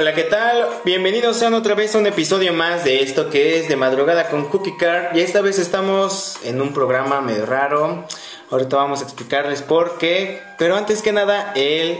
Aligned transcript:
Hola, 0.00 0.14
¿qué 0.14 0.22
tal? 0.22 0.66
Bienvenidos 0.82 1.36
sean 1.36 1.52
otra 1.52 1.74
vez 1.74 1.94
a 1.94 1.98
un 1.98 2.06
episodio 2.06 2.54
más 2.54 2.84
de 2.84 3.02
esto 3.02 3.28
que 3.28 3.58
es 3.58 3.68
de 3.68 3.76
madrugada 3.76 4.30
con 4.30 4.46
Cookie 4.46 4.78
Card. 4.78 5.14
Y 5.14 5.20
esta 5.20 5.42
vez 5.42 5.58
estamos 5.58 6.38
en 6.42 6.62
un 6.62 6.72
programa 6.72 7.20
medio 7.20 7.44
raro. 7.44 8.06
Ahorita 8.50 8.76
vamos 8.76 9.02
a 9.02 9.04
explicarles 9.04 9.60
por 9.60 9.98
qué. 9.98 10.40
Pero 10.56 10.74
antes 10.74 11.02
que 11.02 11.12
nada, 11.12 11.52
el 11.54 11.98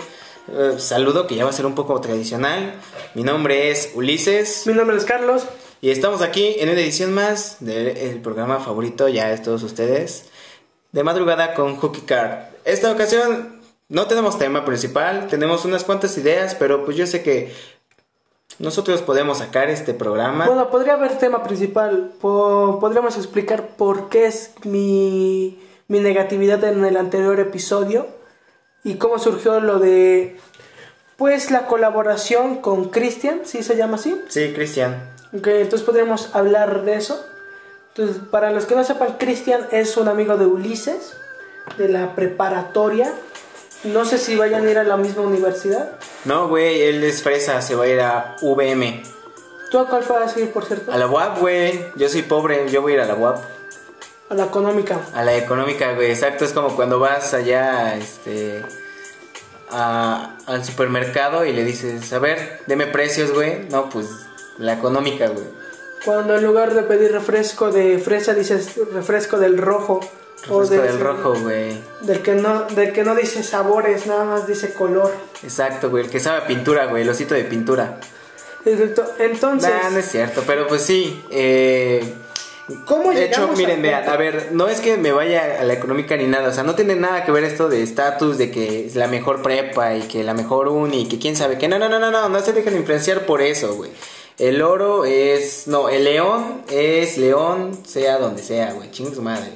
eh, 0.49 0.77
saludo 0.79 1.27
que 1.27 1.35
ya 1.35 1.45
va 1.45 1.51
a 1.51 1.53
ser 1.53 1.67
un 1.67 1.75
poco 1.75 2.01
tradicional. 2.01 2.73
Mi 3.15 3.23
nombre 3.23 3.71
es 3.71 3.93
Ulises. 3.95 4.67
Mi 4.67 4.73
nombre 4.73 4.97
es 4.97 5.05
Carlos. 5.05 5.43
Y 5.83 5.91
estamos 5.91 6.23
aquí 6.23 6.57
en 6.59 6.71
una 6.71 6.81
edición 6.81 7.13
más 7.13 7.59
del 7.61 8.19
programa 8.23 8.61
favorito, 8.61 9.11
ya 9.11 9.29
de 9.29 9.37
todos 9.37 9.63
ustedes, 9.63 10.25
de 10.93 11.05
madrugada 11.05 11.53
con 11.53 11.77
Cookie 11.77 12.07
Card. 12.07 12.45
Esta 12.65 12.91
ocasión 12.91 13.61
no 13.91 14.07
tenemos 14.07 14.39
tema 14.39 14.65
principal, 14.65 15.27
tenemos 15.29 15.67
unas 15.67 15.85
cuantas 15.85 16.17
ideas, 16.17 16.55
pero 16.55 16.85
pues 16.85 16.97
yo 16.97 17.07
sé 17.07 17.23
que 17.23 17.53
nosotros 18.61 19.03
podemos 19.03 19.39
sacar 19.39 19.69
este 19.71 19.95
programa. 19.95 20.47
Bueno, 20.47 20.71
podría 20.71 20.93
haber 20.95 21.19
tema 21.19 21.43
principal. 21.43 22.13
Po- 22.21 22.79
podríamos 22.81 23.17
explicar 23.17 23.69
por 23.77 24.09
qué 24.09 24.27
es 24.27 24.53
mi, 24.65 25.61
mi 25.89 25.99
negatividad 26.01 26.63
en 26.65 26.85
el 26.85 26.97
anterior 26.97 27.41
episodio 27.41 28.07
y 28.85 28.95
cómo 28.95 29.19
surgió 29.19 29.61
lo 29.61 29.79
de, 29.79 30.39
pues, 31.17 31.51
la 31.51 31.67
colaboración 31.67 32.57
con 32.61 32.91
Christian, 32.91 33.41
¿sí 33.45 33.63
se 33.63 33.77
llama 33.77 33.97
así? 33.97 34.19
Sí, 34.29 34.53
Cristian. 34.55 35.11
Ok, 35.37 35.47
entonces 35.49 35.83
podríamos 35.87 36.35
hablar 36.35 36.83
de 36.85 36.95
eso. 36.95 37.25
Entonces, 37.95 38.23
para 38.31 38.51
los 38.53 38.67
que 38.67 38.75
no 38.77 38.85
sepan, 38.85 39.17
Christian 39.19 39.67
es 39.73 39.97
un 39.97 40.09
amigo 40.09 40.37
de 40.37 40.47
Ulises, 40.47 41.17
de 41.77 41.89
la 41.89 42.15
preparatoria. 42.15 43.13
No 43.85 44.05
sé 44.05 44.19
si 44.19 44.37
vayan 44.37 44.67
a 44.67 44.71
ir 44.71 44.79
a 44.79 44.85
la 44.85 44.97
misma 44.97 45.23
universidad. 45.23 45.93
No, 46.25 46.49
güey, 46.49 46.83
él 46.83 47.03
es 47.05 47.23
fresa, 47.23 47.63
se 47.63 47.75
va 47.75 47.85
a 47.85 47.89
ir 47.89 48.01
a 48.01 48.37
VM. 48.43 49.03
¿Tú 49.71 49.79
a 49.79 49.87
cuál 49.89 50.05
vas 50.09 50.37
a 50.37 50.41
ir, 50.41 50.51
por 50.53 50.65
cierto? 50.65 50.93
A 50.93 50.99
la 50.99 51.07
UAP, 51.07 51.39
güey. 51.41 51.87
Yo 51.97 52.09
soy 52.09 52.23
pobre, 52.23 52.69
yo 52.71 52.83
voy 52.83 52.93
a 52.93 52.95
ir 52.97 53.01
a 53.03 53.07
la 53.07 53.15
UAP. 53.15 53.39
A 54.29 54.35
la 54.35 54.45
económica. 54.45 55.01
A 55.15 55.25
la 55.25 55.35
económica, 55.37 55.93
güey. 55.95 56.11
Exacto, 56.11 56.45
es 56.45 56.53
como 56.53 56.77
cuando 56.77 56.99
vas 56.99 57.33
allá, 57.35 57.97
este... 57.97 58.63
a- 59.71 60.37
al 60.47 60.65
supermercado 60.65 61.45
y 61.45 61.53
le 61.53 61.65
dices, 61.65 62.13
a 62.13 62.19
ver, 62.19 62.61
deme 62.67 62.87
precios, 62.87 63.33
güey. 63.33 63.67
No, 63.71 63.89
pues 63.89 64.07
la 64.59 64.73
económica, 64.75 65.29
güey. 65.29 65.47
Cuando 66.05 66.37
en 66.37 66.45
lugar 66.45 66.75
de 66.75 66.83
pedir 66.83 67.13
refresco 67.13 67.71
de 67.71 67.99
fresa 67.99 68.35
dices 68.35 68.75
refresco 68.93 69.39
del 69.39 69.59
rojo. 69.59 70.01
De- 70.49 70.79
del 70.81 71.01
rojo, 71.01 71.35
güey. 71.41 71.79
Del 72.01 72.23
que, 72.23 72.33
no, 72.35 72.65
del 72.65 72.93
que 72.93 73.03
no 73.05 73.15
dice 73.15 73.43
sabores, 73.43 74.07
nada 74.07 74.25
más 74.25 74.47
dice 74.47 74.73
color. 74.73 75.13
Exacto, 75.43 75.91
güey. 75.91 76.05
El 76.05 76.11
que 76.11 76.21
sabe 76.21 76.39
a 76.39 76.47
pintura, 76.47 76.87
güey. 76.87 77.03
El 77.03 77.09
osito 77.11 77.35
de 77.35 77.45
pintura. 77.45 78.01
Exacto. 78.65 79.05
Entonces, 79.19 79.71
Nah, 79.83 79.91
no 79.91 79.99
es 79.99 80.07
cierto, 80.11 80.43
pero 80.47 80.67
pues 80.67 80.83
sí. 80.83 81.23
Eh, 81.31 82.03
¿cómo 82.87 83.11
de 83.13 83.27
hecho, 83.27 83.49
miren, 83.57 83.81
a- 83.81 83.83
vean, 83.83 84.09
a 84.09 84.17
ver, 84.17 84.49
no 84.53 84.69
es 84.69 84.81
que 84.81 84.97
me 84.97 85.13
vaya 85.13 85.61
a 85.61 85.65
la 85.65 85.73
económica 85.75 86.17
ni 86.17 86.27
nada, 86.27 86.49
o 86.51 86.53
sea, 86.53 86.63
no 86.63 86.75
tiene 86.75 86.95
nada 86.95 87.25
que 87.25 87.33
ver 87.33 87.45
esto 87.45 87.69
de 87.69 87.83
estatus, 87.83 88.39
de 88.39 88.51
que 88.51 88.87
es 88.87 88.97
la 88.97 89.09
mejor 89.09 89.43
prepa 89.43 89.95
y 89.97 90.03
que 90.03 90.23
la 90.25 90.35
mejor 90.35 90.69
uni 90.69 91.03
y 91.03 91.09
que 91.09 91.19
quién 91.19 91.37
sabe 91.37 91.59
que 91.59 91.69
no, 91.69 91.79
no, 91.79 91.89
no, 91.89 91.99
no, 91.99 92.11
no, 92.11 92.29
no 92.29 92.41
se 92.43 92.53
dejen 92.53 92.77
influenciar 92.77 93.27
por 93.27 93.41
eso, 93.43 93.75
güey. 93.75 93.91
El 94.39 94.63
oro 94.63 95.05
es, 95.05 95.67
no, 95.67 95.89
el 95.91 96.05
león 96.05 96.63
es 96.71 97.19
león, 97.19 97.79
sea 97.87 98.19
donde 98.19 98.43
sea, 98.43 98.73
güey, 98.73 98.91
chingue 98.91 99.15
su 99.15 99.21
madre. 99.23 99.51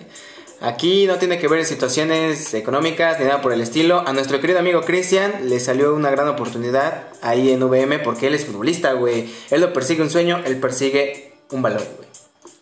Aquí 0.60 1.06
no 1.06 1.16
tiene 1.18 1.38
que 1.38 1.48
ver 1.48 1.64
situaciones 1.64 2.54
económicas 2.54 3.18
ni 3.20 3.26
nada 3.26 3.42
por 3.42 3.52
el 3.52 3.60
estilo. 3.60 4.02
A 4.06 4.12
nuestro 4.12 4.40
querido 4.40 4.58
amigo 4.60 4.80
Cristian 4.82 5.48
le 5.48 5.60
salió 5.60 5.94
una 5.94 6.10
gran 6.10 6.28
oportunidad 6.28 7.04
ahí 7.20 7.50
en 7.50 7.62
VM 7.62 7.98
porque 7.98 8.28
él 8.28 8.34
es 8.34 8.46
futbolista, 8.46 8.92
güey. 8.92 9.30
Él 9.50 9.60
lo 9.60 9.72
persigue 9.72 10.02
un 10.02 10.10
sueño, 10.10 10.40
él 10.46 10.58
persigue 10.58 11.32
un 11.50 11.60
valor, 11.60 11.82
güey. 11.96 12.08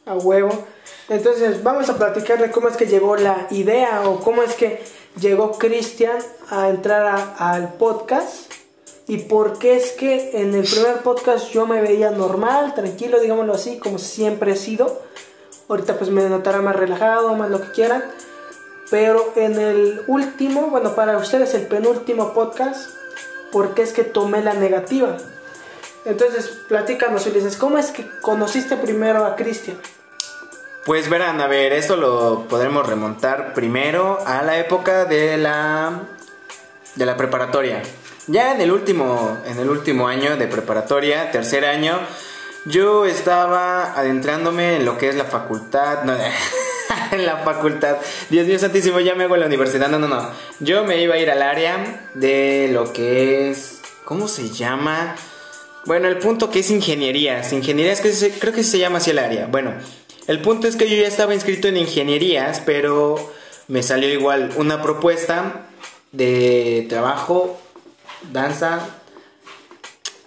A 0.06 0.14
huevo. 0.14 0.66
Entonces, 1.08 1.62
vamos 1.62 1.88
a 1.90 1.96
platicar 1.96 2.40
de 2.40 2.50
cómo 2.50 2.68
es 2.68 2.76
que 2.76 2.86
llegó 2.86 3.16
la 3.16 3.46
idea 3.50 4.02
o 4.08 4.20
cómo 4.20 4.42
es 4.42 4.54
que 4.54 4.80
llegó 5.20 5.52
Cristian 5.58 6.16
a 6.50 6.70
entrar 6.70 7.06
a- 7.06 7.34
al 7.52 7.74
podcast. 7.74 8.50
Y 9.06 9.18
por 9.18 9.58
qué 9.58 9.76
es 9.76 9.92
que 9.92 10.40
en 10.40 10.54
el 10.54 10.64
primer 10.64 10.98
podcast 11.02 11.50
yo 11.50 11.66
me 11.66 11.80
veía 11.82 12.10
normal, 12.10 12.74
tranquilo, 12.74 13.20
digámoslo 13.20 13.52
así, 13.52 13.78
como 13.78 13.98
siempre 13.98 14.52
he 14.52 14.56
sido. 14.56 15.02
Ahorita 15.72 15.96
pues 15.96 16.10
me 16.10 16.28
notará 16.28 16.60
más 16.60 16.76
relajado, 16.76 17.34
más 17.34 17.48
lo 17.48 17.62
que 17.62 17.70
quieran. 17.70 18.04
Pero 18.90 19.32
en 19.36 19.58
el 19.58 20.02
último, 20.06 20.66
bueno, 20.66 20.94
para 20.94 21.16
ustedes 21.16 21.54
el 21.54 21.66
penúltimo 21.66 22.34
podcast, 22.34 22.90
¿por 23.50 23.72
qué 23.72 23.80
es 23.80 23.94
que 23.94 24.04
tomé 24.04 24.42
la 24.42 24.52
negativa? 24.52 25.16
Entonces, 26.04 26.48
platícanos, 26.68 27.26
Ulises, 27.26 27.56
¿cómo 27.56 27.78
es 27.78 27.90
que 27.90 28.06
conociste 28.20 28.76
primero 28.76 29.24
a 29.24 29.34
Cristian? 29.34 29.78
Pues 30.84 31.08
verán, 31.08 31.40
a 31.40 31.46
ver, 31.46 31.72
esto 31.72 31.96
lo 31.96 32.46
podremos 32.48 32.86
remontar 32.86 33.54
primero 33.54 34.18
a 34.26 34.42
la 34.42 34.58
época 34.58 35.06
de 35.06 35.38
la 35.38 36.02
de 36.96 37.06
la 37.06 37.16
preparatoria. 37.16 37.80
Ya 38.26 38.54
en 38.54 38.60
el 38.60 38.70
último 38.70 39.38
en 39.46 39.58
el 39.58 39.70
último 39.70 40.06
año 40.06 40.36
de 40.36 40.48
preparatoria, 40.48 41.30
tercer 41.30 41.64
año, 41.64 41.98
yo 42.66 43.04
estaba 43.04 43.98
adentrándome 43.98 44.76
en 44.76 44.84
lo 44.84 44.98
que 44.98 45.08
es 45.08 45.14
la 45.14 45.24
facultad, 45.24 46.04
no, 46.04 46.14
en 47.12 47.26
la 47.26 47.38
facultad. 47.38 47.96
Dios 48.30 48.46
mío 48.46 48.58
santísimo, 48.58 49.00
ya 49.00 49.14
me 49.14 49.24
hago 49.24 49.34
en 49.34 49.40
la 49.40 49.46
universidad. 49.46 49.88
No, 49.88 49.98
no, 49.98 50.08
no. 50.08 50.30
Yo 50.60 50.84
me 50.84 51.00
iba 51.02 51.14
a 51.14 51.18
ir 51.18 51.30
al 51.30 51.42
área 51.42 52.08
de 52.14 52.70
lo 52.72 52.92
que 52.92 53.50
es 53.50 53.82
¿cómo 54.04 54.28
se 54.28 54.50
llama? 54.50 55.16
Bueno, 55.86 56.08
el 56.08 56.18
punto 56.18 56.50
que 56.50 56.60
es 56.60 56.70
ingenierías. 56.70 57.52
Ingenierías, 57.52 58.00
que 58.00 58.30
creo 58.38 58.52
que 58.52 58.62
se 58.62 58.78
llama 58.78 58.98
así 58.98 59.10
el 59.10 59.18
área. 59.18 59.46
Bueno, 59.46 59.72
el 60.26 60.40
punto 60.40 60.68
es 60.68 60.76
que 60.76 60.88
yo 60.88 60.96
ya 60.96 61.08
estaba 61.08 61.34
inscrito 61.34 61.68
en 61.68 61.76
ingenierías, 61.76 62.60
pero 62.60 63.32
me 63.68 63.82
salió 63.82 64.08
igual 64.12 64.52
una 64.56 64.82
propuesta 64.82 65.66
de 66.12 66.86
trabajo, 66.88 67.58
danza, 68.32 68.86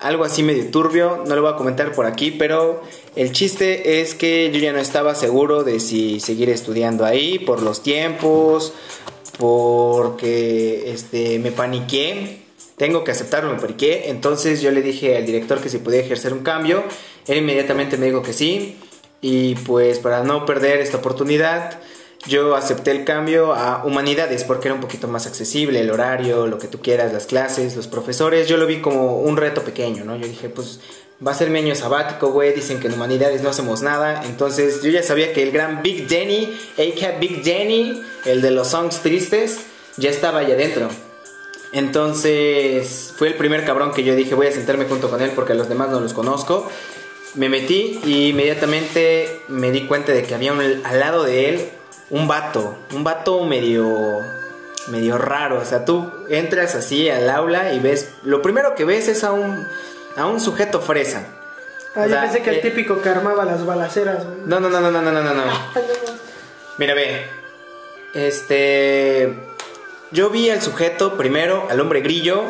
algo 0.06 0.24
así 0.24 0.44
medio 0.44 0.68
turbio. 0.70 1.24
No 1.28 1.36
lo 1.36 1.42
voy 1.42 1.52
a 1.52 1.56
comentar 1.56 1.92
por 1.94 2.06
aquí, 2.06 2.30
pero 2.30 2.82
el 3.16 3.32
chiste 3.32 4.02
es 4.02 4.14
que 4.14 4.52
yo 4.52 4.60
ya 4.60 4.72
no 4.72 4.78
estaba 4.78 5.16
seguro 5.16 5.64
de 5.64 5.80
si 5.80 6.20
seguir 6.20 6.50
estudiando 6.50 7.06
ahí 7.06 7.40
por 7.40 7.64
los 7.64 7.82
tiempos, 7.82 8.72
porque 9.40 10.92
este 10.92 11.40
me 11.40 11.52
paniqué. 11.52 12.42
Tengo 12.78 13.04
que 13.04 13.12
aceptarlo, 13.12 13.52
me 13.52 13.60
paniqué. 13.60 14.10
Entonces 14.10 14.62
yo 14.62 14.70
le 14.70 14.84
dije 14.84 15.18
al 15.18 15.26
director 15.26 15.60
que 15.60 15.70
si 15.70 15.80
podía 15.80 16.02
ejercer 16.02 16.34
un 16.34 16.44
cambio. 16.44 16.84
Él 17.26 17.40
inmediatamente 17.40 17.98
me 17.98 18.06
dijo 18.06 18.22
que 18.22 18.34
sí. 18.34 18.78
Y 19.22 19.56
pues 19.56 19.98
para 19.98 20.24
no 20.24 20.46
perder 20.46 20.82
esta 20.82 20.98
oportunidad, 20.98 21.80
yo 22.28 22.56
acepté 22.56 22.92
el 22.92 23.04
cambio 23.06 23.54
a 23.54 23.84
humanidades 23.86 24.44
porque 24.44 24.68
era 24.68 24.76
un 24.76 24.82
poquito 24.82 25.08
más 25.08 25.28
accesible, 25.28 25.80
el 25.80 25.92
horario, 25.92 26.48
lo 26.48 26.58
que 26.58 26.68
tú 26.68 26.80
quieras, 26.82 27.14
las 27.14 27.26
clases, 27.28 27.76
los 27.76 27.88
profesores. 27.88 28.48
Yo 28.48 28.58
lo 28.58 28.66
vi 28.66 28.82
como 28.82 29.18
un 29.20 29.38
reto 29.38 29.62
pequeño, 29.64 30.04
¿no? 30.06 30.16
Yo 30.16 30.28
dije, 30.28 30.50
pues 30.50 30.80
va 31.26 31.32
a 31.32 31.36
ser 31.36 31.50
mi 31.50 31.60
año 31.60 31.76
sabático, 31.76 32.32
güey. 32.32 32.54
Dicen 32.54 32.80
que 32.80 32.88
en 32.88 32.94
humanidades 32.94 33.42
no 33.44 33.50
hacemos 33.50 33.82
nada. 33.82 34.24
Entonces 34.26 34.82
yo 34.82 34.90
ya 34.90 35.04
sabía 35.04 35.34
que 35.34 35.44
el 35.44 35.52
gran 35.52 35.84
Big 35.84 36.08
Jenny, 36.10 36.58
a.k.a. 36.78 37.20
Big 37.20 37.44
Jenny, 37.44 38.02
el 38.26 38.42
de 38.42 38.52
los 38.52 38.70
songs 38.70 39.02
tristes, 39.02 39.60
ya 39.98 40.10
estaba 40.10 40.40
ahí 40.40 40.52
adentro. 40.52 40.90
Entonces 41.74 43.14
fue 43.18 43.28
el 43.28 43.36
primer 43.36 43.66
cabrón 43.66 43.92
que 43.94 44.04
yo 44.04 44.16
dije 44.16 44.34
voy 44.34 44.48
a 44.48 44.52
sentarme 44.52 44.86
junto 44.86 45.10
con 45.10 45.22
él 45.22 45.32
porque 45.36 45.54
a 45.54 45.56
los 45.56 45.70
demás 45.70 45.90
no 45.90 46.00
los 46.00 46.14
conozco. 46.14 46.70
Me 47.36 47.50
metí 47.50 48.00
y 48.06 48.30
inmediatamente 48.30 49.42
me 49.50 49.72
di 49.72 49.82
cuenta 49.86 50.14
de 50.14 50.24
que 50.24 50.34
había 50.34 50.54
un- 50.54 50.62
al 50.86 51.00
lado 51.00 51.24
de 51.24 51.50
él 51.50 51.70
un 52.10 52.28
vato, 52.28 52.78
un 52.94 53.04
vato 53.04 53.44
medio 53.46 54.22
medio 54.88 55.18
raro, 55.18 55.60
o 55.60 55.66
sea, 55.66 55.84
tú 55.84 56.12
entras 56.30 56.76
así 56.76 57.10
al 57.10 57.30
aula 57.30 57.74
y 57.74 57.80
ves 57.80 58.10
lo 58.24 58.42
primero 58.42 58.76
que 58.76 58.86
ves 58.86 59.08
es 59.08 59.24
a 59.24 59.32
un 59.32 59.68
a 60.16 60.26
un 60.28 60.40
sujeto 60.40 60.80
fresa. 60.82 61.26
Ah, 61.96 62.02
O 62.02 62.04
yo 62.04 62.10
sea, 62.10 62.22
pensé 62.22 62.42
que 62.42 62.50
el 62.50 62.56
eh, 62.58 62.62
típico 62.62 63.02
que 63.02 63.10
armaba 63.10 63.46
las 63.46 63.66
balaceras, 63.66 64.26
güey. 64.26 64.38
No, 64.46 64.60
no, 64.60 64.70
no, 64.70 64.80
no, 64.80 64.92
no, 64.92 65.02
no, 65.02 65.12
no, 65.12 65.22
no. 65.22 65.42
Ay, 65.42 65.84
no, 65.88 66.12
no. 66.12 66.20
Mira, 66.78 66.94
ve. 66.94 67.26
Este. 68.14 69.34
Yo 70.12 70.30
vi 70.30 70.50
al 70.50 70.62
sujeto 70.62 71.18
primero, 71.18 71.68
al 71.70 71.80
hombre 71.80 72.02
grillo, 72.02 72.44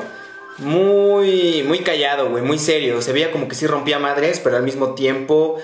muy, 0.57 1.63
muy 1.63 1.80
callado, 1.80 2.30
güey, 2.30 2.44
muy 2.44 2.60
serio. 2.60 3.02
Se 3.02 3.13
veía 3.13 3.31
como 3.31 3.48
que 3.48 3.56
sí 3.56 3.66
rompía 3.66 3.98
madres, 3.98 4.40
pero 4.44 4.57
al 4.57 4.63
mismo 4.63 4.94
tiempo 4.94 5.57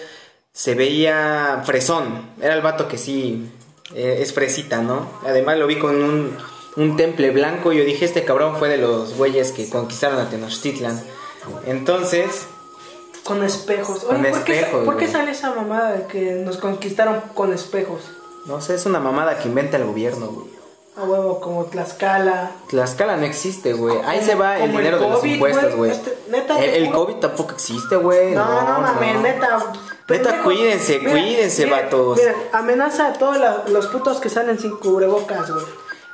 se 0.54 0.74
veía 0.74 1.62
fresón. 1.66 2.30
Era 2.42 2.56
el 2.56 2.62
vato 2.62 2.88
que 2.88 2.98
sí 2.98 3.52
eh, 3.94 4.20
es 4.22 4.34
fresita, 4.34 4.82
¿no? 4.82 5.08
Además 5.26 5.58
lo 5.58 5.68
vi 5.68 5.78
con 5.80 6.02
un, 6.02 6.38
un 6.76 6.98
temple 6.98 7.32
blanco 7.32 7.74
y 7.74 7.78
yo 7.78 7.84
dije, 7.84 8.06
este 8.06 8.24
cabrón 8.24 8.56
fue 8.58 8.70
de 8.70 8.78
los 8.78 9.16
güeyes 9.16 9.52
que 9.52 9.70
conquistaron 9.70 10.20
a 10.20 10.30
Tenochtitlan. 10.30 11.02
Entonces, 11.66 12.46
Con 13.24 13.44
espejos. 13.44 14.04
Con 14.04 14.22
¿por, 14.22 14.44
qué, 14.44 14.60
espejos, 14.60 14.86
¿por 14.86 14.98
qué 14.98 15.08
sale 15.08 15.32
esa 15.32 15.54
mamada 15.54 15.94
de 15.94 16.08
que 16.08 16.34
nos 16.34 16.58
conquistaron 16.58 17.22
con 17.34 17.54
espejos? 17.54 18.02
no 18.46 18.60
sé, 18.62 18.76
es 18.76 18.86
una 18.86 19.00
mamada 19.00 19.38
que 19.38 19.48
inventa 19.48 19.78
el 19.78 19.86
gobierno, 19.86 20.28
güey. 20.28 20.48
A 20.98 21.04
huevo, 21.04 21.40
como 21.40 21.66
Tlaxcala. 21.66 22.52
Tlaxcala 22.68 23.16
no 23.16 23.26
existe, 23.26 23.74
güey. 23.74 23.98
Ahí 24.06 24.22
se 24.22 24.36
va 24.36 24.60
el 24.60 24.72
dinero 24.72 25.00
de 25.00 25.10
los 25.10 25.26
impuestos, 25.26 25.76
güey. 25.76 25.92
Este, 25.92 26.18
neta, 26.30 26.62
el, 26.62 26.88
el. 26.88 26.92
COVID 26.92 27.16
tampoco 27.16 27.54
existe, 27.54 27.96
güey. 27.96 28.34
No, 28.34 28.62
no, 28.62 28.82
mames, 28.82 29.14
no. 29.16 29.22
neta. 29.22 29.74
Pendejos. 30.08 30.40
cuídense, 30.44 31.00
cuídense, 31.00 31.66
vatos. 31.66 32.18
Mira, 32.18 32.36
amenaza 32.54 33.08
a 33.08 33.14
todos 33.14 33.38
la- 33.38 33.64
los 33.68 33.88
putos 33.88 34.20
que 34.20 34.30
salen 34.30 34.60
sin 34.60 34.72
cubrebocas, 34.78 35.52
güey. 35.52 35.66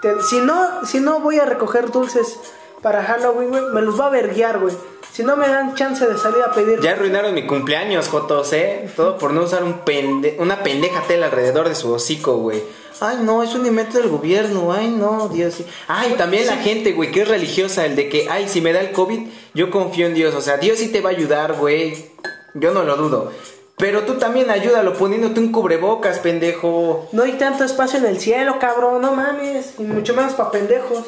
Te- 0.02 0.22
Si 0.22 0.38
no, 0.40 0.86
si 0.86 1.00
no 1.00 1.20
voy 1.22 1.40
a 1.40 1.46
recoger 1.46 1.92
dulces 1.92 2.38
para 2.82 3.04
Halloween, 3.04 3.50
güey, 3.50 3.64
me 3.74 3.82
los 3.82 4.00
va 4.00 4.08
a 4.08 4.10
verguiar, 4.10 4.60
güey. 4.60 4.76
Si 5.12 5.24
no 5.24 5.36
me 5.36 5.48
dan 5.48 5.74
chance 5.74 6.06
de 6.06 6.16
salir 6.18 6.44
a 6.44 6.52
pedir. 6.52 6.80
Ya 6.80 6.92
arruinaron 6.92 7.34
mi 7.34 7.48
cumpleaños, 7.48 8.08
Jotos, 8.08 8.54
¿eh? 8.54 8.88
Todo 8.96 9.18
por 9.18 9.32
no 9.34 9.42
usar 9.44 9.64
un 9.64 9.80
pende 9.80 10.36
una 10.40 10.62
pendeja 10.62 11.02
tela 11.08 11.26
alrededor 11.28 11.68
de 11.70 11.74
su 11.76 11.92
hocico, 11.92 12.38
güey. 12.38 12.62
Ay, 13.00 13.18
no, 13.24 13.42
es 13.42 13.54
un 13.56 13.66
invento 13.66 13.98
del 13.98 14.10
gobierno. 14.10 14.72
Ay, 14.74 14.90
no, 14.90 15.28
Dios. 15.30 15.56
sí. 15.56 15.66
Ay, 15.88 16.14
también 16.18 16.46
la 16.46 16.58
gente, 16.58 16.94
güey, 16.94 17.12
que 17.12 17.22
es 17.22 17.28
religiosa, 17.28 17.86
el 17.86 17.96
de 17.96 18.10
que, 18.10 18.28
ay, 18.30 18.48
si 18.48 18.62
me 18.62 18.74
da 18.74 18.80
el 18.82 18.92
COVID, 18.92 19.28
yo 19.56 19.72
confío 19.72 20.06
en 20.06 20.14
Dios. 20.14 20.36
O 20.36 20.42
sea, 20.42 20.58
Dios 20.58 20.78
sí 20.78 20.92
te 20.92 21.02
va 21.02 21.10
a 21.10 21.14
ayudar, 21.14 21.54
güey. 21.54 22.12
Yo 22.54 22.72
no 22.72 22.84
lo 22.84 22.96
dudo. 22.98 23.32
Pero 23.78 24.04
tú 24.06 24.16
también 24.16 24.50
ayúdalo 24.50 24.94
poniéndote 24.96 25.40
un 25.40 25.52
cubrebocas, 25.52 26.18
pendejo. 26.18 27.08
No 27.12 27.24
hay 27.24 27.34
tanto 27.34 27.64
espacio 27.64 28.00
en 28.00 28.06
el 28.08 28.20
cielo, 28.20 28.58
cabrón, 28.60 29.02
no 29.04 29.14
mames. 29.14 29.76
Y 29.78 29.84
mucho 29.84 30.16
menos 30.16 30.34
para 30.34 30.50
pendejos. 30.50 31.06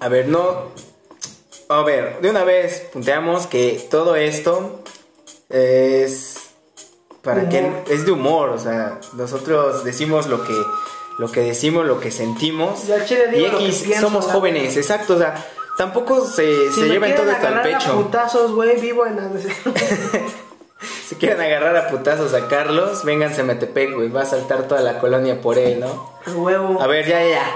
A 0.00 0.08
ver, 0.08 0.26
no. 0.26 0.72
A 1.68 1.82
ver, 1.82 2.20
de 2.20 2.30
una 2.30 2.42
vez 2.42 2.80
punteamos 2.92 3.46
que 3.46 3.86
todo 3.90 4.16
esto 4.16 4.82
es. 5.48 6.36
Para 7.22 7.48
que 7.48 7.70
es 7.88 8.06
de 8.06 8.12
humor, 8.12 8.48
o 8.48 8.58
sea, 8.58 8.98
nosotros 9.12 9.84
decimos 9.84 10.26
lo 10.26 10.42
que 10.42 10.54
lo 11.18 11.30
que 11.30 11.42
decimos, 11.42 11.84
lo 11.84 12.00
que 12.00 12.10
sentimos. 12.10 12.86
Yo 12.88 13.04
chile 13.04 13.28
digo 13.28 13.60
y 13.60 13.66
X 13.66 13.82
pienso, 13.84 14.06
somos 14.06 14.24
jóvenes, 14.24 14.74
exacto, 14.78 15.16
o 15.16 15.18
sea, 15.18 15.46
tampoco 15.76 16.26
se, 16.26 16.70
Si 16.70 16.80
se 16.80 16.80
me 16.80 16.88
llevan 16.88 17.14
todo 17.14 17.30
esto 17.30 17.46
al 17.46 17.58
a 17.58 17.62
pecho. 17.62 18.02
putazos, 18.02 18.52
güey, 18.52 18.80
vivo 18.80 19.06
en. 19.06 19.18
Si 21.10 21.16
quieren 21.16 21.40
agarrar 21.40 21.76
a 21.76 21.88
putazos 21.88 22.34
a 22.34 22.46
Carlos, 22.46 23.04
vénganse 23.04 23.40
a 23.40 23.44
Metepec, 23.44 23.92
güey, 23.96 24.08
va 24.10 24.22
a 24.22 24.26
saltar 24.26 24.68
toda 24.68 24.80
la 24.80 25.00
colonia 25.00 25.40
por 25.40 25.58
él, 25.58 25.80
¿no? 25.80 26.12
A 26.24 26.30
huevo. 26.30 26.80
A 26.80 26.86
ver, 26.86 27.04
ya, 27.04 27.20
ya. 27.26 27.52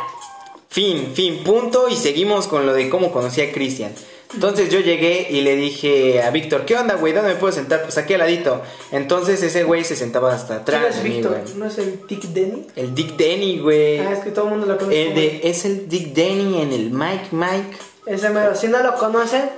Fin, 0.70 1.12
fin, 1.14 1.44
punto. 1.44 1.88
Y 1.88 1.94
seguimos 1.94 2.48
con 2.48 2.66
lo 2.66 2.74
de 2.74 2.90
cómo 2.90 3.12
conocí 3.12 3.42
a 3.42 3.52
Cristian. 3.52 3.92
Entonces 4.34 4.70
yo 4.70 4.80
llegué 4.80 5.28
y 5.30 5.42
le 5.42 5.54
dije 5.54 6.20
a 6.24 6.30
Víctor, 6.30 6.64
¿qué 6.64 6.76
onda, 6.76 6.96
güey? 6.96 7.12
¿Dónde 7.12 7.34
me 7.34 7.38
puedo 7.38 7.52
sentar? 7.52 7.82
Pues 7.82 7.96
aquí 7.96 8.14
al 8.14 8.18
ladito. 8.18 8.60
Entonces 8.90 9.40
ese 9.40 9.62
güey 9.62 9.84
se 9.84 9.94
sentaba 9.94 10.34
hasta 10.34 10.64
¿Quién 10.64 10.78
atrás 10.78 10.96
es 10.96 11.02
de 11.04 11.08
mí, 11.08 11.14
Víctor? 11.18 11.38
¿No 11.54 11.66
es 11.66 11.78
el 11.78 12.00
Dick 12.08 12.22
Denny? 12.22 12.66
El 12.74 12.92
Dick 12.92 13.14
Denny, 13.16 13.60
güey. 13.60 14.00
Ah, 14.00 14.14
es 14.14 14.18
que 14.18 14.32
todo 14.32 14.46
el 14.46 14.50
mundo 14.50 14.66
lo 14.66 14.78
conoce. 14.78 15.00
El 15.00 15.14
de, 15.14 15.42
es 15.44 15.64
el 15.64 15.88
Dick 15.88 16.12
Denny 16.12 16.60
en 16.60 16.72
el 16.72 16.90
Mike 16.90 17.28
Mike. 17.30 17.76
Ese 18.06 18.30
mero. 18.30 18.56
Si 18.56 18.66
no 18.66 18.82
lo 18.82 18.96
conocen, 18.96 19.48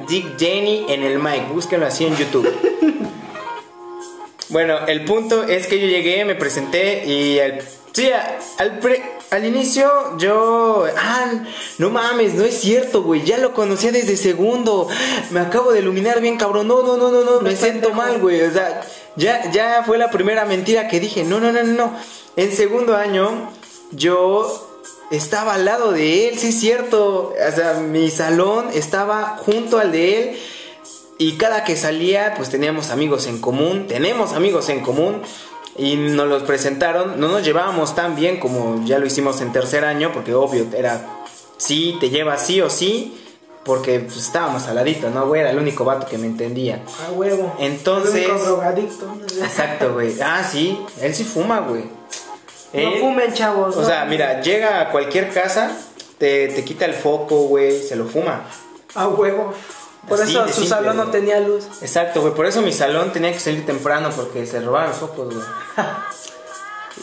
Dick 0.08 0.36
Denny 0.36 0.86
en 0.88 1.02
el 1.02 1.18
mic. 1.18 1.48
Búsquenlo 1.52 1.86
así 1.86 2.06
en 2.06 2.16
YouTube. 2.16 2.48
bueno, 4.48 4.86
el 4.86 5.04
punto 5.04 5.42
es 5.44 5.66
que 5.66 5.80
yo 5.80 5.86
llegué, 5.86 6.24
me 6.24 6.34
presenté 6.34 7.04
y 7.06 7.38
al, 7.40 7.60
sí, 7.92 8.08
al, 8.58 8.78
pre- 8.78 9.02
al 9.30 9.44
inicio 9.44 10.16
yo... 10.18 10.86
Ah, 10.96 11.32
no 11.78 11.90
mames, 11.90 12.34
no 12.34 12.44
es 12.44 12.60
cierto, 12.60 13.02
güey. 13.02 13.24
Ya 13.24 13.38
lo 13.38 13.54
conocía 13.54 13.92
desde 13.92 14.16
segundo. 14.16 14.88
Me 15.30 15.40
acabo 15.40 15.72
de 15.72 15.80
iluminar 15.80 16.20
bien, 16.20 16.36
cabrón. 16.36 16.68
No, 16.68 16.82
no, 16.82 16.96
no, 16.96 17.10
no, 17.10 17.24
no. 17.24 17.40
Me 17.40 17.56
siento 17.56 17.92
mal, 17.92 18.18
güey. 18.20 18.42
O 18.42 18.52
sea, 18.52 18.82
ya, 19.16 19.50
ya 19.50 19.82
fue 19.84 19.98
la 19.98 20.10
primera 20.10 20.44
mentira 20.44 20.88
que 20.88 21.00
dije. 21.00 21.24
No, 21.24 21.40
no, 21.40 21.52
no, 21.52 21.62
no, 21.62 21.72
no. 21.72 21.92
En 22.36 22.52
segundo 22.52 22.96
año, 22.96 23.50
yo 23.92 24.68
estaba 25.10 25.54
al 25.54 25.64
lado 25.64 25.92
de 25.92 26.28
él, 26.28 26.38
sí 26.38 26.48
es 26.48 26.60
cierto. 26.60 27.32
O 27.32 27.54
sea, 27.54 27.74
mi 27.74 28.10
salón 28.10 28.68
estaba 28.74 29.36
junto 29.38 29.78
al 29.78 29.92
de 29.92 30.18
él. 30.18 30.38
Y 31.18 31.38
cada 31.38 31.64
que 31.64 31.76
salía, 31.76 32.34
pues 32.36 32.50
teníamos 32.50 32.90
amigos 32.90 33.26
en 33.26 33.40
común. 33.40 33.86
Tenemos 33.88 34.34
amigos 34.34 34.68
en 34.68 34.80
común. 34.80 35.22
Y 35.78 35.96
nos 35.96 36.26
los 36.28 36.42
presentaron. 36.44 37.20
No 37.20 37.28
nos 37.28 37.44
llevábamos 37.44 37.94
tan 37.94 38.16
bien 38.16 38.38
como 38.38 38.84
ya 38.86 38.98
lo 38.98 39.06
hicimos 39.06 39.40
en 39.40 39.52
tercer 39.52 39.84
año. 39.84 40.10
Porque 40.12 40.34
obvio, 40.34 40.66
era 40.76 41.06
sí, 41.58 41.96
te 42.00 42.10
llevas 42.10 42.46
sí 42.46 42.60
o 42.60 42.70
sí. 42.70 43.22
Porque 43.64 43.98
pues, 44.00 44.16
estábamos 44.16 44.66
al 44.68 44.76
ladito, 44.76 45.10
¿no, 45.10 45.26
güey? 45.26 45.40
Era 45.40 45.50
el 45.50 45.58
único 45.58 45.84
vato 45.84 46.06
que 46.06 46.18
me 46.18 46.26
entendía. 46.28 46.82
A 47.08 47.12
huevo. 47.12 47.54
Entonces- 47.58 48.14
El 48.24 48.30
único 48.30 48.44
drogadicto. 48.46 49.16
Exacto, 49.42 49.92
güey. 49.94 50.14
Ah, 50.22 50.48
sí, 50.48 50.78
él 51.00 51.12
sí 51.14 51.24
fuma, 51.24 51.60
güey. 51.60 51.82
No 52.72 52.80
Él- 52.80 53.00
fumen, 53.00 53.32
chavos. 53.34 53.76
O 53.76 53.80
no. 53.80 53.86
sea, 53.86 54.04
mira, 54.04 54.40
llega 54.40 54.80
a 54.80 54.90
cualquier 54.92 55.30
casa, 55.32 55.76
te, 56.18 56.48
te 56.48 56.64
quita 56.64 56.84
el 56.84 56.94
foco, 56.94 57.42
güey, 57.48 57.82
se 57.82 57.96
lo 57.96 58.06
fuma. 58.06 58.44
A 58.94 59.08
huevo. 59.08 59.52
Por 60.08 60.20
Así 60.20 60.32
eso 60.32 60.46
su 60.46 60.52
simple, 60.52 60.68
salón 60.68 60.96
no 60.96 61.10
tenía 61.10 61.40
luz. 61.40 61.64
Exacto, 61.80 62.20
güey. 62.20 62.34
Por 62.34 62.46
eso 62.46 62.62
mi 62.62 62.72
salón 62.72 63.12
tenía 63.12 63.32
que 63.32 63.40
salir 63.40 63.66
temprano 63.66 64.10
porque 64.14 64.46
se 64.46 64.60
robaban 64.60 64.90
los 64.90 64.98
focos, 64.98 65.34
güey. 65.34 65.46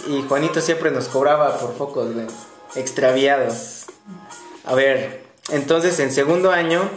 Y 0.07 0.23
Juanito 0.23 0.59
siempre 0.59 0.89
nos 0.89 1.07
cobraba 1.07 1.57
por 1.59 1.75
focos, 1.75 2.13
güey. 2.13 2.25
Extraviados. 2.75 3.85
A 4.65 4.73
ver, 4.73 5.23
entonces 5.49 5.99
en 5.99 6.11
segundo 6.11 6.51
año 6.51 6.89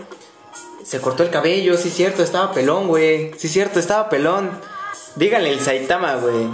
se 0.85 1.01
cortó 1.01 1.23
el 1.23 1.31
cabello, 1.31 1.77
sí 1.77 1.91
cierto, 1.91 2.23
estaba 2.23 2.53
pelón, 2.53 2.89
güey. 2.89 3.33
Sí 3.37 3.49
cierto, 3.49 3.79
estaba 3.79 4.09
pelón. 4.09 4.51
Díganle 5.17 5.51
el 5.51 5.61
Saitama, 5.61 6.15
güey. 6.17 6.49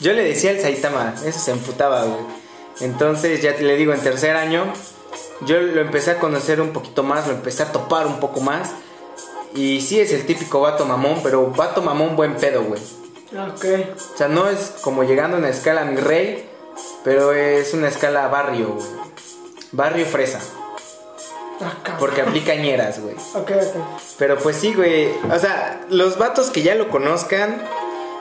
Yo 0.00 0.12
le 0.12 0.22
decía 0.22 0.50
el 0.50 0.60
Saitama, 0.60 1.14
eso 1.24 1.38
se 1.38 1.52
emputaba, 1.52 2.04
güey. 2.04 2.20
Entonces 2.80 3.40
ya 3.40 3.56
te 3.56 3.62
le 3.62 3.76
digo, 3.76 3.94
en 3.94 4.00
tercer 4.00 4.36
año 4.36 4.72
yo 5.42 5.60
lo 5.60 5.80
empecé 5.80 6.12
a 6.12 6.18
conocer 6.18 6.60
un 6.60 6.72
poquito 6.72 7.02
más, 7.02 7.26
lo 7.26 7.34
empecé 7.34 7.62
a 7.62 7.72
topar 7.72 8.06
un 8.06 8.20
poco 8.20 8.40
más. 8.40 8.70
Y 9.54 9.80
sí 9.80 10.00
es 10.00 10.12
el 10.12 10.26
típico 10.26 10.60
vato 10.60 10.84
mamón, 10.84 11.20
pero 11.22 11.50
vato 11.50 11.82
mamón 11.82 12.16
buen 12.16 12.36
pedo, 12.36 12.62
güey. 12.62 12.80
Ok. 13.32 13.64
O 14.14 14.16
sea, 14.16 14.28
no 14.28 14.48
es 14.48 14.74
como 14.82 15.02
llegando 15.02 15.36
a 15.36 15.40
una 15.40 15.48
escala 15.48 15.84
mi 15.84 15.96
rey, 15.96 16.48
pero 17.04 17.32
es 17.32 17.74
una 17.74 17.88
escala 17.88 18.28
barrio, 18.28 18.74
güey. 18.74 18.86
Barrio 19.72 20.06
fresa. 20.06 20.40
Ah, 21.60 21.72
cabrón. 21.82 22.00
Porque 22.00 22.20
aplica 22.20 22.54
ñeras, 22.54 23.00
güey. 23.00 23.14
Ok, 23.34 23.50
ok. 23.50 23.82
Pero 24.18 24.38
pues 24.38 24.56
sí, 24.56 24.74
güey. 24.74 25.10
O 25.32 25.38
sea, 25.38 25.86
los 25.88 26.18
vatos 26.18 26.50
que 26.50 26.62
ya 26.62 26.74
lo 26.74 26.90
conozcan, 26.90 27.62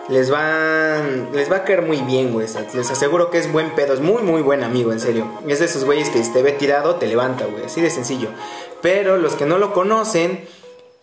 les 0.10 0.30
van. 0.30 1.30
Les 1.34 1.52
va 1.52 1.58
a 1.58 1.64
caer 1.64 1.82
muy 1.82 1.98
bien, 1.98 2.32
güey. 2.32 2.48
Les 2.74 2.92
aseguro 2.92 3.32
que 3.32 3.40
es 3.40 3.52
buen 3.52 3.74
pedo. 3.76 3.94
Es 3.94 4.02
muy, 4.02 4.22
muy 4.22 4.42
buen 4.42 4.64
amigo, 4.64 4.92
en 4.92 5.00
serio. 5.00 5.28
Es 5.48 5.60
de 5.60 5.66
esos 5.66 5.84
güeyes 5.84 6.10
que 6.10 6.20
te 6.20 6.44
ve 6.44 6.52
tirado, 6.52 6.96
te 6.96 7.08
levanta, 7.08 7.46
güey. 7.46 7.66
Así 7.66 7.82
de 7.82 7.90
sencillo. 7.90 8.30
Pero 8.82 9.18
los 9.18 9.34
que 9.34 9.46
no 9.46 9.58
lo 9.58 9.74
conocen 9.74 10.48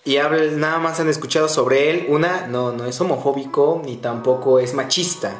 y 0.04 0.18
hablan, 0.18 0.60
nada 0.60 0.78
más 0.78 1.00
han 1.00 1.08
escuchado 1.08 1.48
sobre 1.48 1.90
él, 1.90 2.06
una, 2.08 2.46
no, 2.46 2.72
no 2.72 2.86
es 2.86 3.00
homofóbico 3.00 3.82
ni 3.84 3.96
tampoco 3.96 4.58
es 4.58 4.74
machista. 4.74 5.34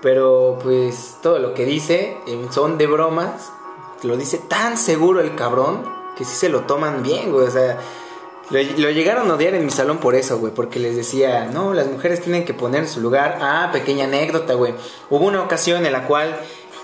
Pero 0.00 0.58
pues 0.62 1.16
todo 1.22 1.38
lo 1.38 1.54
que 1.54 1.64
dice 1.64 2.16
en 2.26 2.52
son 2.52 2.78
de 2.78 2.86
bromas. 2.86 3.52
Lo 4.02 4.16
dice 4.16 4.38
tan 4.38 4.78
seguro 4.78 5.20
el 5.20 5.34
cabrón 5.34 5.82
que 6.16 6.24
sí 6.24 6.34
se 6.34 6.48
lo 6.48 6.60
toman 6.62 7.02
bien, 7.02 7.32
güey. 7.32 7.46
O 7.46 7.50
sea, 7.50 7.78
lo, 8.50 8.58
lo 8.62 8.90
llegaron 8.90 9.30
a 9.30 9.34
odiar 9.34 9.54
en 9.54 9.64
mi 9.64 9.70
salón 9.70 9.98
por 9.98 10.14
eso, 10.14 10.38
güey. 10.38 10.52
Porque 10.52 10.78
les 10.78 10.96
decía, 10.96 11.46
no, 11.52 11.74
las 11.74 11.86
mujeres 11.86 12.20
tienen 12.20 12.44
que 12.44 12.54
poner 12.54 12.82
en 12.82 12.88
su 12.88 13.00
lugar. 13.00 13.38
Ah, 13.40 13.70
pequeña 13.72 14.04
anécdota, 14.04 14.54
güey. 14.54 14.74
Hubo 15.10 15.26
una 15.26 15.42
ocasión 15.42 15.84
en 15.86 15.92
la 15.92 16.04
cual 16.06 16.34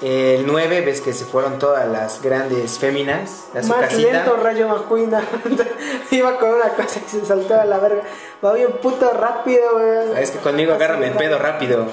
eh, 0.02 0.36
el 0.40 0.46
9, 0.46 0.82
ves 0.82 1.00
que 1.00 1.12
se 1.12 1.24
fueron 1.24 1.58
todas 1.58 1.88
las 1.88 2.20
grandes 2.20 2.78
féminas 2.78 3.44
a 3.54 3.62
su 3.62 3.68
Más 3.68 3.80
casita. 3.88 4.12
lento 4.12 4.36
Rayo 4.36 4.68
McQueen. 4.68 5.10
Iba 6.10 6.36
con 6.38 6.50
una 6.50 6.68
cosa 6.70 7.00
y 7.06 7.10
se 7.10 7.24
saltó 7.24 7.58
a 7.60 7.64
la 7.64 7.78
verga. 7.78 8.02
Va 8.44 8.52
bien 8.52 8.72
puto 8.82 9.10
rápido, 9.12 9.62
güey. 9.72 10.14
Ah, 10.16 10.20
Es 10.20 10.30
que 10.30 10.38
conmigo 10.38 10.72
agarran 10.74 11.02
el 11.02 11.12
pedo 11.12 11.38
rápido. 11.38 11.86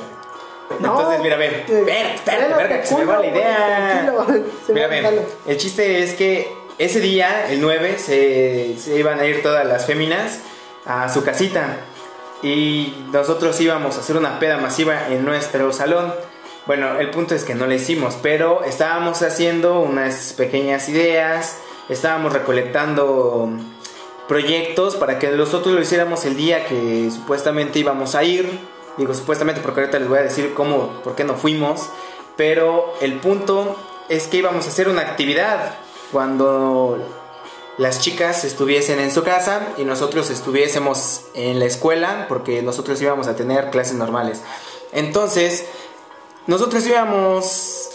No, 0.79 0.97
Entonces, 0.99 1.21
mira, 1.21 1.35
ven. 1.35 1.65
te- 1.65 1.79
Espérate, 1.79 2.15
espérate, 2.15 2.53
verga, 2.55 2.81
que 2.81 2.87
se 2.87 2.95
me 2.97 3.03
va 3.05 3.19
la 3.19 3.27
idea. 3.27 4.13
Mira, 4.69 4.87
ven. 4.87 5.21
El 5.45 5.57
chiste 5.57 6.01
es 6.01 6.13
que 6.13 6.49
ese 6.85 6.99
día, 6.99 7.47
el 7.51 7.61
9, 7.61 7.99
se, 7.99 8.75
se 8.79 8.97
iban 8.97 9.19
a 9.19 9.25
ir 9.27 9.43
todas 9.43 9.67
las 9.67 9.85
féminas 9.85 10.39
a 10.85 11.13
su 11.13 11.23
casita. 11.23 11.77
Y 12.41 13.05
nosotros 13.13 13.61
íbamos 13.61 13.97
a 13.97 13.99
hacer 13.99 14.17
una 14.17 14.39
peda 14.39 14.57
masiva 14.57 15.09
en 15.09 15.23
nuestro 15.23 15.71
salón. 15.73 16.11
Bueno, 16.65 16.99
el 16.99 17.11
punto 17.11 17.35
es 17.35 17.43
que 17.43 17.53
no 17.53 17.67
la 17.67 17.75
hicimos, 17.75 18.17
pero 18.23 18.63
estábamos 18.63 19.21
haciendo 19.21 19.79
unas 19.79 20.33
pequeñas 20.33 20.89
ideas, 20.89 21.59
estábamos 21.87 22.33
recolectando 22.33 23.49
proyectos 24.27 24.95
para 24.95 25.19
que 25.19 25.29
nosotros 25.29 25.75
lo 25.75 25.81
hiciéramos 25.81 26.25
el 26.25 26.35
día 26.35 26.65
que 26.65 27.11
supuestamente 27.11 27.77
íbamos 27.77 28.15
a 28.15 28.23
ir. 28.23 28.59
Digo 28.97 29.13
supuestamente 29.13 29.61
porque 29.61 29.81
ahorita 29.81 29.99
les 29.99 30.07
voy 30.07 30.17
a 30.17 30.23
decir 30.23 30.55
cómo, 30.55 30.99
por 31.03 31.13
qué 31.13 31.25
no 31.25 31.35
fuimos. 31.35 31.89
Pero 32.37 32.95
el 33.01 33.19
punto 33.19 33.77
es 34.09 34.25
que 34.25 34.37
íbamos 34.37 34.65
a 34.65 34.69
hacer 34.69 34.89
una 34.89 35.01
actividad 35.01 35.75
cuando 36.11 36.99
las 37.77 38.01
chicas 38.01 38.43
estuviesen 38.43 38.99
en 38.99 39.11
su 39.11 39.23
casa 39.23 39.69
y 39.77 39.85
nosotros 39.85 40.29
estuviésemos 40.29 41.21
en 41.33 41.59
la 41.59 41.65
escuela 41.65 42.25
porque 42.27 42.61
nosotros 42.61 43.01
íbamos 43.01 43.27
a 43.27 43.35
tener 43.35 43.69
clases 43.69 43.95
normales. 43.95 44.41
Entonces, 44.91 45.65
nosotros 46.47 46.85
íbamos 46.85 47.89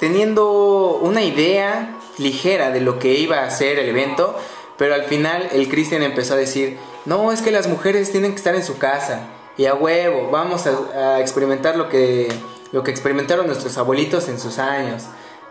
teniendo 0.00 0.98
una 1.02 1.22
idea 1.22 1.96
ligera 2.18 2.70
de 2.70 2.80
lo 2.80 2.98
que 2.98 3.14
iba 3.14 3.44
a 3.44 3.50
ser 3.50 3.78
el 3.78 3.88
evento, 3.88 4.36
pero 4.76 4.94
al 4.94 5.04
final 5.04 5.48
el 5.52 5.68
Cristian 5.68 6.02
empezó 6.02 6.34
a 6.34 6.36
decir, 6.36 6.78
no, 7.04 7.30
es 7.30 7.42
que 7.42 7.50
las 7.50 7.68
mujeres 7.68 8.10
tienen 8.10 8.32
que 8.32 8.38
estar 8.38 8.54
en 8.54 8.64
su 8.64 8.78
casa 8.78 9.28
y 9.56 9.66
a 9.66 9.74
huevo, 9.74 10.30
vamos 10.30 10.66
a, 10.66 11.20
experimentar 11.20 11.76
lo 11.76 11.88
que, 11.88 12.32
lo 12.72 12.82
que 12.82 12.90
experimentaron 12.90 13.46
nuestros 13.46 13.76
abuelitos 13.78 14.28
en 14.28 14.40
sus 14.40 14.58
años 14.58 15.04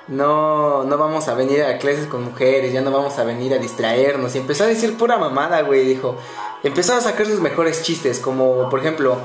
no, 0.08 0.84
no 0.84 0.98
vamos 0.98 1.28
a 1.28 1.34
venir 1.34 1.64
a 1.64 1.78
clases 1.78 2.08
con 2.08 2.24
mujeres, 2.24 2.74
ya 2.74 2.82
no 2.82 2.92
vamos 2.92 3.18
a 3.20 3.24
venir 3.24 3.54
a 3.54 3.58
distraernos. 3.58 4.36
Y 4.36 4.40
empezó 4.40 4.66
a 4.66 4.68
decir 4.68 4.98
pura 4.98 5.18
mamada, 5.18 5.62
güey, 5.62 5.86
dijo. 5.86 6.18
Empezó 6.64 6.94
a 6.94 7.02
sacar 7.02 7.26
sus 7.26 7.40
mejores 7.40 7.84
chistes, 7.84 8.20
como 8.20 8.70
por 8.70 8.80
ejemplo 8.80 9.18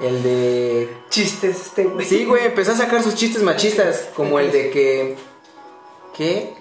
el 0.00 0.22
de... 0.22 0.96
Chistes, 1.08 1.66
este 1.66 1.84
güey. 1.84 2.06
Sí, 2.06 2.24
güey, 2.24 2.46
empezó 2.46 2.72
a 2.72 2.76
sacar 2.76 3.02
sus 3.02 3.14
chistes 3.14 3.42
machistas, 3.42 4.08
como 4.14 4.38
el 4.38 4.50
de 4.50 4.70
que... 4.70 5.16
¿Qué? 6.16 6.54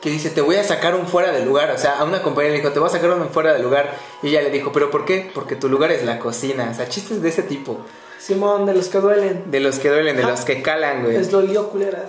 Que 0.00 0.10
dice, 0.10 0.30
te 0.30 0.40
voy 0.40 0.56
a 0.56 0.64
sacar 0.64 0.94
un 0.94 1.06
fuera 1.06 1.32
de 1.32 1.44
lugar. 1.44 1.70
O 1.70 1.78
sea, 1.78 1.98
a 1.98 2.04
una 2.04 2.22
compañera 2.22 2.52
le 2.52 2.60
dijo, 2.60 2.72
te 2.72 2.78
voy 2.78 2.88
a 2.88 2.92
sacar 2.92 3.10
un 3.10 3.28
fuera 3.30 3.52
de 3.52 3.60
lugar. 3.60 3.96
Y 4.22 4.28
ella 4.28 4.42
le 4.42 4.50
dijo, 4.50 4.70
¿pero 4.72 4.90
por 4.90 5.04
qué? 5.04 5.30
Porque 5.34 5.56
tu 5.56 5.68
lugar 5.68 5.90
es 5.90 6.04
la 6.04 6.18
cocina. 6.18 6.68
O 6.70 6.74
sea, 6.74 6.88
chistes 6.88 7.22
de 7.22 7.28
ese 7.28 7.42
tipo. 7.42 7.78
Simón, 8.24 8.64
de 8.64 8.72
los 8.72 8.88
que 8.88 9.00
duelen. 9.00 9.50
De 9.50 9.60
los 9.60 9.78
que 9.78 9.90
duelen, 9.90 10.16
de 10.16 10.22
los 10.22 10.46
que 10.46 10.62
calan, 10.62 11.02
güey. 11.02 11.16
Es 11.16 11.30
dolió 11.30 11.68
culera. 11.68 12.06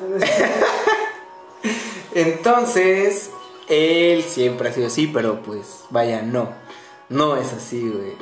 Entonces, 2.16 3.32
él 3.68 4.24
siempre 4.24 4.70
ha 4.70 4.72
sido 4.72 4.88
así, 4.88 5.08
pero 5.08 5.42
pues, 5.42 5.82
vaya, 5.90 6.22
no. 6.22 6.54
No 7.10 7.36
es 7.36 7.52
así, 7.52 7.90
güey. 7.90 8.14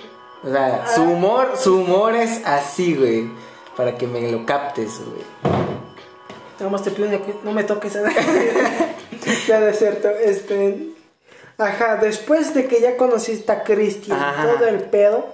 O 0.44 0.52
sea, 0.52 0.88
su 0.96 1.04
humor, 1.04 1.52
su 1.56 1.82
humor 1.82 2.16
es 2.16 2.42
así, 2.46 2.96
güey. 2.96 3.30
Para 3.78 3.96
que 3.96 4.08
me 4.08 4.32
lo 4.32 4.44
captes, 4.44 4.98
güey. 4.98 5.54
Nada 6.58 6.72
más 6.72 6.82
te 6.82 6.90
pido 6.90 7.10
que 7.12 7.36
no 7.44 7.52
me 7.52 7.64
toques. 7.64 7.94
ya 9.48 9.60
de 9.60 9.74
cierto, 9.74 10.10
este... 10.10 10.94
Ajá, 11.60 11.98
después 11.98 12.56
de 12.56 12.66
que 12.66 12.82
ya 12.82 12.98
conociste 12.98 13.52
a 13.52 13.64
Cristian, 13.64 14.20
todo 14.42 14.68
el 14.68 14.82
pedo, 14.82 15.28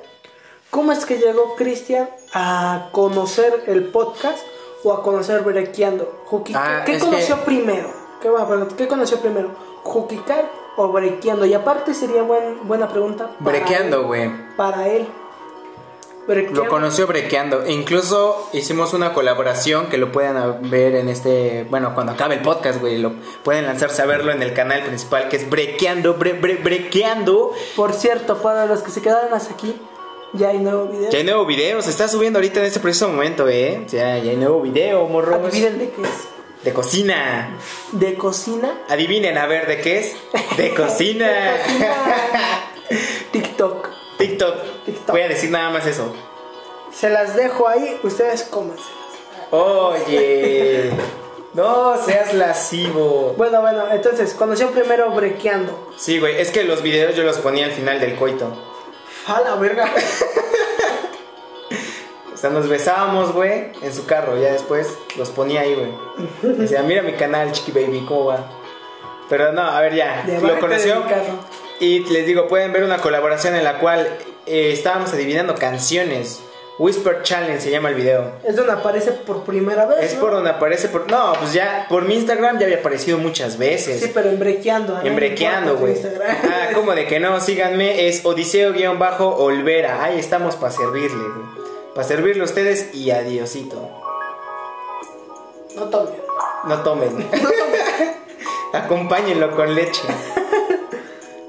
¿cómo 0.70 0.92
es 0.92 1.06
que 1.06 1.18
llegó 1.18 1.56
Cristian 1.56 2.10
a 2.34 2.90
conocer 2.92 3.64
el 3.68 3.86
podcast 3.86 4.40
o 4.84 4.94
a 4.94 5.04
conocer 5.04 5.42
Brequeando? 5.42 6.24
Ah, 6.56 6.84
¿Qué 6.86 7.00
conoció 7.00 7.38
que- 7.38 7.42
primero? 7.46 7.90
¿Qué, 8.22 8.30
preguntar? 8.30 8.78
¿Qué 8.78 8.88
conoció 8.88 9.20
primero? 9.20 9.50
¿Jukicar 9.84 10.50
o 10.78 10.90
Brequeando? 10.90 11.46
Y 11.46 11.54
aparte 11.54 11.94
sería 11.94 12.22
buen- 12.24 12.68
buena 12.68 12.88
pregunta. 12.90 13.30
para 13.44 13.52
Brequeando, 13.60 14.04
güey. 14.06 14.30
Para 14.58 14.88
él. 14.88 15.08
Brequeando. 16.28 16.64
Lo 16.64 16.70
conoció 16.70 17.08
brequeando. 17.08 17.64
E 17.64 17.72
incluso 17.72 18.50
hicimos 18.54 18.94
una 18.94 19.14
colaboración 19.14 19.88
que 19.88 19.98
lo 19.98 20.12
pueden 20.12 20.70
ver 20.70 20.94
en 20.96 21.10
este. 21.10 21.66
Bueno, 21.72 21.96
cuando 21.96 22.12
acabe 22.12 22.36
el 22.36 22.42
podcast, 22.42 22.80
güey. 22.80 23.00
Lo 23.00 23.14
pueden 23.44 23.66
lanzarse 23.66 24.04
a 24.04 24.06
verlo 24.06 24.32
en 24.32 24.44
el 24.44 24.54
canal 24.54 24.84
principal 24.84 25.28
que 25.30 25.38
es 25.38 25.50
Brequeando, 25.50 26.16
bre, 26.16 26.34
bre, 26.34 26.58
Brequeando. 26.58 27.52
Por 27.76 27.94
cierto, 27.94 28.38
para 28.44 28.68
los 28.68 28.84
que 28.84 28.92
se 28.92 29.02
quedaron 29.02 29.34
hasta 29.34 29.54
aquí, 29.56 29.76
ya 30.34 30.50
hay 30.50 30.60
nuevo 30.60 30.86
video. 30.86 31.10
Ya 31.10 31.18
hay 31.18 31.24
nuevo 31.24 31.46
video, 31.46 31.82
se 31.82 31.90
está 31.90 32.08
subiendo 32.08 32.40
ahorita 32.40 32.60
en 32.60 32.66
este 32.66 32.80
preciso 32.80 33.10
momento, 33.10 33.48
eh. 33.48 33.86
Ya, 33.90 34.18
ya 34.18 34.32
hay 34.32 34.38
nuevo 34.38 34.62
video, 34.62 35.06
morros. 35.08 35.36
Adivinen 35.36 35.80
de 35.80 35.90
qué 35.90 36.02
es. 36.02 36.64
De 36.64 36.74
cocina. 36.74 37.58
De 37.94 38.16
cocina. 38.16 38.82
Adivinen 38.90 39.38
a 39.38 39.48
ver 39.48 39.68
de 39.68 39.82
qué 39.82 40.00
es. 40.00 40.16
De 40.58 40.74
cocina. 40.76 41.28
De 41.28 41.58
cocina. 41.64 41.96
TikTok. 43.32 43.90
TikTok. 44.18 44.56
TikTok. 44.86 45.12
Voy 45.12 45.22
a 45.22 45.28
decir 45.30 45.52
nada 45.52 45.70
más 45.70 45.86
eso. 45.86 46.14
Se 46.94 47.10
las 47.10 47.36
dejo 47.36 47.68
ahí, 47.68 47.98
ustedes 48.04 48.44
cómense. 48.44 48.84
Oye. 49.52 50.92
No 51.54 51.98
seas 52.04 52.34
lascivo. 52.34 53.34
Bueno, 53.38 53.62
bueno, 53.62 53.86
entonces, 53.92 54.34
conoció 54.34 54.70
primero 54.72 55.10
brequeando. 55.12 55.92
Sí, 55.98 56.20
güey, 56.20 56.40
es 56.40 56.52
que 56.52 56.64
los 56.64 56.84
videos 56.84 57.16
yo 57.16 57.24
los 57.24 57.38
ponía 57.40 57.66
al 57.66 57.72
final 57.72 58.00
del 58.00 58.16
coito. 58.16 58.69
A 59.30 59.42
la 59.42 59.56
verga. 59.56 59.90
O 62.32 62.42
sea, 62.42 62.52
nos 62.52 62.70
besábamos, 62.70 63.34
güey, 63.34 63.66
en 63.82 63.94
su 63.94 64.06
carro. 64.06 64.42
Ya 64.42 64.54
después 64.54 64.98
los 65.18 65.30
ponía 65.30 65.60
ahí, 65.60 65.76
güey. 65.76 66.56
Decía, 66.56 66.84
mira 66.84 67.02
mi 67.02 67.12
canal, 67.12 67.52
Chiqui 67.52 67.74
Baby, 67.74 68.06
¿cómo 68.08 68.28
va? 68.28 68.50
Pero 69.28 69.52
no, 69.52 69.62
a 69.62 69.82
ver, 69.82 69.94
ya. 69.94 70.24
De 70.26 70.40
lo 70.40 70.58
conoció. 70.58 71.04
Y 71.82 72.00
les 72.06 72.26
digo, 72.26 72.48
pueden 72.48 72.72
ver 72.72 72.86
una 72.86 73.00
colaboración 73.00 73.56
en 73.56 73.66
la 73.66 73.80
cual 73.80 74.08
eh, 74.46 74.72
estábamos 74.72 75.12
adivinando 75.12 75.54
canciones. 75.56 76.42
Whisper 76.80 77.22
Challenge 77.24 77.60
se 77.60 77.70
llama 77.72 77.90
el 77.90 77.96
video. 77.96 78.32
Es 78.44 78.56
donde 78.56 78.72
aparece 78.72 79.12
por 79.12 79.44
primera 79.44 79.86
vez. 79.86 80.00
Es 80.02 80.14
¿no? 80.16 80.22
por 80.22 80.32
donde 80.32 80.50
aparece 80.50 80.88
por... 80.88 81.12
No, 81.12 81.34
pues 81.38 81.52
ya, 81.52 81.86
por 81.90 82.04
mi 82.06 82.16
Instagram 82.16 82.58
ya 82.58 82.66
había 82.66 82.78
aparecido 82.80 83.18
muchas 83.18 83.58
veces. 83.58 84.00
Sí, 84.02 84.12
pero 84.14 84.30
en 84.30 84.40
brequeando. 84.40 84.94
¿no? 84.96 85.02
En 85.04 85.14
brequeando, 85.16 85.74
En 85.74 85.78
güey. 85.78 85.96
Ah, 86.46 86.70
como 86.74 86.94
de 86.96 87.06
que 87.06 87.20
no, 87.20 87.40
síganme, 87.42 88.08
es 88.08 88.24
Odiseo-Olvera. 88.24 90.04
Ahí 90.04 90.20
estamos 90.20 90.56
para 90.56 90.72
servirle, 90.72 91.22
güey. 91.22 91.46
Para 91.94 92.08
servirle 92.08 92.42
a 92.44 92.46
ustedes 92.46 92.96
y 92.96 93.12
adiosito. 93.12 93.90
No 95.76 95.84
tomen. 95.90 96.14
No 96.66 96.82
tomen. 96.82 97.30
Acompáñenlo 98.74 99.56
con 99.56 99.76
leche. 99.76 100.04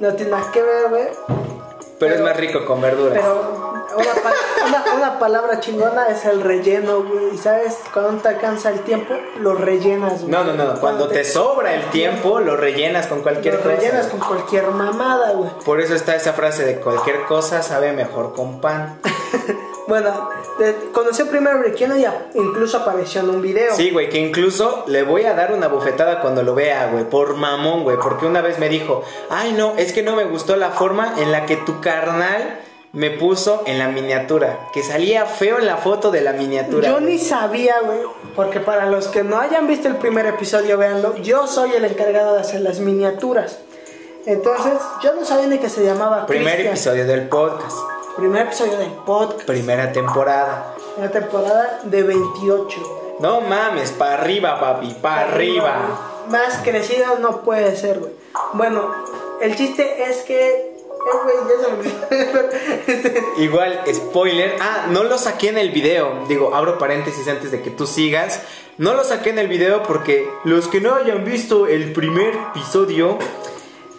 No 0.00 0.14
tiene 0.14 0.30
nada 0.30 0.50
que 0.50 0.62
ver, 0.62 0.88
güey. 0.88 1.04
Pero, 1.04 2.14
es 2.14 2.20
Pero- 2.20 2.24
más 2.24 2.34
rico 2.38 2.64
con 2.64 2.80
verduras. 2.80 3.18
Pero 3.20 3.69
una, 3.96 4.14
pa- 4.22 4.34
una, 4.68 4.94
una 4.96 5.18
palabra 5.18 5.60
chingona 5.60 6.06
es 6.08 6.24
el 6.24 6.40
relleno, 6.42 7.02
güey. 7.02 7.34
Y 7.34 7.38
sabes, 7.38 7.78
cuando 7.92 8.22
te 8.22 8.28
alcanza 8.28 8.70
el 8.70 8.80
tiempo, 8.80 9.14
lo 9.38 9.54
rellenas, 9.54 10.20
güey. 10.22 10.30
No, 10.30 10.44
no, 10.44 10.52
no. 10.54 10.80
Cuando 10.80 11.08
te 11.08 11.24
sobra 11.24 11.74
el 11.74 11.84
tiempo, 11.90 12.40
lo 12.40 12.56
rellenas 12.56 13.06
con 13.06 13.22
cualquier 13.22 13.54
lo 13.54 13.60
cosa. 13.62 13.74
rellenas 13.76 14.06
con 14.06 14.20
cualquier 14.20 14.66
mamada, 14.70 15.32
güey. 15.32 15.50
Por 15.64 15.80
eso 15.80 15.94
está 15.94 16.14
esa 16.16 16.32
frase 16.32 16.64
de 16.64 16.76
cualquier 16.76 17.24
cosa 17.24 17.62
sabe 17.62 17.92
mejor 17.92 18.34
con 18.34 18.60
pan. 18.60 18.98
Bueno, 19.88 20.28
conoció 20.92 21.26
primero 21.28 21.56
a 21.56 21.60
Brequiano 21.62 21.96
y 21.96 22.04
a- 22.04 22.28
incluso 22.34 22.76
apareció 22.76 23.22
en 23.22 23.30
un 23.30 23.42
video. 23.42 23.74
Sí, 23.74 23.90
güey, 23.90 24.08
que 24.08 24.18
incluso 24.18 24.84
le 24.86 25.02
voy 25.02 25.24
a 25.24 25.34
dar 25.34 25.52
una 25.52 25.66
bofetada 25.66 26.20
cuando 26.20 26.44
lo 26.44 26.54
vea, 26.54 26.86
güey, 26.92 27.10
por 27.10 27.34
mamón, 27.34 27.82
güey, 27.82 27.96
porque 28.00 28.24
una 28.24 28.40
vez 28.40 28.60
me 28.60 28.68
dijo, 28.68 29.02
ay 29.30 29.52
no, 29.52 29.74
es 29.78 29.92
que 29.92 30.04
no 30.04 30.14
me 30.14 30.22
gustó 30.22 30.54
la 30.54 30.70
forma 30.70 31.14
en 31.18 31.32
la 31.32 31.44
que 31.44 31.56
tu 31.56 31.80
carnal 31.80 32.60
me 32.92 33.10
puso 33.10 33.62
en 33.66 33.78
la 33.78 33.88
miniatura, 33.88 34.58
que 34.72 34.82
salía 34.82 35.24
feo 35.24 35.58
en 35.58 35.66
la 35.66 35.76
foto 35.76 36.10
de 36.10 36.22
la 36.22 36.32
miniatura. 36.32 36.88
Yo 36.88 37.00
ni 37.00 37.18
sabía, 37.18 37.76
güey, 37.84 38.00
porque 38.34 38.58
para 38.58 38.86
los 38.86 39.08
que 39.08 39.22
no 39.22 39.38
hayan 39.38 39.66
visto 39.68 39.86
el 39.86 39.96
primer 39.96 40.26
episodio, 40.26 40.76
véanlo, 40.76 41.16
yo 41.18 41.46
soy 41.46 41.72
el 41.72 41.84
encargado 41.84 42.34
de 42.34 42.40
hacer 42.40 42.62
las 42.62 42.80
miniaturas. 42.80 43.58
Entonces, 44.26 44.74
yo 45.02 45.14
no 45.14 45.24
sabía 45.24 45.46
ni 45.46 45.58
que 45.58 45.68
se 45.68 45.84
llamaba 45.84 46.26
Primer 46.26 46.60
episodio 46.60 47.06
del 47.06 47.28
podcast, 47.28 47.76
Primer 48.16 48.42
episodio 48.46 48.76
del 48.76 48.90
podcast. 48.90 49.42
primera 49.46 49.92
temporada. 49.92 50.74
Una 50.96 51.10
temporada 51.10 51.80
de 51.84 52.02
28. 52.02 53.16
No 53.20 53.40
mames, 53.40 53.92
para 53.92 54.14
arriba, 54.14 54.58
papi, 54.58 54.94
para 55.00 55.28
arriba. 55.28 56.24
Más 56.28 56.58
crecido 56.62 57.18
no 57.20 57.42
puede 57.42 57.76
ser, 57.76 58.00
güey. 58.00 58.12
Bueno, 58.52 58.92
el 59.40 59.56
chiste 59.56 60.02
es 60.10 60.22
que... 60.22 60.69
Igual, 63.38 63.82
spoiler. 63.92 64.56
Ah, 64.60 64.86
no 64.90 65.04
lo 65.04 65.18
saqué 65.18 65.48
en 65.48 65.58
el 65.58 65.70
video. 65.70 66.26
Digo, 66.28 66.54
abro 66.54 66.78
paréntesis 66.78 67.26
antes 67.28 67.50
de 67.50 67.62
que 67.62 67.70
tú 67.70 67.86
sigas. 67.86 68.42
No 68.78 68.94
lo 68.94 69.04
saqué 69.04 69.30
en 69.30 69.38
el 69.38 69.48
video 69.48 69.82
porque 69.82 70.28
los 70.44 70.68
que 70.68 70.80
no 70.80 70.94
hayan 70.94 71.24
visto 71.24 71.66
el 71.66 71.92
primer 71.92 72.34
episodio, 72.54 73.18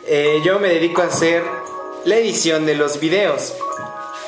eh, 0.08 0.41
yo 0.43 0.60
me 0.60 0.70
dedico 0.70 1.01
a 1.01 1.05
hacer 1.05 1.43
la 2.05 2.15
edición 2.15 2.65
de 2.65 2.75
los 2.75 3.00
videos. 3.00 3.55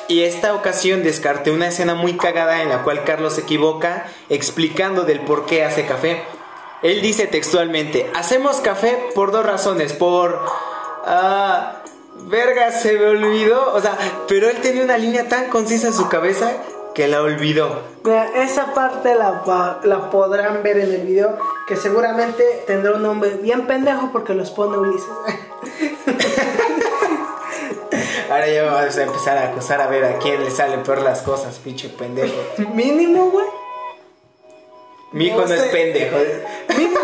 Y 0.07 0.23
esta 0.23 0.53
ocasión 0.53 1.03
descarté 1.03 1.49
una 1.51 1.67
escena 1.67 1.95
muy 1.95 2.17
cagada 2.17 2.61
en 2.61 2.69
la 2.69 2.83
cual 2.83 3.03
Carlos 3.03 3.33
se 3.35 3.41
equivoca 3.41 4.07
explicando 4.29 5.03
del 5.03 5.21
por 5.21 5.45
qué 5.45 5.63
hace 5.63 5.85
café. 5.85 6.23
Él 6.81 7.01
dice 7.01 7.27
textualmente, 7.27 8.11
hacemos 8.13 8.57
café 8.57 8.97
por 9.15 9.31
dos 9.31 9.45
razones, 9.45 9.93
por... 9.93 10.41
ah, 11.05 11.82
verga, 12.27 12.71
se 12.71 12.93
me 12.93 13.05
olvidó. 13.05 13.73
O 13.73 13.81
sea, 13.81 13.97
pero 14.27 14.49
él 14.49 14.57
tenía 14.61 14.83
una 14.83 14.97
línea 14.97 15.27
tan 15.27 15.49
concisa 15.49 15.87
en 15.87 15.93
su 15.93 16.09
cabeza 16.09 16.51
que 16.93 17.07
la 17.07 17.21
olvidó. 17.21 17.81
Mira, 18.03 18.29
esa 18.43 18.73
parte 18.73 19.15
la, 19.15 19.79
la 19.83 20.09
podrán 20.09 20.61
ver 20.63 20.77
en 20.77 20.91
el 20.93 21.01
video, 21.01 21.37
que 21.67 21.75
seguramente 21.75 22.43
tendrá 22.67 22.93
un 22.93 23.03
nombre 23.03 23.31
bien 23.41 23.65
pendejo 23.67 24.11
porque 24.11 24.33
los 24.33 24.51
pone 24.51 24.77
Ulises. 24.77 25.07
Ahora 28.29 28.47
ya 28.47 28.63
vamos 28.63 28.97
a 28.97 29.03
empezar 29.03 29.37
a 29.37 29.49
acusar 29.49 29.81
a 29.81 29.87
ver 29.87 30.05
a 30.05 30.17
quién 30.17 30.43
le 30.43 30.49
salen 30.49 30.83
peor 30.83 31.01
las 31.01 31.21
cosas, 31.21 31.59
pinche 31.59 31.89
pendejo. 31.89 32.33
Mínimo, 32.73 33.29
güey. 33.31 33.45
Mi 35.11 35.27
hijo 35.27 35.41
no, 35.41 35.47
No 35.47 35.53
es 35.53 35.61
pendejo. 35.63 36.17
Mínimo, 36.75 36.99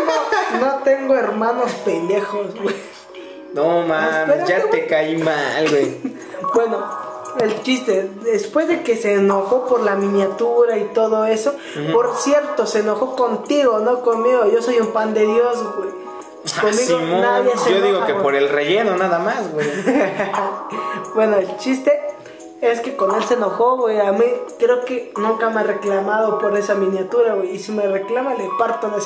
no 0.60 0.82
tengo 0.82 1.14
hermanos 1.14 1.70
pendejos, 1.84 2.54
güey. 2.60 2.74
No 3.54 3.82
mames, 3.82 4.46
ya 4.48 4.62
te 4.70 4.86
caí 4.86 5.16
mal, 5.16 5.68
güey. 5.68 5.96
Bueno, 6.54 6.84
el 7.38 7.62
chiste, 7.62 8.10
después 8.24 8.66
de 8.66 8.82
que 8.82 8.96
se 8.96 9.14
enojó 9.14 9.66
por 9.66 9.82
la 9.82 9.94
miniatura 9.94 10.78
y 10.78 10.84
todo 10.86 11.26
eso, 11.26 11.54
por 11.92 12.16
cierto, 12.16 12.66
se 12.66 12.80
enojó 12.80 13.14
contigo, 13.14 13.78
no 13.78 14.00
conmigo. 14.00 14.46
Yo 14.52 14.60
soy 14.60 14.80
un 14.80 14.88
pan 14.92 15.14
de 15.14 15.26
Dios, 15.26 15.58
güey. 15.76 15.90
Ah, 16.56 16.60
Conmigo 16.62 16.82
Simón, 16.98 17.20
nadie 17.20 17.52
se 17.56 17.74
yo 17.74 17.82
digo 17.82 18.04
que 18.06 18.12
güey. 18.12 18.22
por 18.24 18.34
el 18.34 18.48
relleno 18.48 18.96
nada 18.96 19.18
más, 19.18 19.52
güey. 19.52 19.68
bueno, 21.14 21.36
el 21.36 21.56
chiste 21.58 22.00
es 22.62 22.80
que 22.80 22.96
con 22.96 23.14
él 23.14 23.22
se 23.24 23.34
enojó, 23.34 23.76
güey. 23.76 24.00
A 24.00 24.12
mí 24.12 24.24
creo 24.58 24.84
que 24.84 25.12
nunca 25.16 25.50
me 25.50 25.60
ha 25.60 25.64
reclamado 25.64 26.38
por 26.38 26.56
esa 26.56 26.74
miniatura, 26.74 27.34
güey. 27.34 27.54
Y 27.54 27.58
si 27.58 27.72
me 27.72 27.86
reclama, 27.86 28.34
le 28.34 28.48
parto, 28.58 28.90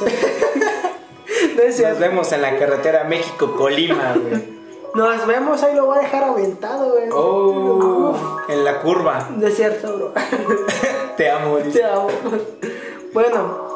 no 1.57 1.63
es 1.63 1.77
cierto. 1.77 1.99
no 1.99 1.99
es 1.99 1.99
Nos 1.99 1.99
vemos 1.99 2.33
en 2.33 2.43
la 2.43 2.59
carretera 2.59 3.05
México-Colima, 3.05 4.15
güey. 4.21 4.55
Nos 4.95 5.27
vemos, 5.27 5.63
ahí 5.63 5.75
lo 5.75 5.87
voy 5.87 5.99
a 5.99 6.03
dejar 6.03 6.23
aventado, 6.25 6.91
güey. 6.91 7.09
Oh, 7.13 8.11
Uf, 8.15 8.51
en 8.51 8.65
la 8.65 8.81
curva. 8.81 9.29
no 9.37 9.47
es 9.47 9.57
cierto, 9.57 9.97
bro. 9.97 10.13
Te 11.17 11.31
amo, 11.31 11.59
dice. 11.59 11.81
Te 11.81 11.85
amo. 11.85 12.09
Bueno, 13.13 13.74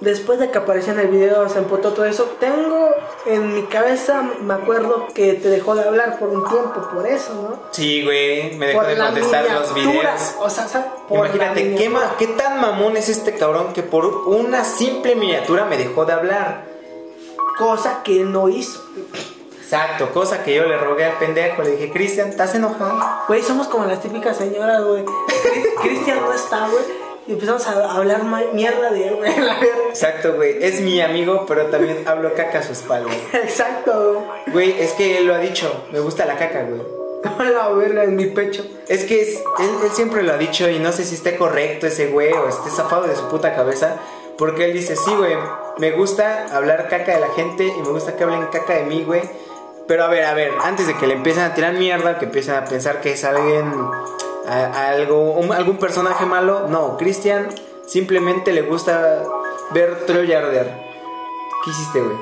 después 0.00 0.38
de 0.38 0.50
que 0.50 0.58
apareció 0.58 0.92
en 0.92 1.00
el 1.00 1.08
video, 1.08 1.48
se 1.48 1.58
empotó 1.58 1.92
todo 1.92 2.04
eso. 2.06 2.24
Tengo 2.40 2.90
en 3.26 3.54
mi 3.54 3.62
cabeza, 3.64 4.22
me 4.40 4.54
acuerdo 4.54 5.08
que 5.14 5.34
te 5.34 5.48
dejó 5.48 5.74
de 5.74 5.82
hablar 5.84 6.18
por 6.18 6.28
un 6.30 6.48
tiempo, 6.48 6.80
por 6.92 7.06
eso, 7.06 7.32
¿no? 7.34 7.58
Sí, 7.70 8.02
güey, 8.04 8.54
me 8.56 8.68
dejó 8.68 8.80
por 8.80 8.88
de 8.88 8.96
contestar 8.96 9.44
los 9.50 9.74
videos. 9.74 10.34
O 10.40 10.48
sea, 10.50 10.66
¿sabes? 10.68 10.88
Por 11.08 11.18
la 11.20 11.24
Imagínate, 11.26 11.74
¿qué, 11.76 11.88
ma- 11.88 12.14
¿qué 12.18 12.26
tan 12.28 12.60
mamón 12.60 12.96
es 12.96 13.08
este 13.08 13.34
cabrón 13.36 13.72
que 13.72 13.82
por 13.82 14.06
una 14.06 14.64
simple 14.64 15.14
miniatura 15.16 15.64
me 15.66 15.76
dejó 15.76 16.04
de 16.04 16.12
hablar? 16.14 16.64
Cosa 17.58 18.02
que 18.02 18.24
no 18.24 18.48
hizo. 18.48 18.82
Exacto, 19.62 20.10
cosa 20.12 20.42
que 20.42 20.54
yo 20.54 20.64
le 20.64 20.76
rogué 20.78 21.04
al 21.04 21.18
pendejo. 21.18 21.62
Le 21.62 21.72
dije, 21.72 21.92
Cristian, 21.92 22.28
¿estás 22.28 22.54
enojado? 22.56 22.98
Güey, 23.28 23.42
somos 23.42 23.68
como 23.68 23.84
las 23.84 24.00
típicas 24.00 24.36
señoras, 24.36 24.82
güey. 24.82 25.04
Cri- 25.04 25.74
Cristian 25.82 26.20
no 26.22 26.32
está, 26.32 26.66
güey. 26.68 26.82
Y 27.26 27.32
empezamos 27.32 27.66
a 27.66 27.92
hablar 27.92 28.22
mierda 28.52 28.90
de 28.90 29.08
él, 29.08 29.14
güey. 29.18 29.32
Exacto, 29.88 30.34
güey. 30.34 30.62
Es 30.64 30.80
mi 30.80 31.00
amigo, 31.00 31.44
pero 31.46 31.66
también 31.66 32.02
hablo 32.08 32.34
caca 32.34 32.58
a 32.60 32.62
su 32.62 32.72
espalda. 32.72 33.10
Exacto, 33.32 34.24
Güey, 34.48 34.80
es 34.80 34.92
que 34.92 35.18
él 35.18 35.26
lo 35.26 35.34
ha 35.34 35.38
dicho. 35.38 35.86
Me 35.92 36.00
gusta 36.00 36.24
la 36.26 36.36
caca, 36.36 36.62
güey. 36.62 36.80
güey. 36.80 37.00
La 37.52 37.68
verga 37.68 38.04
en 38.04 38.16
mi 38.16 38.26
pecho. 38.26 38.64
Es 38.88 39.04
que 39.04 39.20
es- 39.20 39.36
él, 39.58 39.70
él 39.84 39.90
siempre 39.92 40.22
lo 40.22 40.32
ha 40.32 40.38
dicho 40.38 40.68
y 40.68 40.78
no 40.78 40.90
sé 40.92 41.04
si 41.04 41.14
esté 41.16 41.36
correcto 41.36 41.86
ese 41.86 42.06
güey 42.08 42.32
o 42.32 42.48
esté 42.48 42.70
zafado 42.70 43.06
de 43.06 43.14
su 43.14 43.28
puta 43.28 43.54
cabeza. 43.54 43.96
Porque 44.38 44.64
él 44.64 44.72
dice, 44.72 44.96
sí, 44.96 45.14
güey, 45.14 45.34
me 45.78 45.90
gusta 45.92 46.46
hablar 46.56 46.88
caca 46.88 47.12
de 47.14 47.20
la 47.20 47.28
gente 47.28 47.66
y 47.66 47.82
me 47.82 47.90
gusta 47.90 48.16
que 48.16 48.24
hablen 48.24 48.46
caca 48.46 48.72
de 48.74 48.84
mí, 48.84 49.04
güey. 49.06 49.20
Pero 49.86 50.04
a 50.04 50.08
ver, 50.08 50.24
a 50.24 50.32
ver, 50.34 50.52
antes 50.62 50.86
de 50.86 50.96
que 50.96 51.06
le 51.06 51.12
empiecen 51.14 51.42
a 51.42 51.52
tirar 51.54 51.74
mierda, 51.74 52.18
que 52.18 52.24
empiecen 52.24 52.54
a 52.54 52.64
pensar 52.64 53.00
que 53.02 53.12
es 53.12 53.24
alguien, 53.24 53.70
a- 54.46 54.66
a 54.66 54.88
algo, 54.90 55.32
un- 55.32 55.52
algún 55.52 55.78
personaje 55.78 56.24
malo, 56.26 56.68
no, 56.68 56.96
Cristian 56.96 57.48
simplemente 57.86 58.52
le 58.52 58.62
gusta 58.62 59.22
ver 59.72 60.04
Troy 60.06 60.32
arder. 60.32 60.70
¿Qué 61.64 61.70
hiciste, 61.70 62.00
güey? 62.00 62.16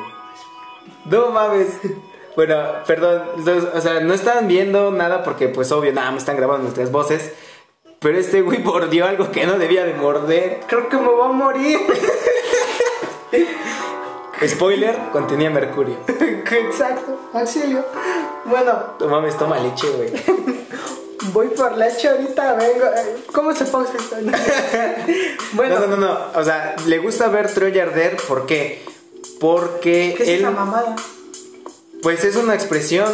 No 1.07 1.31
mames. 1.31 1.69
Bueno, 2.37 2.57
perdón, 2.87 3.25
o 3.75 3.81
sea, 3.81 3.99
no 3.99 4.15
están 4.15 4.47
viendo 4.47 4.93
nada 4.93 5.25
porque 5.25 5.49
pues 5.49 5.73
obvio, 5.73 5.93
nada, 5.93 6.13
me 6.13 6.19
están 6.19 6.37
grabando 6.37 6.63
nuestras 6.63 6.93
voces. 6.93 7.33
Pero 7.99 8.17
este 8.17 8.43
güey 8.43 8.59
mordió 8.61 9.07
algo 9.07 9.33
que 9.33 9.45
no 9.45 9.59
debía 9.59 9.85
de 9.85 9.95
morder. 9.95 10.61
Creo 10.69 10.89
que 10.89 10.97
me 10.99 11.09
voy 11.09 11.29
a 11.29 11.33
morir. 11.33 11.81
Spoiler, 14.47 14.97
contenía 15.11 15.51
mercurio. 15.51 15.97
Exacto, 16.07 17.19
auxilio. 17.33 17.85
Bueno, 18.45 18.73
No 19.01 19.09
mames, 19.09 19.37
toma 19.37 19.59
leche, 19.59 19.89
güey. 19.97 20.13
Voy 21.33 21.49
por 21.49 21.77
leche 21.77 22.09
ahorita, 22.09 22.55
vengo. 22.55 22.85
¿Cómo 23.33 23.55
se 23.55 23.65
pausa 23.67 23.93
esto? 23.99 24.17
bueno, 25.53 25.81
No, 25.81 25.87
no, 25.87 25.97
no, 25.97 26.07
no. 26.09 26.19
O 26.35 26.45
sea, 26.45 26.75
le 26.87 26.99
gusta 26.99 27.29
ver 27.29 27.53
Troy 27.53 27.79
arder, 27.79 28.17
¿por 28.29 28.47
qué? 28.47 28.83
Porque 29.41 30.15
¿qué 30.17 30.23
es 30.23 30.29
él, 30.29 30.41
esa 30.41 30.51
mamada? 30.51 30.97
pues 32.03 32.25
es 32.25 32.37
una 32.37 32.55
expresión. 32.55 33.09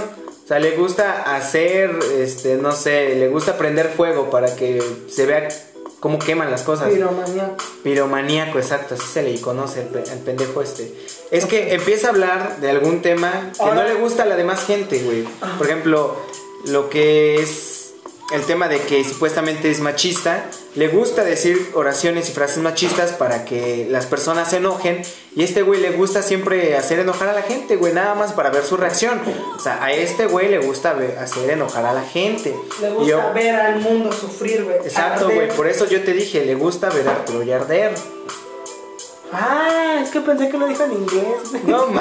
O 0.45 0.47
sea, 0.47 0.59
le 0.59 0.73
gusta 0.77 1.35
hacer, 1.37 1.99
este, 2.19 2.57
no 2.57 2.73
sé, 2.73 3.15
le 3.17 3.29
gusta 3.29 3.57
prender 3.57 3.89
fuego 3.89 4.29
para 4.29 4.55
que 4.57 4.83
se 5.09 5.25
vea 5.25 5.49
cómo 6.01 6.19
queman 6.19 6.51
las 6.51 6.63
cosas. 6.63 6.91
Piromanía. 6.93 7.53
Piromaníaco, 7.83 8.59
exacto, 8.59 8.95
así 8.95 9.07
se 9.11 9.23
le 9.23 9.41
conoce 9.41 9.81
pe- 9.83 10.05
al 10.11 10.19
pendejo 10.19 10.61
este. 10.61 10.95
Es 11.31 11.47
que 11.47 11.73
empieza 11.73 12.09
a 12.09 12.11
hablar 12.11 12.59
de 12.61 12.69
algún 12.71 13.01
tema 13.01 13.53
que 13.55 13.63
Ahora- 13.63 13.75
no 13.77 13.85
le 13.85 13.95
gusta 13.95 14.25
a 14.25 14.27
la 14.27 14.37
demás 14.37 14.65
gente, 14.67 14.99
güey. 15.03 15.25
Por 15.57 15.67
ejemplo, 15.67 16.15
lo 16.67 16.91
que 16.91 17.37
es 17.37 17.74
el 18.33 18.43
tema 18.47 18.69
de 18.69 18.81
que 18.81 19.05
supuestamente 19.05 19.71
es 19.71 19.81
machista, 19.81 20.47
le 20.75 20.89
gusta 20.89 21.23
decir 21.25 21.71
oraciones 21.75 22.29
y 22.31 22.33
frases 22.33 22.59
machistas 22.59 23.13
para 23.13 23.45
que 23.45 23.87
las 23.91 24.07
personas 24.07 24.51
se 24.51 24.57
enojen. 24.57 25.03
Y 25.37 25.45
este 25.45 25.63
güey 25.63 25.81
le 25.81 25.91
gusta 25.91 26.23
siempre 26.23 26.75
hacer 26.77 26.99
enojar 27.01 27.29
a 27.29 27.33
la 27.35 27.43
gente, 27.43 27.77
güey, 27.77 27.93
nada 27.93 28.15
más 28.15 28.33
para 28.33 28.51
ver 28.51 28.65
su 28.65 28.77
reacción. 28.79 29.21
O 29.57 29.61
sea, 29.61 29.85
a 29.85 29.93
este 29.93 30.27
güey 30.27 30.49
le 30.49 30.59
gusta 30.59 30.95
ver- 30.95 31.19
hacer 31.19 31.51
enojar 31.51 31.85
a 31.85 31.93
la 31.93 32.03
gente. 32.03 32.55
Le 32.81 32.89
Y 32.89 32.93
gusta 32.93 33.07
yo- 33.11 33.33
ver 33.35 33.55
al 33.57 33.81
mundo 33.81 34.11
sufrir, 34.13 34.65
güey. 34.65 34.77
Exacto, 34.79 35.29
güey, 35.31 35.49
por 35.55 35.67
eso 35.69 35.87
yo 35.87 36.03
te 36.03 36.13
dije, 36.15 36.45
le 36.47 36.55
gusta 36.55 36.89
ver 36.91 37.07
a 37.09 37.25
Troy 37.27 37.53
arder. 37.53 37.93
Ah, 39.33 39.99
es 40.03 40.11
que 40.11 40.21
pensé 40.21 40.49
que 40.49 40.57
lo 40.57 40.67
dijo 40.67 40.83
en 40.85 40.93
inglés. 40.93 41.63
No 41.65 41.89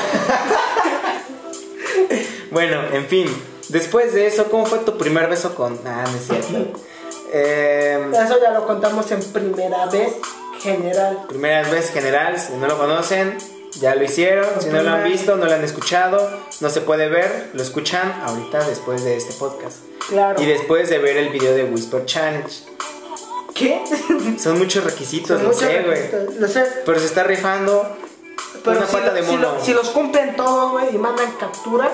Bueno, 2.52 2.82
en 2.92 3.06
fin. 3.08 3.53
Después 3.70 4.14
de 4.14 4.28
eso, 4.28 4.46
¿cómo 4.52 4.66
fue 4.66 4.80
tu 4.80 4.98
primer 4.98 5.28
beso 5.30 5.56
con.? 5.56 5.80
Ah, 5.86 6.04
no 6.06 6.18
es 6.18 6.26
cierto. 6.28 6.80
Eh, 7.32 8.12
Eso 8.14 8.40
ya 8.42 8.52
lo 8.52 8.68
contamos 8.68 9.10
en 9.12 9.22
primera 9.32 9.86
vez 9.88 10.14
general. 10.62 11.26
primera 11.28 11.68
vez 11.70 11.90
general, 11.92 12.40
si 12.40 12.54
no 12.54 12.68
lo 12.68 12.78
conocen, 12.78 13.38
ya 13.80 13.96
lo 13.96 14.04
hicieron. 14.04 14.46
Si 14.60 14.70
no 14.70 14.84
lo 14.84 14.92
han 14.92 15.04
visto, 15.04 15.36
no 15.36 15.46
lo 15.46 15.54
han 15.54 15.64
escuchado, 15.64 16.30
no 16.62 16.70
se 16.70 16.82
puede 16.82 17.10
ver, 17.10 17.50
lo 17.54 17.64
escuchan 17.64 18.22
ahorita 18.26 18.64
después 18.68 19.04
de 19.04 19.18
este 19.18 19.34
podcast. 19.34 19.78
Claro. 20.10 20.40
Y 20.42 20.46
después 20.46 20.90
de 20.90 21.00
ver 21.00 21.18
el 21.18 21.30
video 21.30 21.56
de 21.56 21.64
Whisper 21.64 22.06
Challenge. 22.06 22.54
¿Qué? 23.56 23.82
Son 24.40 24.58
muchos 24.58 24.84
requisitos, 24.84 25.42
lo 25.42 25.50
Muchos 25.50 25.62
sé, 25.62 25.82
güey. 25.84 26.40
Lo 26.40 26.48
sé. 26.48 26.66
Pero 26.86 27.00
se 27.00 27.06
está 27.06 27.24
rifando 27.24 27.88
Pero 28.64 28.78
una 28.78 28.88
si, 28.88 28.94
pata 28.96 29.14
de 29.14 29.24
si 29.24 29.32
mono. 29.32 29.54
lo- 29.56 29.64
si 29.64 29.74
los 29.74 29.90
cumplen 29.90 30.36
todos, 30.36 30.72
güey, 30.72 30.96
y 30.96 30.98
mandan 30.98 31.32
captura, 31.40 31.92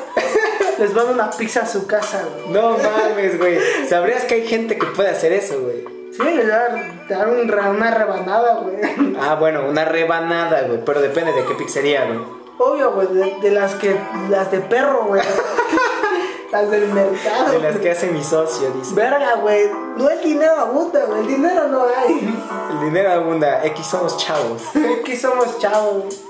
les 0.80 0.94
van 0.94 1.10
una 1.10 1.30
pizza 1.32 1.62
a 1.62 1.66
su 1.68 1.86
casa, 1.86 2.24
güey. 2.34 2.50
No 2.54 2.78
mames, 2.78 3.38
güey. 3.38 3.60
¿Sabrías 3.88 4.24
que 4.24 4.36
hay 4.36 4.48
gente 4.48 4.78
que 4.78 4.86
puede 4.88 5.10
hacer 5.10 5.34
eso, 5.34 5.60
güey? 5.62 5.86
Sí, 6.12 6.24
les 6.24 6.46
un 6.46 7.48
re- 7.48 7.70
una 7.70 7.92
rebanada, 7.92 8.56
güey. 8.62 8.76
Ah, 9.22 9.36
bueno, 9.36 9.68
una 9.68 9.86
rebanada, 9.86 10.64
güey. 10.64 10.84
Pero 10.84 11.02
depende 11.02 11.32
de 11.34 11.46
qué 11.46 11.54
pizzería, 11.56 12.06
güey. 12.06 12.20
Obvio, 12.58 12.92
güey, 12.94 13.08
de, 13.08 13.36
de 13.42 13.52
las 13.52 13.76
que, 13.76 13.96
las 14.30 14.52
de 14.52 14.60
perro, 14.60 15.06
güey. 15.06 15.22
las 16.52 16.70
del 16.70 16.88
mercado. 16.88 17.52
De 17.52 17.60
las 17.60 17.78
que 17.78 17.92
hace 17.92 18.08
mi 18.08 18.24
socio, 18.24 18.72
dice. 18.72 18.94
Verga, 18.96 19.36
güey. 19.36 19.70
No 19.98 20.10
el 20.10 20.22
dinero 20.22 20.56
abunda, 20.58 21.06
güey. 21.06 21.22
El 21.22 21.28
dinero 21.28 21.68
no 21.70 21.84
hay. 21.84 22.38
El 22.72 22.80
dinero 22.86 23.12
abunda. 23.14 23.64
X 23.66 23.86
somos 23.86 24.18
chavos. 24.18 24.64
Aquí 25.00 25.16
somos 25.16 25.58
chavos. 25.60 26.22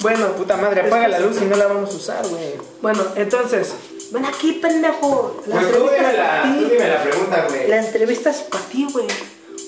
Bueno, 0.00 0.28
Puta 0.32 0.56
madre, 0.56 0.82
apaga 0.82 1.08
la 1.08 1.18
luz 1.20 1.36
y 1.42 1.44
no 1.44 1.56
la 1.56 1.66
vamos 1.66 1.92
a 1.92 1.96
usar, 1.96 2.26
güey. 2.28 2.54
Bueno, 2.80 3.02
entonces, 3.16 3.74
ven 4.10 4.24
aquí, 4.24 4.52
pendejo. 4.52 5.42
La 5.46 5.60
Pues 5.60 5.72
tú 5.72 5.88
entrevista 5.88 5.96
dime 5.98 6.10
es 6.10 6.16
la, 6.18 6.42
ti. 6.42 6.64
dime 6.72 6.88
la 6.88 7.02
pregunta, 7.02 7.46
güey. 7.50 7.68
La 7.68 7.76
entrevista 7.84 8.30
es 8.30 8.36
para 8.38 8.64
ti, 8.64 8.86
güey. 8.92 9.06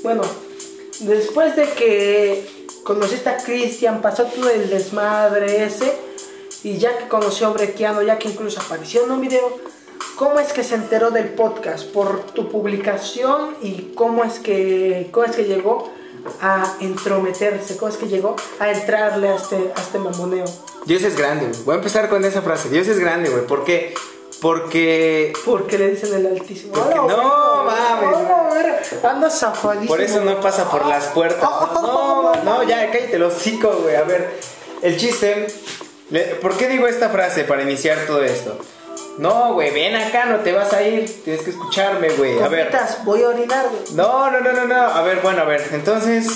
Bueno, 0.03 0.23
después 1.01 1.55
de 1.57 1.69
que 1.71 2.67
conociste 2.83 3.29
a 3.29 3.37
Cristian, 3.37 4.01
pasó 4.01 4.25
todo 4.25 4.49
el 4.49 4.71
desmadre 4.71 5.65
ese, 5.65 5.93
y 6.65 6.79
ya 6.79 6.97
que 6.97 7.09
conoció 7.09 7.49
a 7.49 7.51
Brequiano, 7.51 8.03
ya 8.03 8.19
que 8.19 8.29
incluso 8.29 8.61
apareció 8.61 9.05
en 9.05 9.11
un 9.11 9.21
video, 9.21 9.59
¿cómo 10.17 10.41
es 10.41 10.53
que 10.53 10.65
se 10.65 10.77
enteró 10.77 11.11
del 11.11 11.29
podcast? 11.31 11.85
¿Por 11.87 12.23
tu 12.33 12.49
publicación? 12.49 13.57
¿Y 13.61 13.93
cómo 13.95 14.25
es 14.25 14.39
que, 14.39 15.09
cómo 15.13 15.27
es 15.27 15.37
que 15.37 15.45
llegó 15.45 15.91
a 16.41 16.77
entrometerse? 16.81 17.77
¿Cómo 17.77 17.91
es 17.91 17.97
que 17.99 18.07
llegó 18.09 18.37
a 18.59 18.71
entrarle 18.71 19.29
a 19.29 19.37
este, 19.37 19.73
a 19.75 19.81
este 19.81 19.99
mamoneo? 19.99 20.45
Dios 20.85 21.03
es 21.03 21.17
grande, 21.17 21.47
güey. 21.47 21.63
Voy 21.65 21.75
a 21.75 21.79
empezar 21.79 22.09
con 22.09 22.25
esa 22.25 22.43
frase. 22.43 22.69
Dios 22.69 22.89
es 22.89 22.99
grande, 22.99 23.31
güey. 23.31 23.47
¿Por 23.47 23.65
qué? 23.65 23.95
Porque 24.41 25.33
Porque 25.45 25.79
le 25.79 25.91
dicen 25.91 26.15
el 26.15 26.27
altísimo. 26.27 26.73
Porque 26.73 26.99
Hola, 26.99 27.17
no, 27.17 27.65
mames, 27.65 28.09
Hola, 28.17 28.49
güey. 28.51 29.13
Anda 29.13 29.31
zafadísimo. 29.31 29.89
por 29.89 30.01
eso 30.01 30.21
no 30.25 30.41
pasa 30.41 30.69
por 30.69 30.85
las 30.87 31.07
puertas. 31.07 31.43
No, 31.43 32.35
no, 32.45 32.63
ya, 32.65 32.91
cállate 32.91 33.19
los 33.19 33.35
hocico, 33.35 33.71
güey. 33.83 33.95
A 33.95 34.03
ver, 34.03 34.37
el 34.83 34.97
chiste. 34.97 35.47
¿Por 36.43 36.57
qué 36.57 36.69
digo 36.69 36.87
esta 36.89 37.09
frase 37.09 37.45
para 37.45 37.63
iniciar 37.63 37.99
todo 38.07 38.23
esto? 38.23 38.59
No, 39.19 39.55
güey, 39.55 39.71
ven 39.71 39.95
acá, 39.97 40.27
no 40.27 40.41
te 40.41 40.53
vas 40.53 40.73
a 40.73 40.83
ir. 40.83 41.23
Tienes 41.25 41.43
que 41.43 41.51
escucharme, 41.51 42.09
güey. 42.11 42.41
A 42.41 42.49
ver. 42.49 42.71
Voy 43.05 43.23
a 43.23 43.29
orinar, 43.29 43.67
güey. 43.69 43.83
No, 43.95 44.31
no, 44.31 44.41
no, 44.41 44.53
no, 44.53 44.65
no. 44.67 44.75
A 44.75 45.03
ver, 45.03 45.21
bueno, 45.21 45.43
a 45.43 45.45
ver. 45.45 45.63
Entonces, 45.73 46.29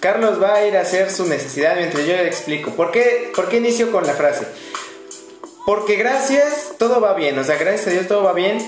Carlos 0.00 0.42
va 0.42 0.54
a 0.54 0.66
ir 0.66 0.76
a 0.76 0.80
hacer 0.80 1.10
su 1.10 1.26
necesidad 1.26 1.76
mientras 1.76 2.06
yo 2.06 2.14
le 2.14 2.26
explico. 2.26 2.70
¿Por 2.70 2.90
qué, 2.90 3.32
por 3.34 3.48
qué 3.48 3.58
inicio 3.58 3.92
con 3.92 4.06
la 4.06 4.14
frase? 4.14 4.46
Porque 5.66 5.96
gracias, 5.96 6.72
todo 6.78 7.00
va 7.00 7.14
bien. 7.14 7.38
O 7.38 7.44
sea, 7.44 7.56
gracias 7.56 7.88
a 7.88 7.90
Dios 7.90 8.08
todo 8.08 8.24
va 8.24 8.32
bien. 8.32 8.58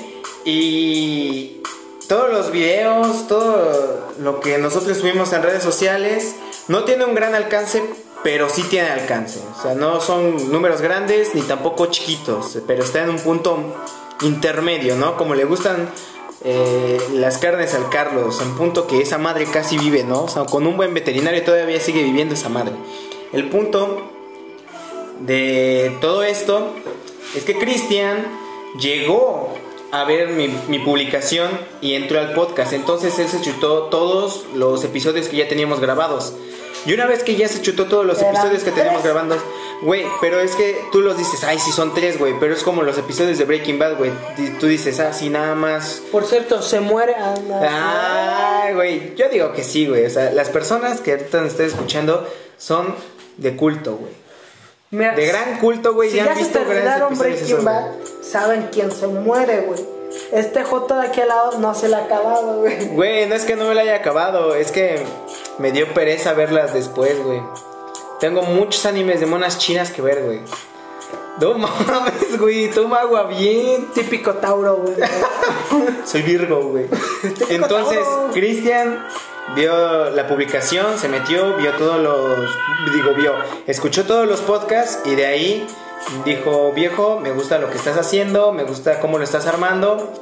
Y 0.45 1.63
todos 2.09 2.31
los 2.31 2.51
videos, 2.51 3.27
todo 3.29 4.11
lo 4.19 4.41
que 4.41 4.59
nosotros 4.59 4.99
subimos 4.99 5.33
en 5.33 5.43
redes 5.43 5.63
sociales, 5.63 6.35
no 6.69 6.85
tiene 6.85 7.07
un 7.07 7.15
gran 7.15 7.35
alcance, 7.35 7.83
pero 8.23 8.49
sí 8.49 8.63
tiene 8.65 8.89
alcance. 8.89 9.41
O 9.59 9.63
sea, 9.63 9.75
no 9.75 10.01
son 10.01 10.51
números 10.53 10.81
grandes 10.81 11.35
ni 11.35 11.43
tampoco 11.43 11.87
chiquitos, 11.87 12.59
pero 12.67 12.85
está 12.85 13.03
en 13.03 13.11
un 13.11 13.19
punto 13.19 13.59
intermedio, 14.23 14.97
¿no? 14.97 15.17
Como 15.17 15.35
le 15.35 15.45
gustan 15.45 15.89
eh, 16.45 17.01
las 17.13 17.39
carnes 17.39 17.75
al 17.75 17.89
Carlos, 17.89 18.41
en 18.41 18.55
punto 18.57 18.87
que 18.87 19.01
esa 19.01 19.19
madre 19.19 19.47
casi 19.47 19.79
vive, 19.79 20.05
¿no? 20.05 20.25
O 20.25 20.29
sea, 20.29 20.45
con 20.45 20.67
un 20.67 20.77
buen 20.77 20.95
veterinario 20.95 21.43
todavía 21.43 21.81
sigue 21.81 22.03
viviendo 22.03 22.35
esa 22.35 22.49
madre. 22.49 22.73
El 23.33 23.49
punto 23.49 24.11
de 25.21 25.97
todo 26.01 26.23
esto 26.23 26.75
es 27.37 27.45
que 27.45 27.59
Cristian 27.59 28.27
llegó 28.79 29.55
a 29.91 30.05
ver 30.05 30.29
mi, 30.29 30.49
mi, 30.69 30.79
publicación 30.79 31.51
y 31.81 31.95
entró 31.95 32.19
al 32.19 32.33
podcast. 32.33 32.73
Entonces 32.73 33.19
él 33.19 33.29
se 33.29 33.41
chutó 33.43 33.85
todos 33.85 34.47
los 34.55 34.83
episodios 34.85 35.29
que 35.29 35.37
ya 35.37 35.49
teníamos 35.49 35.81
grabados. 35.81 36.33
Y 36.85 36.93
una 36.93 37.07
vez 37.07 37.23
que 37.23 37.37
ya 37.37 37.49
se 37.49 37.63
chutó 37.63 37.87
todos 37.87 38.05
los 38.05 38.21
episodios 38.21 38.65
que 38.65 38.73
teníamos 38.73 39.05
grabando, 39.05 39.37
güey, 39.83 40.05
pero 40.21 40.41
es 40.41 40.55
que 40.57 40.81
tú 40.91 41.01
los 41.01 41.17
dices, 41.17 41.45
ay, 41.45 41.59
sí 41.59 41.71
son 41.71 41.95
tres, 41.95 42.19
güey, 42.19 42.35
pero 42.41 42.55
es 42.55 42.63
como 42.63 42.83
los 42.83 42.99
episodios 42.99 43.39
de 43.39 43.45
Breaking 43.45 43.79
Bad, 43.79 43.99
güey. 43.99 44.11
Tú 44.59 44.67
dices, 44.67 44.99
ah, 45.01 45.13
sí, 45.13 45.31
nada 45.31 45.55
más. 45.55 46.03
Por 46.11 46.25
cierto, 46.25 46.61
se 46.61 46.81
muere 46.81 47.15
Ay, 47.15 48.75
güey, 48.75 49.15
yo 49.15 49.29
digo 49.29 49.53
que 49.53 49.63
sí, 49.63 49.87
güey. 49.87 50.07
O 50.07 50.11
sea, 50.11 50.33
las 50.33 50.49
personas 50.49 51.01
que 51.01 51.13
ahorita 51.13 51.41
nos 51.41 51.53
estén 51.53 51.67
escuchando 51.67 52.29
son 52.59 52.95
de 53.37 53.57
culto, 53.57 53.97
güey. 53.97 54.13
de 55.15 55.27
gran 55.27 55.59
culto, 55.61 55.95
güey. 55.95 56.11
Si 56.11 56.17
ya, 56.17 56.33
han 56.33 56.39
visto 56.39 56.65
grandes 56.65 57.19
Breaking 57.19 57.65
Bad, 57.65 57.91
saben 58.23 58.69
quién 58.73 58.91
se 58.91 59.07
muere, 59.07 59.61
güey. 59.61 60.02
Este 60.33 60.65
J 60.65 61.01
de 61.01 61.07
aquí 61.07 61.21
al 61.21 61.29
lado 61.29 61.59
no 61.59 61.75
se 61.75 61.89
la 61.89 61.99
ha 61.99 62.05
acabado, 62.05 62.61
güey. 62.61 62.89
Güey, 62.89 63.27
no 63.27 63.35
es 63.35 63.45
que 63.45 63.57
no 63.57 63.67
me 63.67 63.75
la 63.75 63.83
haya 63.83 63.97
acabado, 63.97 64.55
es 64.55 64.73
que 64.73 65.05
me 65.59 65.73
dio 65.73 65.93
pereza 65.95 66.33
verlas 66.33 66.73
después, 66.75 67.23
güey. 67.23 67.43
Tengo 68.21 68.43
muchos 68.43 68.87
animes 68.87 69.21
de 69.21 69.27
monas 69.27 69.59
chinas 69.59 69.91
que 69.91 70.01
ver, 70.01 70.23
güey. 70.23 70.41
No 71.41 71.55
mames, 71.55 72.39
güey, 72.39 72.71
toma 72.71 73.01
agua 73.01 73.25
bien. 73.25 73.89
Típico 73.95 74.35
Tauro, 74.35 74.77
güey. 74.77 74.95
Soy 76.05 76.23
Virgo, 76.23 76.63
güey. 76.69 76.87
Entonces, 77.49 78.01
Cristian 78.33 79.05
vio 79.57 80.11
la 80.11 80.29
publicación, 80.29 80.99
se 80.99 81.09
metió, 81.09 81.57
vio 81.57 81.73
todos 81.73 82.01
los. 82.01 82.95
Digo, 82.95 83.15
vio, 83.15 83.35
escuchó 83.67 84.05
todos 84.05 84.29
los 84.29 84.41
podcasts 84.41 85.01
y 85.05 85.15
de 85.15 85.27
ahí 85.27 85.67
dijo: 86.25 86.73
Viejo, 86.73 87.21
me 87.21 87.33
gusta 87.33 87.59
lo 87.59 87.71
que 87.71 87.77
estás 87.77 87.97
haciendo, 87.97 88.53
me 88.53 88.65
gusta 88.65 89.01
cómo 89.01 89.19
lo 89.19 89.25
estás 89.25 89.47
armando. 89.47 90.13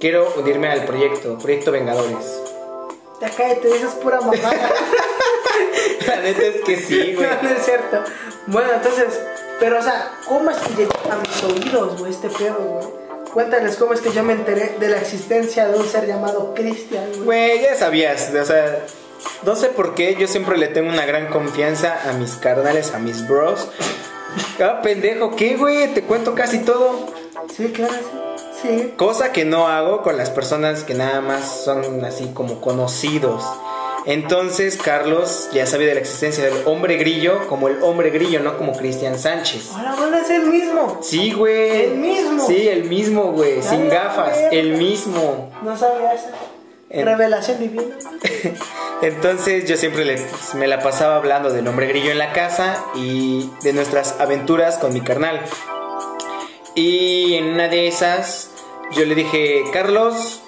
Quiero 0.00 0.32
unirme 0.36 0.68
al 0.68 0.84
proyecto, 0.84 1.38
Proyecto 1.38 1.72
Vengadores. 1.72 2.40
Ya 3.20 3.30
cállate, 3.30 3.74
eso 3.74 3.88
es 3.88 3.94
pura 3.94 4.20
mamada. 4.20 4.52
La 6.06 6.16
neta 6.16 6.42
es 6.42 6.60
que 6.62 6.76
sí, 6.76 7.14
güey. 7.14 7.28
No, 7.42 7.48
es 7.48 7.64
cierto. 7.64 8.02
Bueno, 8.46 8.70
entonces, 8.74 9.20
pero 9.60 9.78
o 9.78 9.82
sea, 9.82 10.12
¿cómo 10.26 10.50
es 10.50 10.58
que 10.58 10.74
llegó 10.74 10.92
a 11.10 11.16
mis 11.16 11.42
oídos, 11.44 11.98
güey, 11.98 12.12
este 12.12 12.28
pedo, 12.28 12.58
güey? 12.58 13.04
Cuéntales 13.32 13.76
cómo 13.76 13.94
es 13.94 14.00
que 14.00 14.12
yo 14.12 14.22
me 14.22 14.34
enteré 14.34 14.76
de 14.78 14.88
la 14.88 14.98
existencia 14.98 15.66
de 15.66 15.78
un 15.78 15.86
ser 15.86 16.06
llamado 16.06 16.54
Cristian, 16.54 17.06
güey. 17.14 17.24
Güey, 17.24 17.62
ya 17.62 17.74
sabías, 17.74 18.30
o 18.32 18.44
sea, 18.44 18.84
no 19.44 19.56
sé 19.56 19.68
por 19.68 19.94
qué, 19.94 20.14
yo 20.16 20.28
siempre 20.28 20.56
le 20.56 20.68
tengo 20.68 20.88
una 20.88 21.06
gran 21.06 21.28
confianza 21.28 21.98
a 22.08 22.12
mis 22.12 22.36
carnales, 22.36 22.94
a 22.94 22.98
mis 22.98 23.26
bros. 23.26 23.68
Ah, 24.60 24.80
pendejo, 24.82 25.34
¿qué, 25.36 25.56
güey? 25.56 25.92
Te 25.94 26.02
cuento 26.02 26.34
casi 26.34 26.60
todo. 26.60 27.06
Sí, 27.54 27.68
claro, 27.68 27.94
sí. 28.62 28.94
Cosa 28.96 29.32
que 29.32 29.44
no 29.44 29.68
hago 29.68 30.02
con 30.02 30.16
las 30.16 30.30
personas 30.30 30.84
que 30.84 30.94
nada 30.94 31.20
más 31.20 31.64
son 31.64 32.04
así 32.04 32.30
como 32.32 32.60
conocidos. 32.60 33.44
Entonces 34.06 34.76
Carlos 34.76 35.48
ya 35.52 35.66
sabía 35.66 35.88
de 35.88 35.94
la 35.94 36.00
existencia 36.00 36.44
del 36.44 36.66
hombre 36.66 36.96
grillo 36.96 37.48
como 37.48 37.68
el 37.68 37.82
hombre 37.82 38.10
grillo, 38.10 38.40
no 38.40 38.58
como 38.58 38.76
Cristian 38.76 39.18
Sánchez. 39.18 39.70
Ahora 39.74 39.94
bueno, 39.96 40.16
es 40.18 40.28
el 40.28 40.46
mismo. 40.46 40.98
Sí, 41.00 41.32
güey. 41.32 41.84
El 41.84 41.96
mismo. 41.96 42.46
Sí, 42.46 42.68
el 42.68 42.84
mismo, 42.84 43.32
güey. 43.32 43.62
Sin 43.62 43.88
gafas, 43.88 44.36
el 44.50 44.76
mismo. 44.76 45.50
No 45.62 45.76
sabía 45.76 46.12
eso. 46.12 46.26
Revelación 47.02 47.58
divina. 47.58 47.96
Entonces 49.02 49.68
yo 49.68 49.76
siempre 49.76 50.16
me 50.54 50.66
la 50.66 50.80
pasaba 50.80 51.16
hablando 51.16 51.50
del 51.50 51.66
hombre 51.66 51.88
grillo 51.88 52.10
en 52.10 52.18
la 52.18 52.32
casa 52.32 52.84
y 52.94 53.50
de 53.62 53.72
nuestras 53.72 54.20
aventuras 54.20 54.78
con 54.78 54.92
mi 54.92 55.00
carnal. 55.00 55.40
Y 56.74 57.34
en 57.34 57.46
una 57.46 57.68
de 57.68 57.88
esas 57.88 58.50
yo 58.92 59.04
le 59.04 59.14
dije, 59.14 59.64
Carlos, 59.72 60.40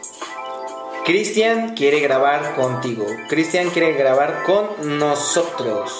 Cristian 1.04 1.74
quiere 1.74 2.00
grabar 2.00 2.54
contigo. 2.54 3.06
Cristian 3.28 3.70
quiere 3.70 3.92
grabar 3.92 4.42
con 4.44 4.98
nosotros. 4.98 5.92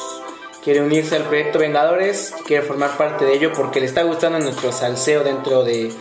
Quiere 0.62 0.82
unirse 0.82 1.14
al 1.14 1.22
proyecto 1.24 1.61
Vengadores, 1.61 2.35
quiere 2.44 2.64
formar 2.64 2.96
parte 2.96 3.24
de 3.24 3.35
ello 3.35 3.52
porque 3.52 3.78
le 3.78 3.87
está 3.87 4.02
gustando 4.02 4.40
nuestro 4.40 4.72
salseo 4.72 5.22
dentro 5.22 5.62
de, 5.62 5.92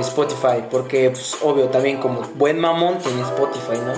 Spotify. 0.00 0.64
Porque, 0.70 1.10
pues, 1.10 1.36
obvio, 1.42 1.68
también 1.68 1.98
como 1.98 2.22
buen 2.34 2.58
mamón 2.58 2.98
tiene 2.98 3.22
Spotify, 3.22 3.78
¿no? 3.84 3.94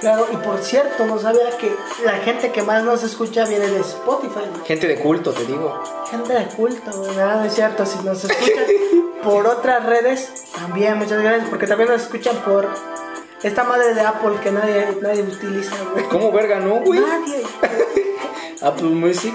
Claro, 0.00 0.26
y 0.30 0.36
por 0.36 0.58
cierto, 0.58 1.06
no 1.06 1.18
sabía 1.18 1.56
que 1.58 1.74
la 2.04 2.18
gente 2.18 2.52
que 2.52 2.62
más 2.62 2.84
nos 2.84 3.02
escucha 3.02 3.46
viene 3.46 3.66
de 3.66 3.80
Spotify. 3.80 4.44
Gente 4.66 4.86
de 4.88 4.96
culto, 4.96 5.32
te 5.32 5.46
digo. 5.46 5.82
Gente 6.10 6.34
de 6.34 6.44
culto, 6.48 7.02
¿verdad? 7.02 7.46
Es 7.46 7.54
cierto, 7.54 7.86
si 7.86 7.98
nos 8.04 8.22
escuchan 8.22 8.64
por 9.24 9.46
otras 9.46 9.86
redes, 9.86 10.50
también 10.54 10.98
muchas 10.98 11.22
gracias, 11.22 11.48
porque 11.48 11.66
también 11.66 11.88
nos 11.88 12.02
escuchan 12.02 12.36
por 12.44 12.68
esta 13.42 13.64
madre 13.64 13.94
de 13.94 14.00
Apple 14.02 14.36
que 14.42 14.52
nadie, 14.52 14.98
nadie 15.00 15.22
utiliza, 15.22 15.74
güey. 15.92 16.04
¿Cómo 16.08 16.30
verga 16.30 16.60
no, 16.60 16.80
güey? 16.80 17.00
Nadie. 17.00 17.42
Apple 18.62 18.88
Music. 18.88 19.34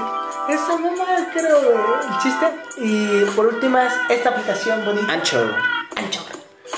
Eso 0.49 0.79
no 0.79 0.91
más 0.95 1.27
creo. 1.33 1.59
El 1.59 2.17
chiste. 2.21 2.47
Y 2.77 3.25
por 3.35 3.47
último 3.47 3.77
es 3.77 3.93
esta 4.09 4.29
aplicación 4.29 4.83
bonita. 4.85 5.11
Anchor. 5.11 5.53
Anchor. 5.95 6.23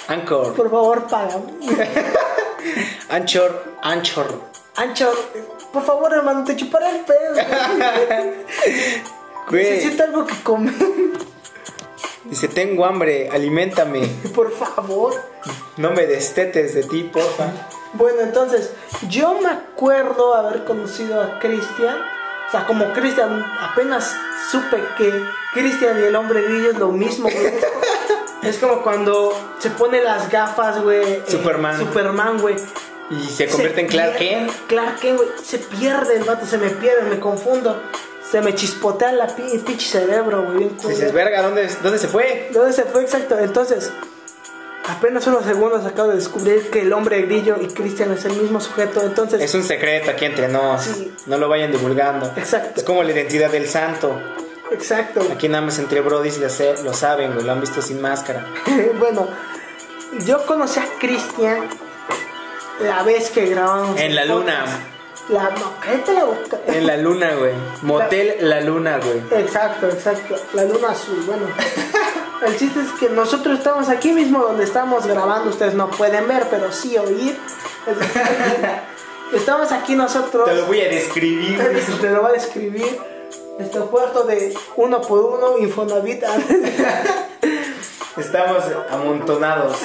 Anchor. 0.08 0.54
Por 0.56 0.70
favor, 0.70 1.08
paga. 1.08 1.36
Anchor. 3.10 3.64
Anchor. 3.82 4.42
Anchor. 4.76 5.16
Por 5.72 5.84
favor, 5.84 6.14
hermano, 6.14 6.44
te 6.44 6.56
chuparé 6.56 6.90
el 6.90 7.06
pedo. 7.06 7.36
Necesito 9.52 10.04
algo 10.04 10.26
que 10.26 10.36
comer. 10.44 10.74
Dice, 12.26 12.48
tengo 12.48 12.86
hambre, 12.86 13.30
alimentame. 13.30 14.08
Por 14.36 14.52
favor. 14.52 15.14
No 15.78 15.92
me 15.92 16.08
destetes 16.08 16.74
de 16.74 16.84
ti, 16.84 17.04
porfa. 17.04 17.52
Bueno, 17.94 18.22
entonces, 18.22 18.72
yo 19.10 19.40
me 19.42 19.50
acuerdo 19.50 20.34
haber 20.34 20.64
conocido 20.64 21.22
a 21.22 21.40
Cristian. 21.40 21.98
O 22.48 22.52
sea, 22.52 22.66
como 22.66 22.94
Cristian, 22.94 23.44
apenas 23.60 24.16
supe 24.52 24.84
que 24.98 25.26
Cristian 25.54 26.00
y 26.00 26.04
el 26.04 26.16
hombre 26.16 26.42
grillo 26.44 26.72
es 26.72 26.78
lo 26.78 26.92
mismo, 26.92 27.30
güey. 27.30 27.54
es 28.44 28.58
como 28.58 28.82
cuando 28.84 29.34
se 29.60 29.70
pone 29.72 30.02
las 30.02 30.30
gafas, 30.30 30.82
güey. 30.82 31.02
Eh, 31.02 31.24
Superman. 31.28 31.80
Superman, 31.80 32.40
güey. 32.40 32.56
Y 33.10 33.24
se 33.26 33.48
convierte 33.48 33.82
en 33.82 33.88
Clark 33.88 34.18
Kent. 34.18 34.52
Clark 34.68 35.00
Kent, 35.00 35.18
güey. 35.18 35.30
Se 35.44 35.58
pierde 35.58 36.18
el 36.18 36.24
vato, 36.24 36.46
se 36.46 36.58
me 36.58 36.70
pierde, 36.70 37.10
me 37.10 37.20
confundo 37.20 37.82
se 38.34 38.42
me 38.42 38.56
chispotea 38.56 39.12
la 39.12 39.28
pinche 39.28 39.86
cerebro, 39.86 40.44
güey. 40.52 40.70
Dices, 40.70 41.14
verga, 41.14 41.44
¿dónde, 41.44 41.70
¿dónde 41.84 42.00
se 42.00 42.08
fue? 42.08 42.50
¿Dónde 42.52 42.74
se 42.74 42.82
fue? 42.82 43.04
Exacto. 43.04 43.38
Entonces, 43.38 43.92
apenas 44.86 45.26
unos 45.28 45.46
segundos 45.46 45.86
acabo 45.86 46.10
de 46.10 46.16
descubrir 46.16 46.70
que 46.70 46.82
el 46.82 46.94
hombre 46.94 47.22
grillo 47.22 47.58
y 47.62 47.68
Cristian 47.68 48.12
es 48.12 48.26
el 48.26 48.34
mismo 48.34 48.60
sujeto. 48.60 49.02
Entonces, 49.02 49.42
es 49.42 49.54
un 49.54 49.64
secreto 49.64 50.12
aquí 50.12 50.26
entre 50.26 50.48
nos. 50.48 50.88
No 51.28 51.38
lo 51.38 51.50
vayan 51.50 51.72
divulgando. 51.72 52.32
Exacto. 52.38 52.82
Es 52.82 52.84
como 52.84 53.04
la 53.04 53.12
identidad 53.12 53.50
del 53.52 53.68
santo. 53.68 54.20
Exacto. 54.72 55.22
Aquí 55.32 55.48
nada 55.48 55.66
más 55.66 55.80
entre 55.80 56.02
brodis 56.02 56.40
lo 56.40 56.94
saben, 56.94 57.34
güey. 57.34 57.46
Lo 57.46 57.52
han 57.52 57.62
visto 57.62 57.82
sin 57.82 58.02
máscara. 58.02 58.46
bueno, 59.00 59.28
yo 60.26 60.46
conocí 60.46 60.80
a 60.80 60.86
Cristian 61.00 61.68
la 62.82 63.04
vez 63.04 63.30
que 63.30 63.46
grabamos. 63.48 64.00
En 64.00 64.16
la 64.16 64.26
luna. 64.26 64.66
La, 65.30 65.44
no, 65.52 65.74
cállate 65.80 66.14
la 66.14 66.26
boca. 66.26 66.60
En 66.68 66.86
la 66.86 66.98
luna, 66.98 67.34
güey. 67.36 67.54
Motel 67.82 68.36
La, 68.42 68.60
Luna, 68.60 69.00
güey. 69.00 69.22
Exacto, 69.42 69.88
exacto. 69.88 70.36
La 70.54 70.66
luna 70.66 70.90
azul. 70.90 71.24
Bueno, 71.26 71.48
el 72.46 72.58
chiste 72.58 72.82
es 72.82 72.92
que 73.00 73.10
nosotros 73.10 73.58
estamos 73.58 73.90
aquí 73.90 74.12
mismo 74.12 74.40
donde 74.40 74.64
estamos 74.64 75.06
grabando. 75.06 75.50
Ustedes 75.50 75.74
no 75.74 75.90
pueden 75.90 76.28
ver, 76.28 76.48
pero 76.50 76.72
sí 76.72 76.98
oír. 76.98 77.38
estamos 79.34 79.72
aquí 79.72 79.96
nosotros. 79.96 80.50
Te 80.50 80.56
lo 80.56 80.66
voy 80.66 80.82
a 80.82 80.90
describir. 80.90 81.60
Te 82.02 82.10
lo 82.10 82.22
voy 82.22 82.32
a 82.32 82.34
describir. 82.34 83.00
Este 83.60 83.80
puerto 83.82 84.24
de 84.24 84.56
uno 84.78 85.02
por 85.02 85.20
uno, 85.20 85.58
Infonavit. 85.60 86.24
Estamos 88.18 88.64
amontonados. 88.90 89.78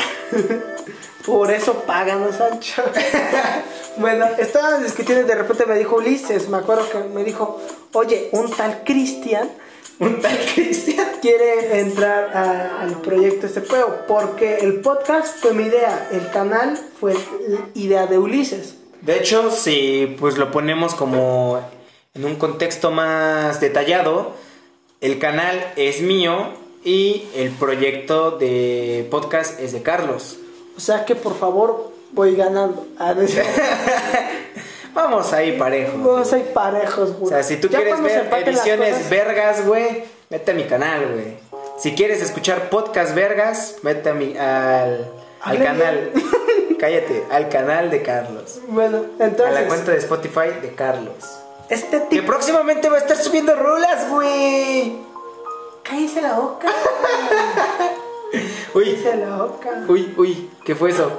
Por 1.24 1.50
eso 1.50 1.74
pagan 1.86 2.32
Sancho. 2.32 2.82
bueno, 3.98 4.26
estaban 4.38 4.82
discutiendo 4.82 5.24
y 5.24 5.28
de 5.28 5.34
repente 5.34 5.66
me 5.66 5.76
dijo 5.76 5.96
Ulises, 5.96 6.48
me 6.48 6.56
acuerdo 6.56 6.88
que 6.88 6.98
me 7.00 7.22
dijo, 7.22 7.60
oye, 7.92 8.30
un 8.32 8.50
tal 8.50 8.82
Cristian 8.84 9.50
Un 10.00 10.20
tal 10.20 10.38
Cristian. 10.54 11.06
quiere 11.20 11.80
entrar 11.80 12.36
a- 12.36 12.82
al 12.82 13.00
proyecto 13.00 13.46
este 13.46 13.60
juego. 13.62 14.00
Porque 14.06 14.58
el 14.58 14.80
podcast 14.80 15.38
fue 15.38 15.52
mi 15.54 15.64
idea, 15.64 16.08
el 16.12 16.30
canal 16.30 16.78
fue 17.00 17.14
idea 17.74 18.06
de 18.06 18.18
Ulises. 18.18 18.74
De 19.02 19.16
hecho, 19.18 19.50
si 19.50 20.16
pues 20.18 20.38
lo 20.38 20.50
ponemos 20.50 20.94
como 20.94 21.60
en 22.14 22.24
un 22.24 22.36
contexto 22.36 22.90
más 22.90 23.60
detallado, 23.60 24.32
el 25.00 25.18
canal 25.18 25.72
es 25.76 26.00
mío 26.00 26.48
y 26.84 27.24
el 27.36 27.50
proyecto 27.50 28.32
de 28.32 29.06
podcast 29.10 29.60
es 29.60 29.72
de 29.72 29.82
Carlos. 29.82 30.38
O 30.76 30.80
sea 30.80 31.04
que 31.04 31.14
por 31.16 31.36
favor 31.36 31.92
voy 32.12 32.34
ganando. 32.36 32.86
Ah, 32.98 33.14
Vamos 34.98 35.32
ahí 35.32 35.52
parejo. 35.56 35.96
No 35.96 36.24
soy 36.24 36.42
parejos, 36.52 37.12
güey. 37.12 37.26
O 37.26 37.28
sea, 37.28 37.42
si 37.44 37.56
tú 37.56 37.68
Ya 37.68 37.78
quieres 37.78 38.02
ver 38.02 38.28
ediciones 38.48 38.94
cosas- 38.94 39.10
vergas, 39.10 39.64
güey, 39.66 40.04
vete 40.28 40.50
a 40.50 40.54
mi 40.54 40.64
canal, 40.64 41.12
güey. 41.12 41.36
Si 41.78 41.94
quieres 41.94 42.20
escuchar 42.20 42.68
podcast 42.68 43.14
vergas, 43.14 43.76
vete 43.82 44.10
a 44.10 44.14
mi, 44.14 44.36
al, 44.36 45.08
al 45.40 45.62
canal. 45.62 46.12
Cállate, 46.80 47.24
al 47.30 47.48
canal 47.48 47.90
de 47.90 48.02
Carlos. 48.02 48.58
Bueno, 48.66 49.04
A 49.20 49.24
entonces. 49.24 49.54
la 49.54 49.68
cuenta 49.68 49.92
de 49.92 49.98
Spotify 49.98 50.50
de 50.62 50.74
Carlos. 50.74 51.14
Este 51.68 51.98
Que 52.00 52.06
tipo. 52.06 52.26
próximamente 52.26 52.88
va 52.88 52.96
a 52.96 53.00
estar 53.00 53.16
subiendo 53.16 53.54
rolas, 53.54 54.08
güey. 54.10 54.96
Cállese 55.84 56.22
la 56.22 56.32
boca. 56.34 56.68
Uy, 58.74 58.84
Cállese 58.84 59.16
la 59.16 59.36
boca. 59.36 59.70
uy, 59.88 60.14
uy, 60.16 60.50
¿qué 60.64 60.74
fue 60.74 60.90
eso? 60.90 61.10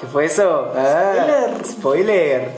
¿Qué 0.00 0.06
fue 0.06 0.26
eso? 0.26 0.72
Ah, 0.76 1.12
Spoiler. 1.16 1.66
spoiler. 1.66 2.50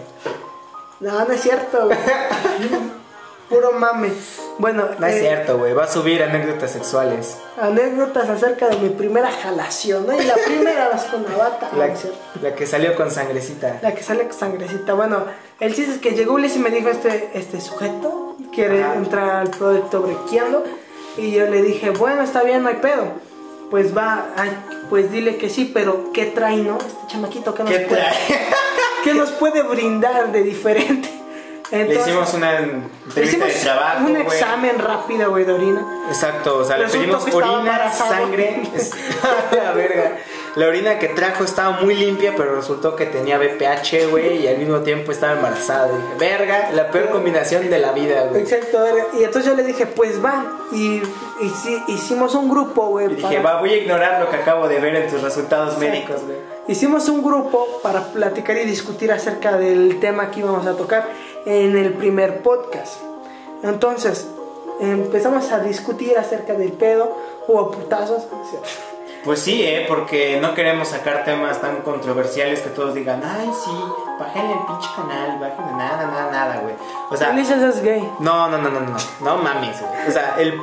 No, 1.01 1.25
no 1.25 1.33
es 1.33 1.41
cierto, 1.43 1.87
güey. 1.87 1.99
Puro 3.49 3.71
mame. 3.73 4.11
Bueno, 4.59 4.89
No 4.99 5.07
es 5.07 5.17
eh, 5.17 5.21
cierto, 5.21 5.59
güey. 5.59 5.73
Va 5.73 5.85
a 5.85 5.89
subir 5.89 6.21
anécdotas 6.23 6.73
sexuales. 6.73 7.37
anécdotas 7.61 8.29
acerca 8.29 8.69
de 8.69 8.77
mi 8.79 8.89
primera 8.89 9.31
jalación, 9.31 10.05
¿no? 10.07 10.21
Y 10.21 10.25
la 10.25 10.35
primera 10.35 10.89
vez 10.89 11.03
con 11.05 11.23
la 11.23 11.37
bata. 11.37 11.71
La, 11.77 11.87
no 11.87 11.93
es 11.93 12.01
cierto. 12.01 12.19
la 12.43 12.55
que 12.57 12.67
salió 12.67 12.97
con 12.97 13.11
sangrecita. 13.11 13.79
La 13.83 13.95
que 13.95 14.03
sale 14.03 14.25
con 14.27 14.37
sangrecita. 14.37 14.95
Bueno, 14.95 15.27
el 15.61 15.75
chiste 15.75 15.93
es 15.93 15.99
que 16.01 16.11
llegó 16.13 16.35
Ulises 16.35 16.57
y 16.57 16.61
me 16.61 16.71
dijo 16.71 16.89
este, 16.89 17.31
este 17.35 17.61
sujeto 17.61 18.37
quiere 18.53 18.83
Ajá. 18.83 18.95
entrar 18.97 19.31
al 19.31 19.51
proyecto 19.51 20.03
brequeando. 20.03 20.65
Y 21.17 21.31
yo 21.31 21.47
le 21.47 21.63
dije, 21.63 21.91
bueno, 21.91 22.23
está 22.23 22.43
bien, 22.43 22.63
no 22.65 22.69
hay 22.69 22.77
pedo. 22.77 23.05
Pues 23.71 23.97
va, 23.97 24.27
ay, 24.37 24.57
pues 24.89 25.11
dile 25.11 25.37
que 25.39 25.51
sí, 25.51 25.71
pero 25.75 26.13
¿qué 26.13 26.27
trae, 26.27 26.57
no? 26.59 26.79
Este 26.79 26.95
chamaquito, 27.09 27.53
¿qué 27.55 27.65
nos, 27.65 27.73
¿Qué 27.73 27.81
puede, 27.81 29.15
nos 29.15 29.31
puede 29.33 29.63
brindar 29.63 30.31
de 30.33 30.43
diferente? 30.43 31.11
Le 31.73 31.95
hicimos 31.97 32.33
una 32.35 32.59
entrevista 32.59 33.23
hicimos 33.23 33.49
de 33.49 33.55
trabajo, 33.55 34.07
un 34.07 34.17
examen 34.19 34.79
rápido, 34.79 35.31
güey, 35.31 35.45
de 35.45 35.53
orina. 35.53 35.85
Exacto, 36.09 36.59
o 36.59 36.65
sea, 36.65 36.79
le 36.79 36.87
pedimos 36.87 37.27
orina, 37.35 37.91
sangre. 37.93 38.63
es- 38.75 38.93
la 39.51 39.73
verga. 39.73 40.17
La 40.57 40.69
orina 40.69 40.99
que 40.99 41.09
trajo 41.09 41.45
estaba 41.45 41.83
muy 41.83 41.95
limpia, 41.95 42.33
pero 42.35 42.57
resultó 42.57 42.97
que 42.97 43.05
tenía 43.05 43.37
BPH, 43.37 44.09
güey, 44.11 44.39
y 44.43 44.49
al 44.49 44.57
mismo 44.57 44.81
tiempo 44.81 45.13
estaba 45.13 45.35
embarazada. 45.35 45.89
Dije, 45.89 46.15
verga, 46.19 46.71
la 46.73 46.91
peor 46.91 47.11
combinación 47.11 47.69
de 47.69 47.79
la 47.79 47.93
vida, 47.93 48.29
güey. 48.31 48.41
Exacto, 48.41 48.81
verga. 48.81 49.05
y 49.21 49.25
entonces 49.25 49.45
yo 49.45 49.55
le 49.55 49.63
dije, 49.65 49.85
pues 49.85 50.25
va. 50.25 50.57
Y, 50.73 51.03
y 51.41 51.49
sí, 51.63 51.83
hicimos 51.89 52.35
un 52.35 52.49
grupo, 52.49 52.87
güey. 52.87 53.13
Y 53.13 53.17
dije, 53.17 53.39
va, 53.41 53.61
voy 53.61 53.75
a 53.75 53.77
ignorar 53.77 54.19
lo 54.19 54.31
que 54.31 54.37
acabo 54.37 54.67
de 54.67 54.81
ver 54.81 54.97
en 54.97 55.11
tus 55.11 55.21
resultados 55.21 55.77
médicos, 55.77 56.23
güey. 56.25 56.39
Hicimos 56.69 57.07
un 57.11 57.23
grupo 57.23 57.81
para 57.83 58.05
platicar 58.05 58.57
y 58.57 58.65
discutir 58.65 59.13
acerca 59.13 59.59
del 59.59 60.01
tema 60.01 60.31
que 60.31 60.41
íbamos 60.41 60.67
a 60.67 60.73
tocar 60.73 61.07
en 61.45 61.77
el 61.77 61.93
primer 61.93 62.41
podcast. 62.41 63.03
Entonces, 63.63 64.27
empezamos 64.81 65.53
a 65.53 65.61
discutir 65.61 66.17
acerca 66.17 66.55
del 66.55 66.73
pedo, 66.73 67.15
hubo 67.47 67.71
putazos. 67.71 68.27
Pues 69.27 69.43
sí, 69.43 69.61
¿eh? 69.65 69.85
Porque 69.89 70.39
no 70.41 70.55
queremos 70.55 70.87
sacar 70.87 71.25
temas 71.25 71.61
tan 71.61 71.83
controversiales 71.83 72.61
que 72.61 72.71
todos 72.71 72.95
digan, 72.95 73.21
ay, 73.25 73.51
sí, 73.65 73.73
bájenle 74.21 74.53
el 74.53 74.61
pinche 74.61 74.89
canal, 74.95 75.41
bájenle 75.41 75.73
nada, 75.73 76.07
nada, 76.07 76.31
nada, 76.31 76.61
güey. 76.61 76.77
O 77.11 77.17
sea, 77.17 77.37
es 77.37 77.83
gay. 77.83 78.09
no, 78.21 78.49
no, 78.49 78.57
no, 78.57 78.71
no, 78.71 78.79
no, 78.79 78.97
no 79.21 79.37
mames, 79.39 79.81
güey. 79.81 80.09
O 80.09 80.13
sea, 80.13 80.37
el, 80.39 80.57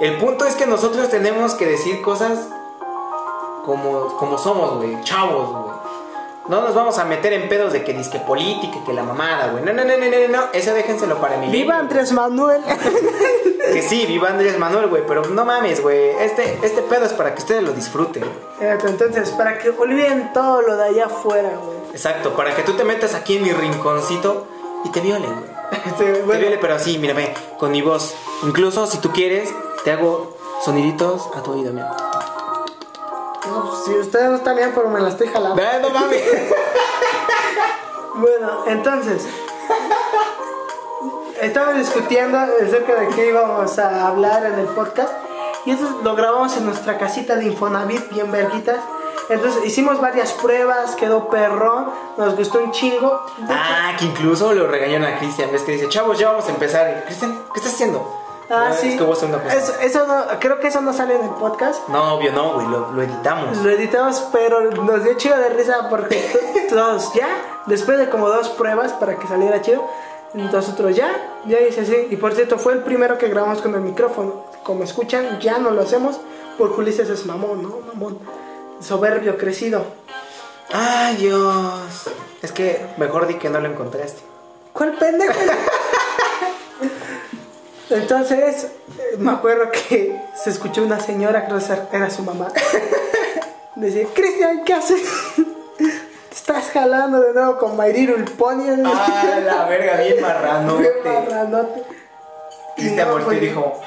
el 0.00 0.16
punto 0.16 0.46
es 0.46 0.56
que 0.56 0.66
nosotros 0.66 1.10
tenemos 1.10 1.52
que 1.52 1.66
decir 1.66 2.00
cosas 2.00 2.48
como, 3.66 4.16
como 4.16 4.38
somos, 4.38 4.78
güey, 4.78 4.98
chavos, 5.04 5.50
güey. 5.50 5.69
No 6.50 6.62
nos 6.62 6.74
vamos 6.74 6.98
a 6.98 7.04
meter 7.04 7.32
en 7.32 7.48
pedos 7.48 7.72
de 7.72 7.84
que 7.84 7.92
disque 7.92 8.18
política, 8.18 8.78
que 8.84 8.92
la 8.92 9.04
mamada, 9.04 9.52
güey. 9.52 9.62
No, 9.62 9.72
no, 9.72 9.84
no, 9.84 9.96
no, 9.96 10.06
no, 10.06 10.28
no, 10.36 10.48
eso 10.52 10.74
déjenselo 10.74 11.20
para 11.20 11.36
mí. 11.36 11.46
Viva 11.48 11.76
Andrés 11.78 12.10
Manuel. 12.12 12.60
Que 13.72 13.82
sí, 13.82 14.04
viva 14.04 14.30
Andrés 14.30 14.58
Manuel, 14.58 14.88
güey, 14.88 15.04
pero 15.06 15.22
no 15.26 15.44
mames, 15.44 15.80
güey. 15.80 16.10
Este, 16.18 16.58
este 16.64 16.82
pedo 16.82 17.04
es 17.04 17.12
para 17.12 17.34
que 17.34 17.38
ustedes 17.38 17.62
lo 17.62 17.72
disfruten. 17.72 18.24
Entonces, 18.60 19.30
para 19.30 19.58
que 19.58 19.70
olviden 19.70 20.32
todo 20.32 20.60
lo 20.62 20.76
de 20.76 20.86
allá 20.86 21.06
afuera, 21.06 21.52
güey. 21.64 21.78
Exacto, 21.92 22.34
para 22.34 22.56
que 22.56 22.64
tú 22.64 22.72
te 22.72 22.82
metas 22.82 23.14
aquí 23.14 23.36
en 23.36 23.44
mi 23.44 23.52
rinconcito 23.52 24.48
y 24.84 24.88
te 24.90 25.00
viole, 25.00 25.28
güey. 25.28 25.60
Este, 25.86 26.04
Te 26.04 26.36
viole, 26.36 26.58
pero 26.60 26.74
así, 26.74 26.98
mírame, 26.98 27.32
con 27.58 27.70
mi 27.70 27.80
voz. 27.80 28.12
Incluso 28.42 28.88
si 28.88 28.98
tú 28.98 29.12
quieres, 29.12 29.54
te 29.84 29.92
hago 29.92 30.36
soniditos 30.64 31.28
a 31.36 31.42
tu 31.44 31.52
oído, 31.52 31.72
mira. 31.72 32.09
No, 33.50 33.70
pues, 33.70 33.84
si 33.84 33.94
ustedes 33.98 34.30
no 34.30 34.36
están 34.36 34.56
bien, 34.56 34.72
pero 34.74 34.88
me 34.88 35.00
la 35.00 35.08
estoy 35.08 35.28
jalando. 35.28 35.62
Ah, 35.62 35.78
No 35.80 35.90
mames. 35.90 36.22
Bueno, 38.14 38.64
entonces. 38.66 39.26
Estamos 41.40 41.76
discutiendo 41.76 42.36
acerca 42.38 42.96
de 42.96 43.08
qué 43.08 43.28
íbamos 43.28 43.78
a 43.78 44.08
hablar 44.08 44.44
en 44.44 44.58
el 44.58 44.66
podcast. 44.66 45.12
Y 45.64 45.70
eso 45.70 46.00
lo 46.02 46.14
grabamos 46.16 46.54
en 46.56 46.66
nuestra 46.66 46.98
casita 46.98 47.36
de 47.36 47.46
Infonavit, 47.46 48.10
bien 48.10 48.30
verguitas. 48.30 48.78
Entonces 49.30 49.64
hicimos 49.64 50.00
varias 50.00 50.32
pruebas, 50.32 50.96
quedó 50.96 51.28
perrón, 51.30 51.90
nos 52.18 52.36
gustó 52.36 52.58
un 52.58 52.72
chingo. 52.72 53.24
Ah, 53.48 53.94
que 53.98 54.04
incluso 54.06 54.52
lo 54.52 54.66
regañaron 54.66 55.06
a 55.06 55.18
Cristian. 55.18 55.50
Ves 55.52 55.62
que 55.62 55.72
dice, 55.72 55.88
chavos, 55.88 56.18
ya 56.18 56.30
vamos 56.30 56.46
a 56.46 56.50
empezar. 56.50 57.04
Cristian, 57.06 57.42
¿qué 57.54 57.60
estás 57.60 57.72
haciendo? 57.74 58.19
Ah, 58.50 58.70
No, 58.70 58.74
sí. 58.74 58.88
Es 58.90 58.96
que 58.98 59.04
vos 59.04 59.18
sos 59.18 59.28
una 59.28 59.42
cosa. 59.42 59.56
Eso, 59.56 59.72
eso 59.80 60.06
no, 60.06 60.24
creo 60.40 60.58
que 60.58 60.66
eso 60.68 60.80
no 60.80 60.92
sale 60.92 61.14
en 61.14 61.22
el 61.22 61.30
podcast. 61.30 61.88
No, 61.88 62.14
obvio, 62.14 62.32
no, 62.32 62.54
güey, 62.54 62.66
lo, 62.66 62.90
lo 62.92 63.02
editamos. 63.02 63.56
Lo 63.58 63.70
editamos, 63.70 64.24
pero 64.32 64.60
nos 64.72 65.04
dio 65.04 65.14
chido 65.14 65.36
de 65.38 65.50
risa 65.50 65.88
porque 65.88 66.16
to- 66.68 66.74
todos 66.74 67.12
ya, 67.14 67.28
después 67.66 67.98
de 67.98 68.10
como 68.10 68.28
dos 68.28 68.48
pruebas 68.50 68.92
para 68.94 69.16
que 69.18 69.26
saliera 69.28 69.62
chido, 69.62 69.88
nosotros 70.34 70.94
ya, 70.96 71.10
ya 71.46 71.58
dice 71.58 71.82
así. 71.82 72.08
Y 72.10 72.16
por 72.16 72.32
cierto, 72.34 72.58
fue 72.58 72.72
el 72.72 72.80
primero 72.82 73.18
que 73.18 73.28
grabamos 73.28 73.62
con 73.62 73.74
el 73.74 73.80
micrófono. 73.82 74.44
Como 74.64 74.82
escuchan, 74.84 75.38
ya 75.40 75.58
no 75.58 75.70
lo 75.70 75.82
hacemos 75.82 76.18
porque 76.58 76.80
Ulises 76.80 77.08
es 77.08 77.24
mamón, 77.26 77.62
¿no? 77.62 77.78
Mamón. 77.92 78.18
Soberbio, 78.80 79.36
crecido. 79.38 79.84
Ay, 80.72 81.16
Dios. 81.16 82.10
Es 82.42 82.52
que 82.52 82.84
mejor 82.96 83.26
di 83.26 83.34
que 83.34 83.48
no 83.50 83.60
lo 83.60 83.68
encontraste. 83.68 84.22
¿Cuál 84.72 84.92
pendejo? 84.94 85.32
Entonces, 87.90 88.64
eh, 88.64 89.16
me 89.18 89.32
acuerdo 89.32 89.70
que 89.70 90.16
se 90.36 90.50
escuchó 90.50 90.82
una 90.82 91.00
señora, 91.00 91.46
creo 91.46 91.58
que 91.58 91.96
era 91.96 92.08
su 92.08 92.22
mamá. 92.22 92.48
Decía, 93.74 94.06
Cristian, 94.14 94.64
¿qué 94.64 94.74
haces? 94.74 95.02
Te 95.76 95.84
estás 96.34 96.70
jalando 96.70 97.20
de 97.20 97.32
nuevo 97.32 97.58
con 97.58 97.80
el 97.82 98.24
pony. 98.24 98.64
Ah, 98.84 99.40
la 99.44 99.64
verga, 99.66 99.96
bien 99.96 100.20
marrano. 100.20 100.76
Bien 100.78 100.92
marranote. 101.04 101.82
Cristian 102.76 103.08
No, 103.08 103.14
volteó 103.14 103.32
y 103.32 103.36
pues, 103.36 103.40
dijo, 103.40 103.80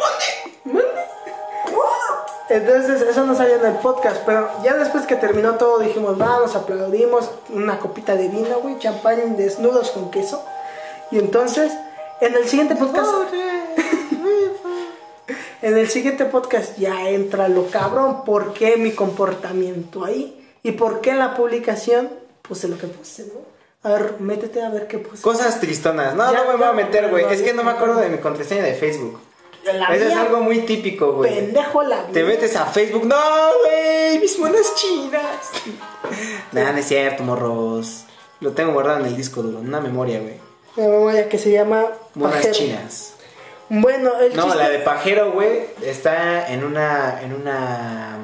Entonces, 2.49 3.01
eso 3.01 3.25
no 3.25 3.35
salió 3.35 3.55
en 3.55 3.65
el 3.65 3.75
podcast, 3.75 4.17
pero 4.25 4.49
ya 4.63 4.75
después 4.75 5.05
que 5.05 5.15
terminó 5.15 5.55
todo 5.55 5.79
dijimos, 5.79 6.17
vamos, 6.17 6.55
aplaudimos, 6.55 7.31
una 7.49 7.79
copita 7.79 8.15
de 8.15 8.27
vino, 8.27 8.59
güey, 8.61 8.77
champán 8.79 9.37
desnudos 9.37 9.91
con 9.91 10.11
queso. 10.11 10.43
Y 11.11 11.19
entonces, 11.19 11.71
en 12.19 12.35
el 12.35 12.47
siguiente 12.47 12.75
podcast... 12.75 13.09
En 15.63 15.77
el 15.77 15.89
siguiente 15.89 16.25
podcast 16.25 16.77
ya 16.77 17.09
entra 17.09 17.47
lo 17.47 17.67
cabrón, 17.69 18.25
¿por 18.25 18.53
qué 18.53 18.75
mi 18.75 18.91
comportamiento 18.91 20.03
ahí? 20.03 20.45
¿Y 20.61 20.73
por 20.73 20.99
qué 20.99 21.11
en 21.11 21.19
la 21.19 21.35
publicación 21.35 22.09
puse 22.41 22.67
lo 22.67 22.77
que 22.77 22.87
puse, 22.87 23.25
no? 23.27 23.39
A 23.89 23.93
ver, 23.93 24.15
métete 24.19 24.61
a 24.61 24.67
ver 24.69 24.87
qué 24.87 24.97
puse. 24.97 25.21
Cosas 25.21 25.61
tristonas. 25.61 26.15
No, 26.15 26.29
Ya, 26.33 26.43
no 26.43 26.51
me 26.51 26.55
voy 26.57 26.67
a 26.67 26.73
meter, 26.73 27.09
güey. 27.09 27.25
Es 27.31 27.41
que 27.41 27.53
no 27.53 27.63
me 27.63 27.71
acuerdo 27.71 27.95
de 28.01 28.09
mi 28.09 28.17
contraseña 28.17 28.61
de 28.63 28.73
Facebook. 28.73 29.19
La 29.63 29.95
Eso 29.95 30.09
es 30.09 30.13
algo 30.15 30.41
muy 30.41 30.59
típico, 30.65 31.13
güey. 31.13 31.33
Pendejo 31.33 31.81
la 31.83 32.07
Te 32.07 32.23
mía. 32.23 32.33
metes 32.33 32.57
a 32.57 32.65
Facebook. 32.65 33.05
No, 33.05 33.15
güey, 33.63 34.19
mis 34.19 34.37
monas 34.37 34.75
chinas. 34.75 35.49
Nada, 36.51 36.73
no 36.73 36.79
es 36.79 36.85
cierto, 36.85 37.23
morros. 37.23 38.03
Lo 38.41 38.51
tengo 38.51 38.73
guardado 38.73 38.99
en 38.99 39.05
el 39.05 39.15
disco 39.15 39.41
duro, 39.41 39.59
en 39.59 39.69
una 39.69 39.79
memoria, 39.79 40.19
güey. 40.19 40.35
Una 40.75 40.87
memoria 40.89 41.29
que 41.29 41.37
se 41.37 41.51
llama 41.51 41.85
Monas 42.15 42.35
Pajero. 42.35 42.53
chinas. 42.53 43.12
Bueno, 43.81 44.11
el 44.19 44.35
No, 44.35 44.43
chiste- 44.45 44.57
la 44.57 44.69
de 44.69 44.79
pajero, 44.79 45.31
güey, 45.31 45.61
está 45.81 46.47
en 46.51 46.63
una. 46.63 47.21
en 47.21 47.33
una. 47.33 48.17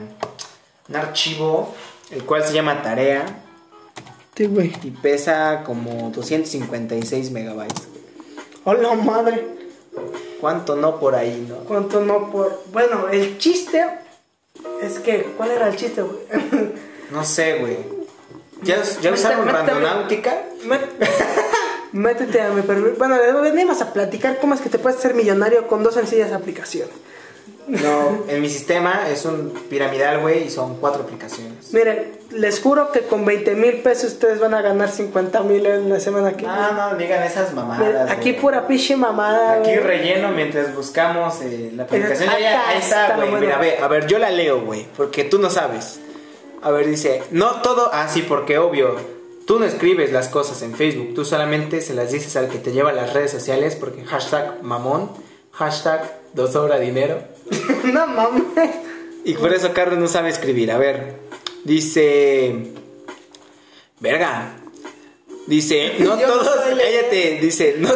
un 0.87 0.95
archivo, 0.95 1.73
el 2.11 2.23
cual 2.23 2.43
se 2.43 2.53
llama 2.53 2.81
tarea. 2.83 3.25
Sí, 4.35 4.45
güey. 4.45 4.71
Y 4.83 4.91
pesa 4.91 5.63
como 5.65 6.11
256 6.11 7.31
megabytes. 7.31 7.87
Hola, 8.63 8.93
madre. 8.93 9.45
¿Cuánto 10.39 10.75
no 10.75 10.99
por 10.99 11.15
ahí, 11.15 11.45
no? 11.49 11.55
¿Cuánto 11.65 11.99
no 11.99 12.31
por...? 12.31 12.63
Bueno, 12.71 13.09
el 13.11 13.37
chiste 13.39 13.83
es 14.81 14.99
que... 14.99 15.23
¿Cuál 15.35 15.51
era 15.51 15.67
el 15.67 15.75
chiste, 15.75 16.01
güey? 16.03 16.19
No 17.11 17.25
sé, 17.25 17.55
güey. 17.55 17.77
¿Ya, 18.61 18.81
ya 19.01 19.11
usaron 19.13 19.45
randonáutica? 19.47 20.43
Métete 21.91 22.41
a 22.41 22.49
mi 22.49 22.61
perfil. 22.61 22.95
Bueno, 22.97 23.17
venimos 23.41 23.81
a 23.81 23.91
platicar 23.93 24.37
cómo 24.39 24.53
es 24.53 24.61
que 24.61 24.69
te 24.69 24.79
puedes 24.79 24.99
ser 24.99 25.13
millonario 25.13 25.67
con 25.67 25.83
dos 25.83 25.95
sencillas 25.95 26.31
aplicaciones. 26.31 26.93
No, 27.69 28.23
en 28.27 28.41
mi 28.41 28.49
sistema 28.49 29.07
es 29.09 29.25
un 29.25 29.51
piramidal, 29.69 30.21
güey, 30.21 30.45
y 30.45 30.49
son 30.49 30.77
cuatro 30.77 31.03
aplicaciones. 31.03 31.71
Miren, 31.71 32.13
les 32.31 32.59
juro 32.61 32.91
que 32.91 33.01
con 33.01 33.25
20 33.25 33.53
mil 33.53 33.75
pesos 33.81 34.13
ustedes 34.13 34.39
van 34.39 34.55
a 34.55 34.61
ganar 34.63 34.89
50 34.89 35.41
mil 35.43 35.65
en 35.67 35.87
la 35.87 35.99
semana 35.99 36.33
que 36.33 36.47
No, 36.47 36.71
no, 36.73 36.95
digan 36.95 37.21
esas 37.21 37.53
Miren, 37.53 37.67
mamadas. 37.67 38.09
Aquí 38.11 38.31
güey. 38.31 38.41
pura 38.41 38.65
piche 38.67 38.95
mamada. 38.95 39.53
Aquí 39.53 39.69
güey. 39.69 39.79
relleno 39.81 40.31
mientras 40.31 40.73
buscamos 40.75 41.41
eh, 41.41 41.71
la 41.75 41.83
aplicación. 41.83 42.29
Ya, 42.39 42.69
ahí 42.69 42.79
está, 42.79 43.05
está, 43.05 43.15
güey. 43.17 43.29
bueno. 43.29 43.45
Mira, 43.45 43.59
ve, 43.59 43.77
a 43.79 43.87
ver, 43.87 44.07
yo 44.07 44.17
la 44.17 44.31
leo, 44.31 44.61
güey, 44.61 44.87
porque 44.97 45.23
tú 45.23 45.37
no 45.37 45.51
sabes. 45.51 45.99
A 46.63 46.71
ver, 46.71 46.87
dice, 46.87 47.21
no 47.29 47.61
todo, 47.61 47.91
ah, 47.93 48.07
sí, 48.09 48.23
porque 48.23 48.57
obvio, 48.57 48.95
tú 49.49 49.57
no 49.57 49.65
escribes 49.65 50.11
las 50.11 50.27
cosas 50.27 50.61
en 50.61 50.75
Facebook, 50.75 51.15
tú 51.15 51.25
solamente 51.25 51.81
se 51.81 51.95
las 51.95 52.11
dices 52.11 52.35
al 52.35 52.49
que 52.49 52.59
te 52.59 52.71
lleva 52.71 52.91
a 52.91 52.93
las 52.93 53.13
redes 53.13 53.31
sociales, 53.31 53.75
porque 53.75 54.05
hashtag 54.05 54.61
mamón, 54.61 55.09
hashtag 55.53 56.19
dos 56.35 56.53
sobra 56.53 56.77
dinero. 56.77 57.23
no 57.85 58.05
mames. 58.05 58.43
Y 59.25 59.33
por 59.33 59.51
eso 59.51 59.73
Carlos 59.73 59.97
no 59.97 60.07
sabe 60.07 60.29
escribir. 60.29 60.71
A 60.71 60.77
ver, 60.77 61.15
dice. 61.63 62.73
Verga. 63.99 64.55
Dice, 65.47 65.95
no 65.99 66.19
Yo 66.19 66.27
no 66.27 66.33
todos, 66.33 66.67
leyendo. 66.67 66.83
cállate, 66.83 67.39
dice, 67.41 67.75
no 67.79 67.89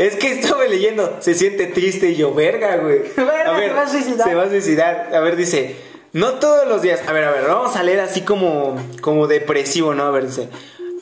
es 0.00 0.16
que 0.16 0.32
estaba 0.32 0.64
leyendo, 0.64 1.18
se 1.20 1.34
siente 1.34 1.66
triste 1.66 2.08
y 2.08 2.16
yo, 2.16 2.34
verga, 2.34 2.78
güey. 2.78 3.02
Verga, 3.16 3.54
a 3.54 3.60
ver, 3.60 3.68
se 3.68 3.74
va 3.76 3.82
a 3.82 3.88
suicidar. 3.88 4.28
Se 4.28 4.34
va 4.34 4.42
a 4.42 4.48
suicidar. 4.50 5.14
A 5.14 5.20
ver, 5.20 5.36
dice, 5.36 5.76
no 6.12 6.40
todos 6.40 6.66
los 6.66 6.82
días, 6.82 7.00
a 7.06 7.12
ver, 7.12 7.24
a 7.24 7.30
ver, 7.30 7.44
vamos 7.46 7.76
a 7.76 7.82
leer 7.84 8.00
así 8.00 8.22
como, 8.22 8.74
como 9.02 9.28
depresivo, 9.28 9.94
¿no? 9.94 10.04
A 10.04 10.10
ver, 10.10 10.26
dice, 10.26 10.48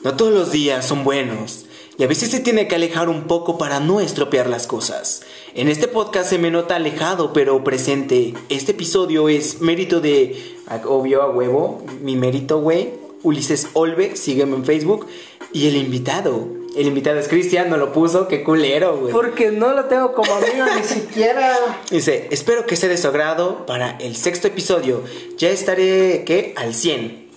no 0.05 0.15
todos 0.15 0.31
los 0.33 0.51
días 0.53 0.85
son 0.87 1.03
buenos. 1.03 1.65
Y 1.97 2.03
a 2.03 2.07
veces 2.07 2.29
se 2.29 2.39
tiene 2.41 2.67
que 2.67 2.75
alejar 2.75 3.07
un 3.09 3.23
poco 3.23 3.57
para 3.57 3.79
no 3.79 3.99
estropear 4.01 4.47
las 4.49 4.67
cosas. 4.67 5.21
En 5.53 5.67
este 5.69 5.87
podcast 5.87 6.29
se 6.29 6.37
me 6.37 6.51
nota 6.51 6.75
alejado 6.75 7.31
pero 7.33 7.63
presente. 7.63 8.33
Este 8.49 8.71
episodio 8.73 9.27
es 9.29 9.61
mérito 9.61 10.01
de, 10.01 10.57
a- 10.67 10.81
obvio 10.87 11.21
a 11.21 11.29
huevo, 11.31 11.83
mi 12.01 12.15
mérito, 12.15 12.59
güey. 12.59 12.89
Ulises 13.23 13.67
Olve, 13.73 14.15
sígueme 14.17 14.55
en 14.57 14.65
Facebook. 14.65 15.07
Y 15.53 15.67
el 15.67 15.77
invitado. 15.77 16.47
El 16.75 16.87
invitado 16.87 17.17
es 17.17 17.29
Cristian, 17.29 17.69
no 17.69 17.77
lo 17.77 17.93
puso, 17.93 18.27
qué 18.27 18.43
culero, 18.43 18.97
güey. 18.97 19.13
Porque 19.13 19.51
no 19.51 19.71
lo 19.73 19.85
tengo 19.85 20.13
como 20.13 20.33
amigo 20.33 20.65
ni 20.77 20.83
siquiera. 20.87 21.55
Dice, 21.89 22.27
espero 22.31 22.65
que 22.65 22.75
sea 22.75 22.89
de 22.89 22.97
su 22.97 23.07
agrado 23.07 23.65
para 23.65 23.91
el 23.99 24.17
sexto 24.17 24.47
episodio. 24.49 25.01
Ya 25.37 25.49
estaré, 25.49 26.23
¿qué? 26.25 26.53
Al 26.57 26.73
100. 26.73 27.29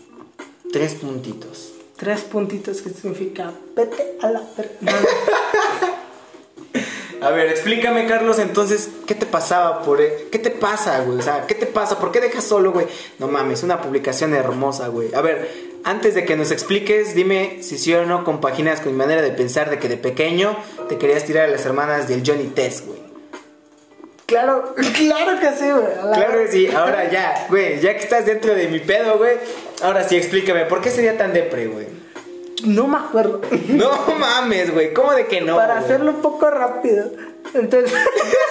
Tres 0.72 0.94
puntitos. 0.94 1.67
Tres 1.98 2.20
puntitos 2.22 2.80
que 2.80 2.90
significa 2.90 3.52
vete 3.74 4.16
a 4.22 4.30
la 4.30 4.42
ver- 4.56 4.76
no, 4.80 4.92
no. 4.92 4.98
A 7.20 7.30
ver, 7.30 7.48
explícame, 7.48 8.06
Carlos, 8.06 8.38
entonces, 8.38 8.88
¿qué 9.06 9.16
te 9.16 9.26
pasaba 9.26 9.82
por 9.82 10.00
e- 10.00 10.28
¿Qué 10.30 10.38
te 10.38 10.50
pasa, 10.52 11.00
güey? 11.00 11.18
O 11.18 11.22
sea, 11.22 11.46
¿qué 11.48 11.56
te 11.56 11.66
pasa? 11.66 11.98
¿Por 11.98 12.12
qué 12.12 12.20
dejas 12.20 12.44
solo, 12.44 12.70
güey? 12.70 12.86
No 13.18 13.26
mames, 13.26 13.64
una 13.64 13.82
publicación 13.82 14.34
hermosa, 14.34 14.86
güey. 14.86 15.12
A 15.14 15.20
ver, 15.20 15.50
antes 15.82 16.14
de 16.14 16.24
que 16.24 16.36
nos 16.36 16.52
expliques, 16.52 17.16
dime 17.16 17.58
si 17.62 17.76
sí 17.76 17.92
o 17.92 18.06
no 18.06 18.22
compaginas 18.22 18.80
con 18.80 18.92
mi 18.92 18.98
manera 18.98 19.20
de 19.20 19.32
pensar 19.32 19.68
de 19.68 19.80
que 19.80 19.88
de 19.88 19.96
pequeño 19.96 20.56
te 20.88 20.96
querías 20.96 21.24
tirar 21.24 21.46
a 21.46 21.48
las 21.48 21.66
hermanas 21.66 22.06
del 22.06 22.22
Johnny 22.24 22.44
Test, 22.46 22.86
güey. 22.86 23.00
Claro, 24.28 24.74
claro 24.94 25.40
que 25.40 25.52
sí, 25.56 25.70
güey. 25.70 26.14
Claro 26.14 26.38
que 26.38 26.48
sí, 26.48 26.68
ahora 26.68 27.10
ya, 27.10 27.46
güey, 27.48 27.80
ya 27.80 27.94
que 27.94 28.00
estás 28.00 28.26
dentro 28.26 28.54
de 28.54 28.68
mi 28.68 28.78
pedo, 28.78 29.16
güey, 29.16 29.38
ahora 29.82 30.06
sí 30.06 30.16
explícame, 30.16 30.66
¿por 30.66 30.82
qué 30.82 30.90
sería 30.90 31.16
tan 31.16 31.32
depre, 31.32 31.66
güey? 31.66 31.86
No 32.62 32.86
me 32.88 32.98
acuerdo. 32.98 33.40
No 33.68 33.90
mames, 34.18 34.74
güey, 34.74 34.92
¿cómo 34.92 35.12
de 35.14 35.26
que 35.28 35.40
no? 35.40 35.56
Para 35.56 35.76
güey? 35.76 35.84
hacerlo 35.86 36.10
un 36.10 36.20
poco 36.20 36.50
rápido. 36.50 37.10
Entonces, 37.54 37.90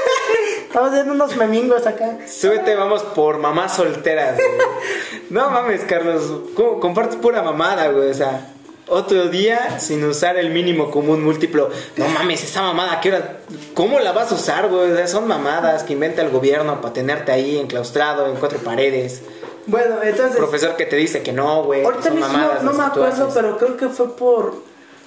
estamos 0.67 0.89
haciendo 0.89 1.13
unos 1.13 1.35
memingos 1.35 1.85
acá. 1.85 2.17
Súbete, 2.27 2.73
vamos 2.73 3.03
por 3.03 3.37
mamás 3.37 3.75
solteras, 3.75 4.35
güey. 4.35 4.47
No 5.29 5.51
mames, 5.51 5.81
Carlos. 5.83 6.23
¿cómo 6.55 6.79
compartes 6.79 7.17
pura 7.17 7.43
mamada, 7.43 7.89
güey? 7.89 8.09
O 8.09 8.13
sea, 8.15 8.47
otro 8.88 9.28
día 9.30 9.80
sin 9.80 10.04
usar 10.04 10.38
el 10.38 10.50
mínimo 10.50 10.89
común 10.91 11.23
múltiplo. 11.23 11.69
No 11.97 12.08
mames, 12.10 12.43
esa 12.43 12.62
mamada, 12.62 13.00
¿qué 13.02 13.10
hora? 13.10 13.39
¿Cómo 13.73 14.00
la 14.00 14.12
vas 14.12 14.32
a 14.32 14.36
usar, 14.36 14.69
güey? 14.69 15.08
Son 15.08 15.28
mamadas 15.28 15.84
que 15.84 15.93
inventa 15.93 16.21
el 16.21 16.30
gobierno 16.30 16.82
para 16.82 16.93
tenerte 16.93 17.32
ahí 17.32 17.58
enclaustrado 17.58 18.28
en 18.28 18.36
cuatro 18.38 18.60
paredes. 18.60 19.21
Bueno, 19.65 19.97
entonces. 20.02 20.38
Profesor 20.38 20.76
que 20.78 20.86
te 20.86 20.95
dice 20.95 21.21
que 21.23 21.34
no, 21.34 21.63
güey. 21.65 21.84
Ahorita 21.84 22.04
Son 22.04 22.15
mismo 22.15 22.28
mamadas 22.32 22.63
no 22.63 22.73
me 22.73 22.84
acuerdo, 22.84 23.30
pero 23.34 23.58
creo 23.58 23.76
que 23.78 23.89
fue 23.89 24.15
por, 24.15 24.56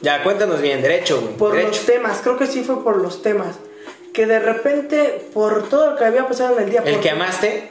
Ya, 0.03 0.23
cuéntanos 0.23 0.61
bien, 0.61 0.83
derecho, 0.83 1.21
güey. 1.21 1.35
por 1.37 1.53
derecho. 1.53 1.69
los 1.71 1.87
temas. 1.87 2.21
Creo 2.23 2.37
que 2.37 2.47
sí 2.47 2.63
fue 2.63 2.83
por 2.85 2.97
los 2.99 3.23
temas. 3.23 3.57
Que 4.13 4.27
de 4.27 4.39
repente, 4.41 5.29
por 5.33 5.69
todo 5.69 5.93
lo 5.93 5.97
que 5.97 6.05
había 6.05 6.27
pasado 6.29 6.59
en 6.59 6.65
el 6.65 6.71
día. 6.71 6.83
El 6.85 6.95
por- 6.95 7.03
que 7.03 7.11
amaste, 7.11 7.71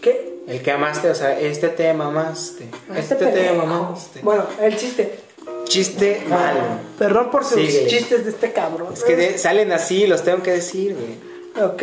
¿Qué? 0.00 0.40
el 0.46 0.62
que 0.62 0.70
amaste, 0.70 1.10
o 1.10 1.14
sea, 1.14 1.38
este 1.38 1.68
te 1.68 1.92
mamaste. 1.92 2.68
Este, 2.96 3.16
te 3.16 3.26
pendejo. 3.26 3.66
mamaste. 3.66 4.20
Bueno, 4.22 4.44
el 4.62 4.76
chiste. 4.76 5.18
Chiste 5.64 6.22
malo. 6.28 6.60
Perdón 6.98 7.30
por 7.30 7.44
sus 7.44 7.60
Síguele. 7.60 7.86
chistes 7.86 8.24
de 8.24 8.30
este 8.30 8.52
cabrón. 8.52 8.92
Es 8.92 9.04
que 9.04 9.14
de- 9.16 9.38
salen 9.38 9.70
así, 9.72 10.06
los 10.06 10.22
tengo 10.24 10.42
que 10.42 10.50
decir, 10.52 10.96
güey. 10.96 11.64
Ok, 11.68 11.82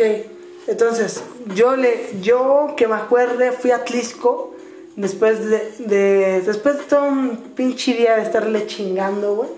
entonces 0.66 1.22
yo 1.54 1.76
le, 1.76 2.08
yo 2.20 2.74
que 2.76 2.86
me 2.86 2.96
acuerde 2.96 3.52
fui 3.52 3.70
a 3.70 3.84
Tlisco 3.84 4.54
después 4.96 5.48
de, 5.48 5.72
de- 5.78 6.40
después 6.42 6.76
de 6.78 6.84
todo 6.84 7.04
un 7.04 7.36
pinche 7.54 7.94
día 7.94 8.16
de 8.16 8.22
estarle 8.22 8.66
chingando, 8.66 9.34
güey. 9.36 9.48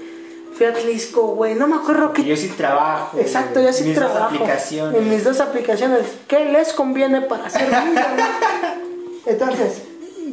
Fui 0.56 0.66
a 0.66 0.74
Tlisco, 0.74 1.28
güey, 1.34 1.54
no 1.54 1.66
me 1.66 1.76
acuerdo 1.76 2.12
qué. 2.12 2.22
Yo 2.22 2.36
sí 2.36 2.48
trabajo. 2.48 3.18
Exacto, 3.18 3.54
güey. 3.60 3.66
yo 3.66 3.72
sí 3.72 3.84
Mis 3.84 3.94
dos 3.98 4.04
trabajo 4.12 4.34
aplicaciones. 4.34 5.00
en 5.00 5.10
mis 5.10 5.24
dos 5.24 5.40
aplicaciones. 5.40 6.00
¿Qué 6.28 6.44
les 6.44 6.72
conviene 6.72 7.22
para 7.22 7.46
hacer? 7.46 7.68
Entonces, 9.26 9.82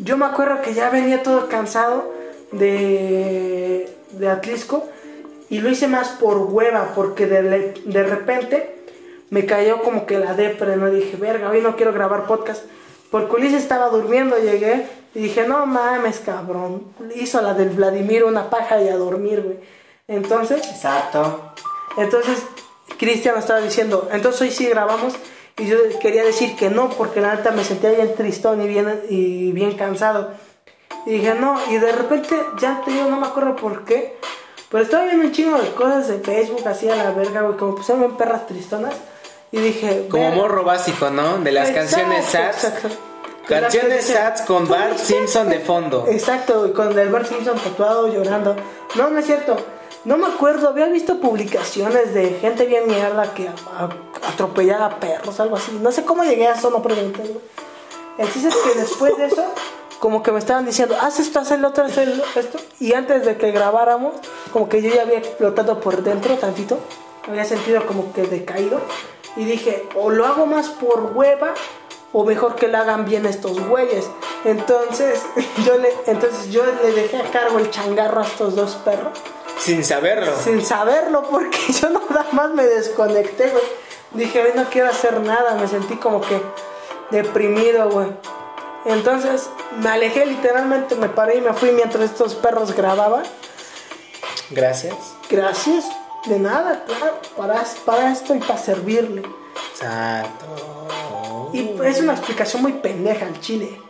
yo 0.03 0.17
me 0.17 0.25
acuerdo 0.25 0.61
que 0.61 0.73
ya 0.73 0.89
venía 0.89 1.23
todo 1.23 1.47
cansado 1.47 2.11
de, 2.51 3.89
de 4.11 4.29
Atlisco 4.29 4.87
y 5.49 5.59
lo 5.59 5.69
hice 5.69 5.87
más 5.87 6.09
por 6.09 6.37
hueva, 6.37 6.91
porque 6.95 7.25
de, 7.25 7.73
de 7.85 8.03
repente 8.03 8.75
me 9.29 9.45
cayó 9.45 9.81
como 9.81 10.05
que 10.05 10.19
la 10.19 10.33
depre, 10.33 10.77
¿no? 10.77 10.89
Dije, 10.89 11.17
verga, 11.17 11.49
hoy 11.49 11.61
no 11.61 11.75
quiero 11.75 11.93
grabar 11.93 12.27
podcast. 12.27 12.63
Porque 13.11 13.35
Ulises 13.35 13.61
estaba 13.61 13.89
durmiendo, 13.89 14.37
llegué 14.37 14.85
y 15.15 15.19
dije, 15.19 15.47
no 15.47 15.65
mames, 15.65 16.19
cabrón. 16.19 16.83
Hizo 17.15 17.41
la 17.41 17.53
del 17.53 17.69
Vladimir 17.69 18.23
una 18.25 18.49
paja 18.49 18.81
y 18.81 18.89
a 18.89 18.97
dormir, 18.97 19.41
güey. 19.41 19.57
Entonces, 20.07 20.65
Exacto. 20.69 21.53
entonces, 21.97 22.43
Cristian 22.97 23.35
me 23.35 23.41
estaba 23.41 23.61
diciendo, 23.61 24.09
entonces 24.11 24.41
hoy 24.41 24.51
sí 24.51 24.67
grabamos. 24.67 25.13
Y 25.59 25.65
yo 25.65 25.77
quería 25.99 26.23
decir 26.23 26.55
que 26.55 26.69
no, 26.69 26.89
porque 26.89 27.19
la 27.19 27.35
neta 27.35 27.51
me 27.51 27.63
sentía 27.63 27.89
bien 27.91 28.13
tristón 28.15 28.61
y 28.61 28.67
bien, 28.67 29.01
y 29.09 29.51
bien 29.53 29.75
cansado. 29.75 30.31
Y 31.07 31.13
dije, 31.13 31.33
no, 31.35 31.57
y 31.69 31.77
de 31.77 31.91
repente, 31.93 32.35
ya 32.59 32.81
te 32.83 32.91
digo, 32.91 33.05
no 33.09 33.17
me 33.17 33.27
acuerdo 33.27 33.55
por 33.55 33.85
qué. 33.85 34.17
Pero 34.69 34.83
estaba 34.83 35.05
viendo 35.05 35.23
un 35.25 35.31
chingo 35.31 35.57
de 35.57 35.69
cosas 35.73 36.07
de 36.09 36.19
Facebook, 36.19 36.67
así 36.67 36.89
a 36.89 36.95
la 36.97 37.11
verga, 37.11 37.41
güey, 37.43 37.55
como 37.57 37.75
pusieron 37.75 38.01
bien 38.03 38.17
perras 38.17 38.45
tristonas. 38.45 38.93
Y 39.51 39.57
dije, 39.59 40.07
Como 40.11 40.29
morro 40.31 40.63
básico, 40.65 41.09
¿no? 41.09 41.37
De 41.37 41.53
las 41.53 41.69
Exacto, 41.69 41.95
canciones 41.95 42.25
SATs. 42.25 42.63
exacto. 42.65 42.89
Canciones 43.47 44.05
SATs 44.05 44.41
con 44.41 44.65
"Tú 44.65 44.71
Bart 44.71 44.97
Simpson 44.97 45.47
de 45.49 45.59
fondo. 45.61 46.05
Exacto, 46.09 46.59
güey, 46.59 46.73
con 46.73 46.99
el 46.99 47.07
Bart 47.09 47.25
Simpson 47.27 47.57
tatuado 47.57 48.09
llorando. 48.13 48.57
No, 48.95 49.09
no 49.09 49.17
es 49.19 49.25
cierto. 49.25 49.55
No 50.03 50.17
me 50.17 50.27
acuerdo, 50.27 50.67
había 50.67 50.87
visto 50.87 51.21
publicaciones 51.21 52.13
de 52.13 52.31
gente 52.41 52.65
bien 52.65 52.87
mierda 52.87 53.33
que 53.33 53.49
atropellaba 54.27 54.99
perros, 54.99 55.39
algo 55.39 55.55
así. 55.55 55.77
No 55.81 55.91
sé 55.93 56.03
cómo 56.03 56.23
llegué 56.25 56.47
a 56.47 56.53
eso, 56.55 56.69
no 56.69 56.81
pregunté. 56.81 57.23
El 58.17 58.31
chiste 58.33 58.49
es 58.49 58.55
que 58.55 58.79
después 58.79 59.17
de 59.17 59.27
eso, 59.27 59.45
como 59.99 60.21
que 60.23 60.31
me 60.31 60.39
estaban 60.39 60.65
diciendo, 60.65 60.95
haz 61.01 61.19
esto, 61.19 61.39
haz 61.39 61.51
el 61.51 61.65
otro, 61.65 61.85
haz 61.85 61.97
el- 61.97 62.23
esto. 62.35 62.59
Y 62.79 62.93
antes 62.93 63.25
de 63.25 63.37
que 63.37 63.51
grabáramos, 63.51 64.13
como 64.53 64.69
que 64.69 64.81
yo 64.81 64.93
ya 64.93 65.01
había 65.03 65.17
explotado 65.17 65.79
por 65.79 66.03
dentro 66.03 66.35
tantito. 66.35 66.77
Había 67.27 67.45
sentido 67.45 67.85
como 67.85 68.13
que 68.13 68.23
decaído. 68.23 68.79
Y 69.35 69.45
dije, 69.45 69.87
o 69.95 70.09
lo 70.09 70.25
hago 70.25 70.45
más 70.45 70.69
por 70.69 71.11
hueva, 71.13 71.53
o 72.13 72.23
mejor 72.23 72.55
que 72.55 72.67
lo 72.67 72.77
hagan 72.77 73.05
bien 73.05 73.25
estos 73.25 73.59
güeyes. 73.67 74.05
Entonces 74.45 75.21
yo 75.65 75.77
le, 75.77 75.93
entonces 76.05 76.51
yo 76.51 76.63
le 76.83 76.91
dejé 76.93 77.17
a 77.17 77.29
cargo 77.31 77.59
el 77.59 77.69
changarro 77.69 78.21
a 78.21 78.25
estos 78.25 78.55
dos 78.55 78.75
perros. 78.85 79.17
Sin 79.59 79.83
saberlo. 79.83 80.31
Sin 80.43 80.63
saberlo, 80.63 81.23
porque 81.29 81.57
yo 81.81 81.89
nada 81.89 82.25
más 82.31 82.51
me 82.51 82.63
desconecté, 82.65 83.49
güey. 83.49 83.63
Dije, 84.11 84.41
hoy 84.41 84.51
no 84.55 84.65
quiero 84.69 84.87
hacer 84.89 85.19
nada, 85.21 85.55
me 85.55 85.67
sentí 85.67 85.95
como 85.97 86.21
que 86.21 86.41
deprimido, 87.11 87.89
güey. 87.89 88.07
Entonces 88.87 89.49
me 89.81 89.89
alejé 89.89 90.25
literalmente, 90.25 90.95
me 90.95 91.09
paré 91.09 91.37
y 91.37 91.41
me 91.41 91.53
fui 91.53 91.71
mientras 91.71 92.05
estos 92.05 92.35
perros 92.35 92.75
grababan. 92.75 93.23
Gracias. 94.49 94.95
Gracias, 95.29 95.85
de 96.25 96.39
nada, 96.39 96.85
claro, 96.85 97.19
para, 97.35 97.63
para 97.85 98.11
esto 98.11 98.33
y 98.33 98.39
para 98.39 98.57
servirle. 98.57 99.23
Exacto. 99.71 101.49
Y 101.53 101.69
es 101.83 101.99
una 101.99 102.13
explicación 102.13 102.61
muy 102.61 102.73
pendeja 102.73 103.25
al 103.25 103.39
chile. 103.41 103.81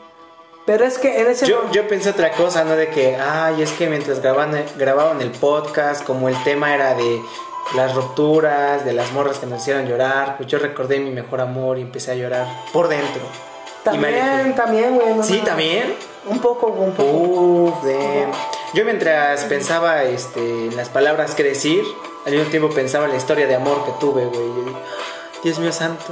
Pero 0.66 0.84
es 0.84 0.98
que 0.98 1.22
en 1.22 1.28
ese 1.28 1.46
Yo, 1.46 1.72
yo 1.72 1.88
pensé 1.88 2.10
otra 2.10 2.32
cosa, 2.32 2.64
¿no? 2.64 2.76
De 2.76 2.90
que, 2.90 3.16
ay, 3.16 3.62
es 3.62 3.72
que 3.72 3.88
mientras 3.88 4.22
grababan, 4.22 4.66
grababan 4.78 5.22
el 5.22 5.32
podcast, 5.32 6.04
como 6.04 6.28
el 6.28 6.44
tema 6.44 6.76
era 6.76 6.94
de 6.94 7.22
las 7.76 7.94
rupturas, 7.94 8.84
de 8.84 8.94
las 8.94 9.12
morras 9.12 9.40
que 9.40 9.46
nos 9.46 9.62
hicieron 9.62 9.86
llorar, 9.86 10.38
pues 10.38 10.50
yo 10.50 10.60
recordé 10.60 11.00
mi 11.00 11.12
mejor 11.12 11.40
amor 11.42 11.78
y 11.78 11.82
empecé 11.82 12.12
a 12.12 12.16
llorar 12.16 12.48
por 12.74 12.88
dentro. 12.88 13.22
Y 13.94 14.00
también, 14.02 14.56
también, 14.56 14.96
güey. 14.96 15.14
no, 15.16 15.24
Sí, 15.24 15.38
no. 15.40 15.44
también. 15.46 15.96
Un 16.26 16.40
poco, 16.40 16.68
un 16.68 16.94
poco. 16.94 17.10
Uf, 17.10 17.84
damn. 17.84 18.32
Yo 18.74 18.84
mientras 18.84 19.46
pensaba 19.46 20.04
este, 20.04 20.40
en 20.68 20.76
las 20.76 20.90
palabras 20.90 21.36
que 21.36 21.44
decir, 21.44 21.84
al 22.26 22.34
mismo 22.34 22.50
tiempo 22.50 22.70
pensaba 22.70 23.06
en 23.06 23.12
la 23.12 23.18
historia 23.18 23.48
de 23.48 23.56
amor 23.56 23.86
que 23.86 23.92
tuve, 24.00 24.26
güey. 24.26 24.40
Yo 24.48 24.64
dije, 24.66 24.78
Dios 25.44 25.60
mío 25.60 25.72
santo, 25.72 26.04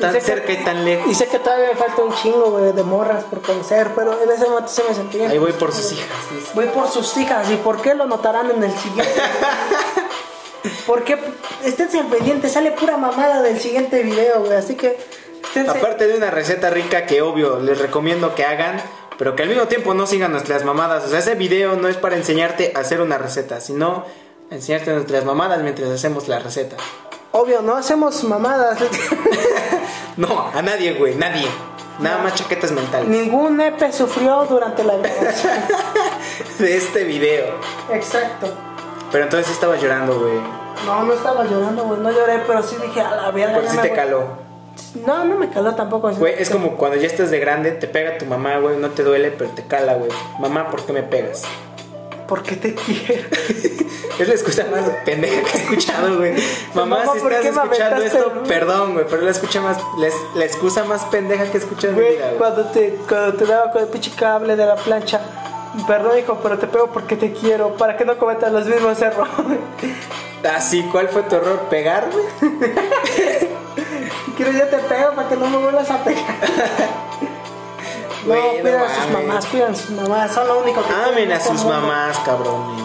tan 0.00 0.10
Y 0.10 0.14
que- 0.14 0.20
cerca 0.24 0.52
y 0.52 0.64
tan 0.64 0.78
Y 0.82 0.84
lejos. 0.86 1.16
sé 1.16 1.28
que 1.28 1.38
todavía 1.38 1.68
me 1.68 1.76
falta 1.76 2.02
un 2.02 2.12
chingo, 2.16 2.50
güey, 2.50 2.72
de 2.72 2.82
morras 2.82 3.22
por 3.24 3.40
conocer, 3.42 3.90
pero 3.94 4.20
en 4.20 4.28
ese 4.30 4.46
momento 4.48 4.68
se 4.72 4.82
me 4.82 4.94
sentía. 4.94 5.28
Ahí 5.28 5.38
voy 5.38 5.52
por 5.52 5.72
sus 5.72 5.92
hijas. 5.92 6.08
Voy 6.54 6.66
por 6.66 6.88
sus 6.88 7.16
hijas. 7.16 7.48
¿Y 7.50 7.56
por 7.56 7.80
qué 7.80 7.94
lo 7.94 8.06
notarán 8.06 8.50
en 8.50 8.62
el 8.64 8.72
siguiente? 8.76 9.12
Porque 10.86 11.16
esténse 11.64 12.02
pendientes, 12.04 12.52
sale 12.52 12.72
pura 12.72 12.96
mamada 12.96 13.42
del 13.42 13.60
siguiente 13.60 14.02
video, 14.02 14.40
güey. 14.40 14.54
Así 14.54 14.74
que 14.74 14.98
Aparte 15.68 16.06
de 16.06 16.16
una 16.16 16.30
receta 16.30 16.70
rica 16.70 17.06
que 17.06 17.22
obvio 17.22 17.58
les 17.60 17.78
recomiendo 17.78 18.34
que 18.34 18.44
hagan, 18.44 18.80
pero 19.18 19.34
que 19.34 19.42
al 19.42 19.48
mismo 19.48 19.66
tiempo 19.66 19.94
no 19.94 20.06
sigan 20.06 20.32
nuestras 20.32 20.64
mamadas. 20.64 21.04
O 21.04 21.08
sea, 21.08 21.18
ese 21.18 21.34
video 21.34 21.76
no 21.76 21.88
es 21.88 21.96
para 21.96 22.16
enseñarte 22.16 22.72
a 22.74 22.80
hacer 22.80 23.00
una 23.00 23.18
receta, 23.18 23.60
sino 23.60 24.04
enseñarte 24.50 24.92
nuestras 24.92 25.24
mamadas 25.24 25.60
mientras 25.62 25.90
hacemos 25.90 26.28
la 26.28 26.38
receta. 26.38 26.76
obvio, 27.32 27.62
no 27.62 27.76
hacemos 27.76 28.22
mamadas. 28.24 28.78
No, 30.16 30.50
a 30.52 30.62
nadie, 30.62 30.94
güey, 30.94 31.14
nadie. 31.14 31.46
Nada 32.00 32.18
más 32.18 32.34
chaquetas 32.34 32.72
mentales 32.72 33.08
Ningún 33.08 33.56
nepe 33.56 33.92
sufrió 33.92 34.44
durante 34.46 34.82
la 34.82 34.96
grabación. 34.96 35.52
de 36.58 36.76
este 36.76 37.04
video. 37.04 37.46
Exacto. 37.92 38.48
Pero 39.12 39.24
entonces 39.24 39.52
estaba 39.52 39.76
llorando, 39.76 40.18
güey. 40.18 40.40
No, 40.86 41.04
no 41.04 41.12
estaba 41.12 41.44
llorando, 41.44 41.84
güey. 41.84 42.00
No 42.00 42.10
lloré, 42.10 42.40
pero 42.46 42.62
sí 42.64 42.76
dije, 42.82 43.00
a 43.00 43.14
la 43.14 43.30
verga. 43.30 43.60
Me 43.60 43.82
te 43.82 43.88
voy". 43.88 43.96
caló. 43.96 44.47
No, 45.06 45.24
no 45.24 45.36
me 45.36 45.48
caló 45.50 45.74
tampoco. 45.74 46.10
Güey, 46.12 46.34
es 46.38 46.50
como 46.50 46.76
cuando 46.76 46.96
ya 46.96 47.06
estás 47.06 47.30
de 47.30 47.38
grande, 47.38 47.72
te 47.72 47.86
pega 47.88 48.18
tu 48.18 48.24
mamá, 48.26 48.58
güey, 48.58 48.76
no 48.78 48.88
te 48.90 49.02
duele, 49.02 49.30
pero 49.30 49.50
te 49.50 49.64
cala, 49.64 49.94
güey. 49.94 50.10
Mamá, 50.40 50.70
¿por 50.70 50.84
qué 50.86 50.92
me 50.92 51.02
pegas? 51.02 51.42
Porque 52.26 52.56
te 52.56 52.74
quiero. 52.74 53.28
Es 54.18 54.26
la 54.26 54.34
excusa 54.34 54.66
más 54.68 54.82
pendeja 55.04 55.42
que 55.42 55.58
he 55.58 55.60
escuchado, 55.62 56.18
güey. 56.18 56.32
Mamá, 56.74 56.98
Mamá, 56.98 57.12
si 57.14 57.20
¿por 57.20 57.32
estás 57.32 57.46
qué 57.46 57.52
me 57.52 57.62
escuchando 57.62 57.96
aventaste 57.96 58.18
esto, 58.18 58.32
el- 58.42 58.48
perdón, 58.48 58.94
güey, 58.94 59.04
pero 59.08 59.22
la, 59.22 59.30
escucha 59.30 59.60
más, 59.60 59.78
la, 59.98 60.08
la 60.34 60.44
excusa 60.44 60.82
más 60.84 61.04
pendeja 61.04 61.44
que 61.44 61.58
he 61.58 61.60
escuchado 61.60 61.92
en 61.92 61.94
mi 61.98 62.02
Güey, 62.02 62.14
vida, 62.16 62.26
güey. 62.26 62.38
cuando 62.38 62.64
te, 62.66 62.98
cuando 63.08 63.34
te 63.34 63.46
daba 63.46 63.70
con 63.70 63.82
el 63.82 63.88
pinche 63.88 64.10
cable 64.16 64.56
de 64.56 64.66
la 64.66 64.74
plancha. 64.74 65.20
Perdón, 65.86 66.18
hijo, 66.18 66.40
pero 66.42 66.58
te 66.58 66.66
pego 66.66 66.88
porque 66.88 67.14
te 67.14 67.32
quiero. 67.32 67.76
Para 67.76 67.96
que 67.96 68.04
no 68.04 68.18
cometas 68.18 68.50
los 68.52 68.66
mismos 68.66 69.00
errores. 69.00 69.30
Ah, 70.42 70.60
sí, 70.60 70.82
¿cuál 70.90 71.08
fue 71.08 71.22
tu 71.22 71.36
error? 71.36 71.60
¿Pegar, 71.70 72.08
güey? 72.10 72.24
Quiero 74.50 74.64
yo 74.64 74.70
te 74.70 74.78
pego 74.78 75.12
para 75.12 75.28
que 75.28 75.36
no 75.36 75.46
me 75.50 75.56
vuelvas 75.58 75.90
a 75.90 75.98
pegar. 76.04 76.24
No, 78.26 78.34
cuidan 78.60 78.82
a 78.82 78.94
sus 78.94 79.10
mamás, 79.12 79.46
cuidan 79.46 79.72
a 79.72 79.74
sus 79.74 79.90
mamás. 79.90 80.34
Son 80.34 80.46
lo 80.48 80.58
único 80.60 80.82
que 80.82 80.92
Amen 80.92 81.32
a 81.32 81.40
sus 81.40 81.64
mamás, 81.64 82.18
cabrones. 82.18 82.82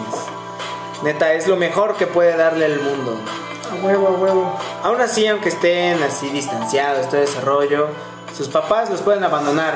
Neta, 1.02 1.34
es 1.34 1.46
lo 1.48 1.56
mejor 1.56 1.96
que 1.96 2.06
puede 2.06 2.34
darle 2.36 2.66
el 2.66 2.80
mundo. 2.80 3.18
A 3.70 3.84
huevo, 3.84 4.08
a 4.08 4.10
huevo. 4.12 4.58
Aún 4.82 5.00
así, 5.02 5.26
aunque 5.26 5.50
estén 5.50 6.02
así 6.02 6.30
distanciados, 6.30 7.10
todo 7.10 7.20
ese 7.20 7.40
rollo, 7.42 7.88
sus 8.34 8.48
papás 8.48 8.88
los 8.88 9.02
pueden 9.02 9.22
abandonar, 9.22 9.74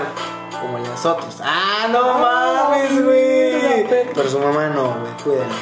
como 0.62 0.78
nosotros. 0.78 1.36
¡Ah, 1.42 1.86
no 1.90 1.98
Ah, 2.02 2.68
mames, 2.70 3.04
güey! 3.04 3.86
Pero 4.14 4.30
su 4.30 4.38
mamá 4.38 4.68
no, 4.68 4.94
güey, 5.00 5.12
cuídenla. 5.22 5.54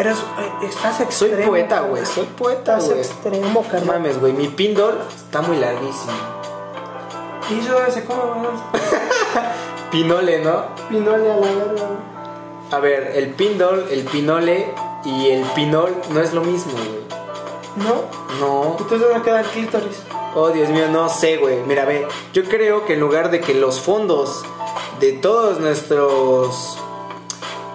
Eres, 0.00 0.16
eh, 0.18 0.66
estás 0.68 0.96
Soy 0.96 1.30
extremo. 1.30 1.50
poeta, 1.50 1.68
cabrón. 1.76 1.90
güey, 1.90 2.06
soy 2.06 2.24
poeta, 2.26 2.72
Estás 2.78 2.86
güey. 2.86 2.98
extremo, 3.00 3.50
No 3.54 3.62
carnal. 3.62 3.84
mames, 3.86 4.18
güey, 4.20 4.32
mi 4.32 4.48
pindol 4.48 4.98
está 5.14 5.42
muy 5.42 5.56
larguísimo. 5.58 6.12
Y 7.50 7.58
eso 7.60 7.76
se 7.90 8.04
come. 8.04 8.18
Pinole, 9.90 10.42
¿no? 10.44 10.62
Pinole 10.88 11.30
a 11.32 11.36
la 11.36 11.46
verga. 11.46 11.88
A 12.70 12.78
ver, 12.78 13.12
el 13.16 13.30
pindol, 13.34 13.86
el 13.90 14.04
pinole 14.04 14.72
y 15.04 15.30
el 15.30 15.42
pinol 15.50 15.94
no 16.10 16.20
es 16.20 16.32
lo 16.32 16.42
mismo, 16.42 16.72
güey. 16.72 17.00
¿No? 17.76 18.04
No. 18.40 18.76
Entonces 18.78 19.00
¿dónde 19.00 19.22
queda 19.22 19.40
el 19.40 19.46
clítoris? 19.46 20.02
Oh, 20.34 20.50
Dios 20.50 20.68
mío, 20.68 20.86
no 20.90 21.08
sé, 21.08 21.38
güey. 21.38 21.56
Mira, 21.66 21.84
ve, 21.84 22.06
yo 22.32 22.44
creo 22.44 22.86
que 22.86 22.94
en 22.94 23.00
lugar 23.00 23.30
de 23.32 23.40
que 23.40 23.54
los 23.54 23.80
fondos 23.80 24.44
de 25.00 25.12
todos 25.14 25.58
nuestros 25.58 26.78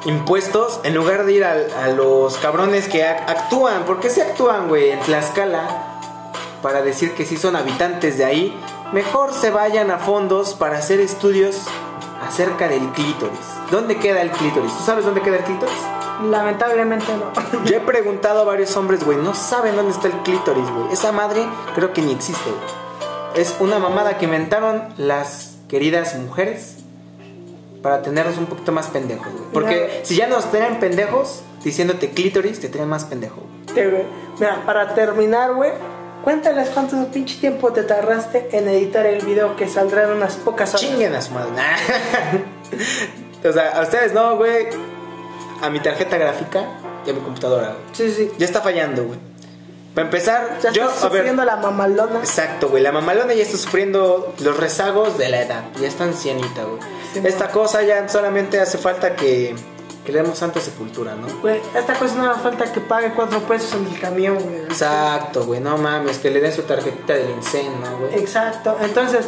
impuestos, 0.05 0.79
en 0.83 0.93
lugar 0.95 1.25
de 1.25 1.33
ir 1.33 1.43
al- 1.43 1.67
a, 1.83 1.87
los 1.89 2.37
cabrones 2.37 2.87
que 2.87 3.03
ac- 3.05 3.23
actúan, 3.27 3.83
porque 3.85 4.09
se 4.09 4.21
actúan, 4.21 4.67
güey, 4.67 4.91
en 4.91 4.99
Tlaxcala, 5.01 5.67
para 6.61 6.81
decir 6.81 7.13
que 7.13 7.25
sí 7.25 7.37
son 7.37 7.55
habitantes 7.55 8.17
de 8.17 8.25
ahí, 8.25 8.59
mejor 8.93 9.33
se 9.33 9.51
vayan 9.51 9.91
a 9.91 9.97
fondos 9.99 10.53
para 10.53 10.77
hacer 10.77 10.99
estudios 10.99 11.57
acerca 12.27 12.67
del 12.67 12.87
clítoris. 12.91 13.39
¿Dónde 13.71 13.97
queda 13.97 14.21
el 14.21 14.31
clítoris? 14.31 14.71
¿Tú 14.77 14.83
sabes 14.83 15.05
dónde 15.05 15.21
queda 15.21 15.37
el 15.37 15.43
clítoris? 15.43 15.75
Lamentablemente 16.29 17.05
no. 17.17 17.63
Yo 17.65 17.75
he 17.77 17.81
preguntado 17.81 18.41
a 18.41 18.43
varios 18.45 18.75
hombres, 18.77 19.03
güey, 19.03 19.17
no 19.17 19.33
saben 19.35 19.75
dónde 19.75 19.91
está 19.91 20.07
el 20.07 20.13
clítoris, 20.23 20.69
güey. 20.69 20.93
Esa 20.93 21.11
madre 21.11 21.45
creo 21.75 21.93
que 21.93 22.01
ni 22.01 22.13
existe, 22.13 22.49
güey. 22.49 23.41
Es 23.41 23.55
una 23.59 23.79
mamada 23.79 24.17
que 24.17 24.25
inventaron 24.25 24.81
las 24.97 25.55
queridas 25.67 26.15
mujeres 26.15 26.77
para 27.85 28.01
tenernos 28.01 28.39
un 28.39 28.47
poquito 28.47 28.71
más 28.71 28.87
pendejos, 28.87 29.31
güey. 29.31 29.43
Porque 29.53 29.75
Mira. 29.75 30.05
si 30.05 30.15
ya 30.15 30.25
nos 30.25 30.51
tenían 30.51 30.79
pendejos 30.79 31.43
diciéndote 31.63 32.09
clítoris, 32.09 32.59
te 32.59 32.67
traen 32.67 32.89
más 32.89 33.03
pendejo, 33.05 33.43
güey. 33.75 34.05
Mira, 34.39 34.63
para 34.65 34.95
terminar, 34.95 35.53
güey, 35.53 35.69
cuéntales 36.23 36.69
cuánto 36.69 36.97
pinche 37.11 37.39
tiempo 37.39 37.71
te 37.73 37.83
tardaste 37.83 38.57
en 38.57 38.67
editar 38.69 39.05
el 39.05 39.23
video 39.23 39.55
que 39.55 39.67
saldrá 39.67 40.05
en 40.05 40.13
unas 40.13 40.35
pocas 40.37 40.69
horas. 40.73 40.81
Chinguen 40.81 41.13
a 41.13 41.21
su 41.21 41.33
madre. 41.33 41.51
o 43.47 43.53
sea, 43.53 43.77
a 43.77 43.83
ustedes 43.83 44.13
no, 44.13 44.35
güey. 44.35 44.65
A 45.61 45.69
mi 45.69 45.79
tarjeta 45.79 46.17
gráfica 46.17 46.65
y 47.05 47.11
a 47.11 47.13
mi 47.13 47.19
computadora, 47.19 47.67
güey. 47.67 47.81
Sí, 47.91 48.11
sí. 48.11 48.31
Ya 48.39 48.47
está 48.47 48.61
fallando, 48.61 49.03
güey. 49.03 49.19
Para 49.93 50.07
empezar, 50.07 50.57
Ya 50.63 50.71
yo, 50.71 50.85
a 50.85 50.87
ver, 50.87 50.95
sufriendo 50.95 51.45
la 51.45 51.57
mamalona. 51.57 52.17
Exacto, 52.17 52.67
güey. 52.67 52.81
La 52.81 52.91
mamalona 52.91 53.35
ya 53.35 53.43
está 53.43 53.57
sufriendo 53.57 54.33
los 54.39 54.57
rezagos 54.57 55.19
de 55.19 55.29
la 55.29 55.43
edad. 55.43 55.65
Ya 55.79 55.87
está 55.87 56.05
ancianita, 56.05 56.63
güey. 56.63 56.94
Sí, 57.21 57.21
Esta 57.27 57.49
cosa 57.49 57.81
ya 57.81 58.07
solamente 58.09 58.59
hace 58.59 58.77
falta 58.77 59.15
que, 59.15 59.55
que 60.05 60.11
le 60.11 60.21
demos 60.21 60.37
santa 60.37 60.59
sepultura, 60.59 61.15
¿no? 61.15 61.27
Güey, 61.41 61.61
esta 61.73 61.93
cosa 61.93 62.15
no 62.15 62.29
hace 62.29 62.41
falta 62.41 62.71
que 62.71 62.81
pague 62.81 63.11
cuatro 63.15 63.39
pesos 63.39 63.73
en 63.75 63.85
el 63.87 63.99
camión, 63.99 64.37
güey. 64.37 64.63
Exacto, 64.63 65.45
güey. 65.45 65.61
No 65.61 65.77
mames, 65.77 66.17
que 66.17 66.29
le 66.29 66.41
den 66.41 66.51
su 66.51 66.63
tarjetita 66.63 67.13
del 67.13 67.29
INSEN, 67.29 67.79
¿no, 67.79 67.97
güey? 67.99 68.19
Exacto. 68.19 68.77
Entonces, 68.81 69.25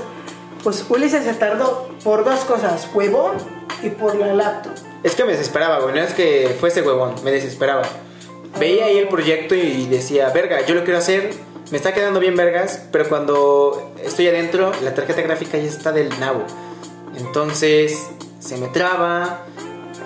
pues 0.64 0.86
Ulises 0.90 1.24
se 1.24 1.34
tardó 1.34 1.88
por 2.04 2.26
dos 2.26 2.42
cosas, 2.42 2.90
huevón 2.94 3.38
y 3.82 3.90
por 3.90 4.16
la 4.16 4.34
laptop. 4.34 4.74
Es 5.04 5.16
que 5.16 5.24
me 5.24 5.32
desesperaba, 5.32 5.80
güey. 5.80 5.96
No 5.96 6.02
es 6.02 6.14
que 6.14 6.56
fuese 6.60 6.82
huevón, 6.82 7.16
me 7.24 7.32
desesperaba. 7.32 7.84
Veía 8.60 8.86
ahí 8.86 8.98
el 8.98 9.08
proyecto 9.08 9.56
y 9.56 9.86
decía, 9.86 10.30
verga, 10.30 10.66
yo 10.66 10.76
lo 10.76 10.84
quiero 10.84 11.00
hacer. 11.00 11.34
Me 11.72 11.78
está 11.78 11.94
quedando 11.94 12.20
bien 12.20 12.36
vergas, 12.36 12.82
pero 12.92 13.08
cuando 13.08 13.92
estoy 14.02 14.28
adentro, 14.28 14.72
la 14.84 14.94
tarjeta 14.94 15.22
gráfica 15.22 15.58
ya 15.58 15.68
está 15.68 15.92
del 15.92 16.10
nabo. 16.20 16.44
Entonces, 17.18 18.08
se 18.40 18.58
me 18.58 18.68
traba 18.68 19.42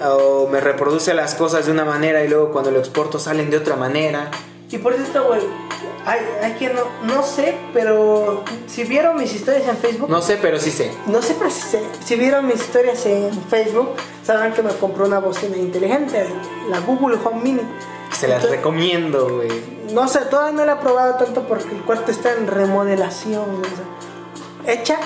o 0.03 0.47
me 0.47 0.59
reproduce 0.59 1.13
las 1.13 1.35
cosas 1.35 1.65
de 1.65 1.71
una 1.71 1.85
manera 1.85 2.23
y 2.23 2.27
luego 2.27 2.51
cuando 2.51 2.71
lo 2.71 2.79
exporto 2.79 3.19
salen 3.19 3.49
de 3.49 3.57
otra 3.57 3.75
manera. 3.75 4.31
Y 4.69 4.77
por 4.77 4.93
cierto, 4.95 5.25
güey, 5.27 5.41
hay, 6.05 6.19
hay 6.41 6.53
quien 6.53 6.73
no, 6.75 6.83
no 7.03 7.23
sé, 7.23 7.55
pero 7.73 8.43
si 8.67 8.85
vieron 8.85 9.17
mis 9.17 9.33
historias 9.35 9.67
en 9.67 9.75
Facebook, 9.77 10.09
No 10.09 10.21
sé, 10.21 10.37
pero 10.41 10.59
sí 10.59 10.71
sé. 10.71 10.91
No 11.07 11.21
sé 11.21 11.35
pero 11.37 11.51
si, 11.51 11.61
se- 11.61 11.83
si 12.05 12.15
vieron 12.15 12.47
mis 12.47 12.55
historias 12.55 13.05
en 13.05 13.31
Facebook, 13.49 13.89
sabrán 14.25 14.53
que 14.53 14.63
me 14.63 14.71
compré 14.75 15.03
una 15.03 15.19
bocina 15.19 15.57
inteligente, 15.57 16.25
la 16.69 16.79
Google 16.79 17.17
Home 17.23 17.41
Mini. 17.43 17.61
Se 18.17 18.27
las 18.27 18.37
Entonces, 18.37 18.51
recomiendo, 18.57 19.35
güey. 19.35 19.49
No 19.93 20.07
sé, 20.07 20.19
todavía 20.21 20.53
no 20.57 20.65
la 20.65 20.73
he 20.73 20.77
probado 20.77 21.15
tanto 21.15 21.43
porque 21.43 21.75
el 21.75 21.81
cuarto 21.83 22.11
está 22.11 22.31
en 22.33 22.47
remodelación. 22.47 23.43
o 23.61 24.65
sea, 24.65 24.73
hecha 24.73 24.97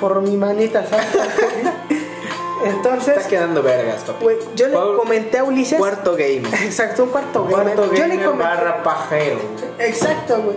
por 0.00 0.20
mi 0.22 0.36
manita, 0.36 0.86
¿sabes? 0.86 1.06
Entonces, 2.64 3.16
Está 3.18 3.28
quedando 3.28 3.62
vergas, 3.62 4.02
papi. 4.04 4.24
güey, 4.24 4.38
yo 4.56 4.68
le 4.68 4.74
comenté 4.96 5.38
a 5.38 5.44
Ulises. 5.44 5.78
Cuarto 5.78 6.12
gamer. 6.12 6.54
Exacto, 6.62 7.04
un 7.04 7.10
cuarto 7.10 7.44
gamer. 7.44 7.74
Cuarto 7.76 7.94
yo 7.94 8.06
le 8.06 8.16
gamer 8.16 8.26
comenté, 8.26 8.44
barra 8.44 8.82
pajero. 8.82 9.38
Exacto, 9.78 10.40
güey. 10.42 10.56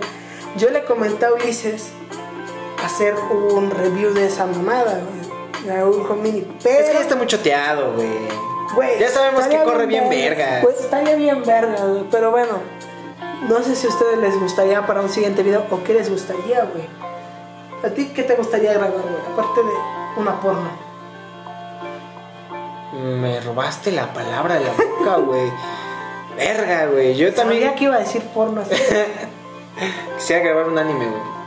Yo 0.56 0.70
le 0.70 0.84
comenté 0.84 1.26
a 1.26 1.32
Ulises 1.34 1.88
hacer 2.82 3.14
un 3.14 3.70
review 3.70 4.14
de 4.14 4.26
esa 4.26 4.46
mamada, 4.46 5.00
güey. 5.04 5.28
Home 5.82 6.22
Mini. 6.22 6.46
Pero, 6.62 6.78
Es 6.78 6.86
que 6.86 6.94
ya 6.94 7.00
está 7.00 7.16
muy 7.16 7.26
choteado, 7.26 7.92
güey. 7.92 8.08
Güey, 8.74 8.98
Ya 8.98 9.08
sabemos 9.10 9.46
que 9.46 9.58
corre 9.62 9.86
bien 9.86 10.08
verga. 10.08 10.60
Pues 10.62 10.80
estaría 10.80 11.16
bien 11.16 11.42
verga, 11.44 11.84
güey, 11.84 12.04
pero 12.10 12.30
bueno. 12.30 12.60
No 13.48 13.62
sé 13.62 13.76
si 13.76 13.86
a 13.86 13.90
ustedes 13.90 14.18
les 14.18 14.38
gustaría 14.40 14.86
para 14.86 15.00
un 15.00 15.08
siguiente 15.08 15.42
video 15.42 15.64
o 15.70 15.82
qué 15.84 15.94
les 15.94 16.10
gustaría, 16.10 16.64
güey. 16.64 16.86
¿A 17.84 17.88
ti 17.90 18.08
qué 18.14 18.22
te 18.24 18.34
gustaría 18.34 18.72
grabar, 18.72 18.90
güey? 18.92 19.14
Aparte 19.32 19.60
de 19.62 19.70
una 20.20 20.40
porno. 20.40 20.68
Me 22.92 23.40
robaste 23.40 23.92
la 23.92 24.12
palabra 24.12 24.54
de 24.56 24.64
la 24.64 24.72
boca, 24.72 25.16
güey. 25.18 25.50
Verga, 26.36 26.86
güey. 26.86 27.14
Yo 27.16 27.32
también 27.34 27.62
Sabía 27.62 27.74
que 27.76 27.84
iba 27.84 27.96
a 27.96 27.98
decir 28.00 28.22
porno. 28.34 28.60
así. 28.62 28.74
quisiera 30.18 30.42
grabar 30.44 30.68
un 30.68 30.78
anime, 30.78 31.06
güey. 31.06 31.38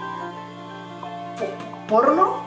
¿Porno? 1.87 2.41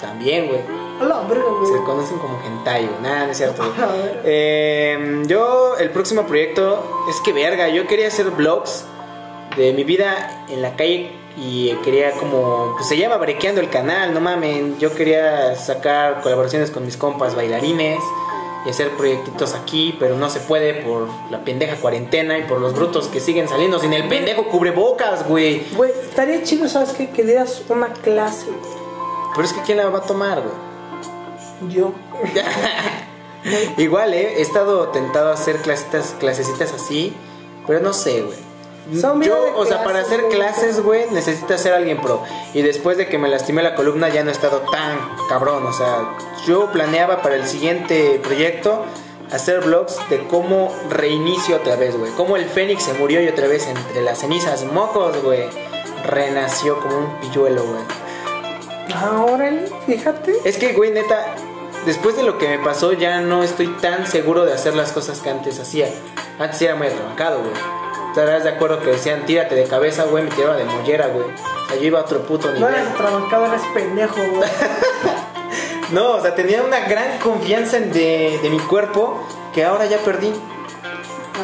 También, 0.00 0.48
güey. 0.48 0.60
A 1.00 1.04
la 1.04 1.20
verga, 1.22 1.44
Se 1.64 1.70
güey. 1.70 1.84
conocen 1.84 2.18
como 2.18 2.38
hentai, 2.44 2.86
güey. 2.86 3.00
Nada, 3.00 3.24
no 3.26 3.32
es 3.32 3.36
cierto. 3.38 3.62
güey. 3.62 3.74
Eh, 4.24 5.22
yo, 5.26 5.76
el 5.78 5.90
próximo 5.90 6.22
proyecto 6.24 7.04
es 7.08 7.20
que 7.20 7.32
verga, 7.32 7.68
yo 7.68 7.86
quería 7.86 8.08
hacer 8.08 8.30
vlogs 8.30 8.84
de 9.56 9.72
mi 9.72 9.84
vida 9.84 10.44
en 10.48 10.60
la 10.62 10.76
calle 10.76 11.12
y 11.36 11.72
quería 11.82 12.12
como, 12.12 12.74
pues 12.76 12.88
se 12.88 12.96
llama 12.96 13.16
Brequeando 13.16 13.60
el 13.60 13.68
canal, 13.68 14.14
no 14.14 14.20
mamen. 14.20 14.78
Yo 14.78 14.94
quería 14.94 15.56
sacar 15.56 16.20
colaboraciones 16.22 16.70
con 16.70 16.84
mis 16.84 16.96
compas 16.96 17.34
bailarines 17.34 18.00
y 18.64 18.70
hacer 18.70 18.90
proyectitos 18.90 19.54
aquí, 19.54 19.96
pero 19.98 20.16
no 20.16 20.30
se 20.30 20.40
puede 20.40 20.74
por 20.74 21.08
la 21.30 21.44
pendeja 21.44 21.76
cuarentena 21.76 22.38
y 22.38 22.44
por 22.44 22.60
los 22.60 22.74
brutos 22.74 23.08
que 23.08 23.20
siguen 23.20 23.48
saliendo 23.48 23.78
sin 23.78 23.92
el 23.92 24.08
pendejo 24.08 24.48
cubrebocas, 24.48 25.26
güey. 25.28 25.66
Güey, 25.74 25.90
estaría 25.90 26.42
chido, 26.44 26.68
¿sabes 26.68 26.92
qué? 26.92 27.10
Que 27.10 27.24
dieras 27.24 27.62
una 27.68 27.88
clase. 27.92 28.46
Pero 29.34 29.46
es 29.46 29.52
que 29.52 29.62
¿quién 29.62 29.78
la 29.78 29.90
va 29.90 29.98
a 29.98 30.02
tomar, 30.02 30.40
güey? 30.40 31.74
Yo. 31.74 31.92
Igual, 33.76 34.14
eh, 34.14 34.38
he 34.38 34.40
estado 34.40 34.88
tentado 34.88 35.30
a 35.30 35.34
hacer 35.34 35.56
clasecitas, 35.56 36.14
clasecitas 36.18 36.72
así, 36.72 37.12
pero 37.66 37.80
no 37.80 37.92
sé, 37.92 38.22
güey. 38.22 38.53
Son 39.00 39.22
Yo, 39.22 39.56
o 39.56 39.64
sea, 39.64 39.82
para 39.82 40.00
hacer 40.00 40.28
clases, 40.28 40.82
güey, 40.82 41.10
necesitas 41.10 41.60
ser 41.60 41.72
alguien 41.72 42.00
pro. 42.00 42.22
Y 42.52 42.62
después 42.62 42.98
de 42.98 43.08
que 43.08 43.16
me 43.18 43.28
lastimé 43.28 43.62
la 43.62 43.74
columna 43.74 44.08
ya 44.10 44.22
no 44.22 44.30
he 44.30 44.32
estado 44.32 44.60
tan 44.70 44.98
cabrón. 45.28 45.66
O 45.66 45.72
sea, 45.72 46.16
yo 46.46 46.70
planeaba 46.70 47.22
para 47.22 47.36
el 47.36 47.46
siguiente 47.46 48.20
proyecto 48.22 48.84
hacer 49.32 49.60
vlogs 49.60 49.98
de 50.10 50.26
cómo 50.28 50.72
reinicio 50.90 51.56
otra 51.56 51.76
vez, 51.76 51.96
güey. 51.96 52.12
Cómo 52.12 52.36
el 52.36 52.44
Fénix 52.44 52.84
se 52.84 52.94
murió 52.94 53.22
y 53.22 53.28
otra 53.28 53.48
vez 53.48 53.66
entre 53.66 54.02
las 54.02 54.18
cenizas 54.18 54.64
mocos, 54.64 55.22
güey. 55.22 55.44
Renació 56.04 56.78
como 56.80 56.98
un 56.98 57.20
pilluelo, 57.20 57.62
güey. 57.64 57.82
Ah, 58.94 59.24
órale, 59.26 59.66
fíjate. 59.86 60.34
Es 60.44 60.58
que, 60.58 60.74
güey, 60.74 60.90
neta, 60.90 61.34
después 61.86 62.16
de 62.16 62.22
lo 62.22 62.38
que 62.38 62.48
me 62.48 62.58
pasó, 62.62 62.92
ya 62.92 63.20
no 63.20 63.42
estoy 63.42 63.68
tan 63.80 64.06
seguro 64.06 64.44
de 64.44 64.52
hacer 64.52 64.76
las 64.76 64.92
cosas 64.92 65.20
que 65.20 65.30
antes 65.30 65.58
hacía. 65.58 65.88
Antes 66.38 66.60
era 66.62 66.74
muy 66.74 66.88
atrabancado, 66.88 67.40
güey. 67.40 67.83
Estarás 68.14 68.44
de 68.44 68.50
acuerdo 68.50 68.78
que 68.80 68.90
decían, 68.92 69.26
tírate 69.26 69.56
de 69.56 69.64
cabeza, 69.64 70.04
güey, 70.04 70.22
me 70.22 70.30
tiraba 70.30 70.56
de 70.56 70.64
mollera, 70.64 71.08
güey. 71.08 71.24
O 71.26 71.66
sea, 71.68 71.76
yo 71.76 71.82
iba 71.82 71.98
a 71.98 72.02
otro 72.02 72.20
puto 72.22 72.46
No 72.46 72.54
nivel. 72.54 72.74
eres 72.74 72.88
atrabancado, 72.90 73.46
eres 73.46 73.62
pendejo, 73.74 74.20
güey. 74.36 74.48
No, 75.90 76.12
o 76.12 76.20
sea, 76.22 76.34
tenía 76.34 76.62
una 76.62 76.80
gran 76.88 77.18
confianza 77.18 77.76
en 77.76 77.92
de, 77.92 78.38
de 78.42 78.50
mi 78.50 78.58
cuerpo 78.58 79.20
que 79.52 79.64
ahora 79.64 79.84
ya 79.86 79.98
perdí. 79.98 80.32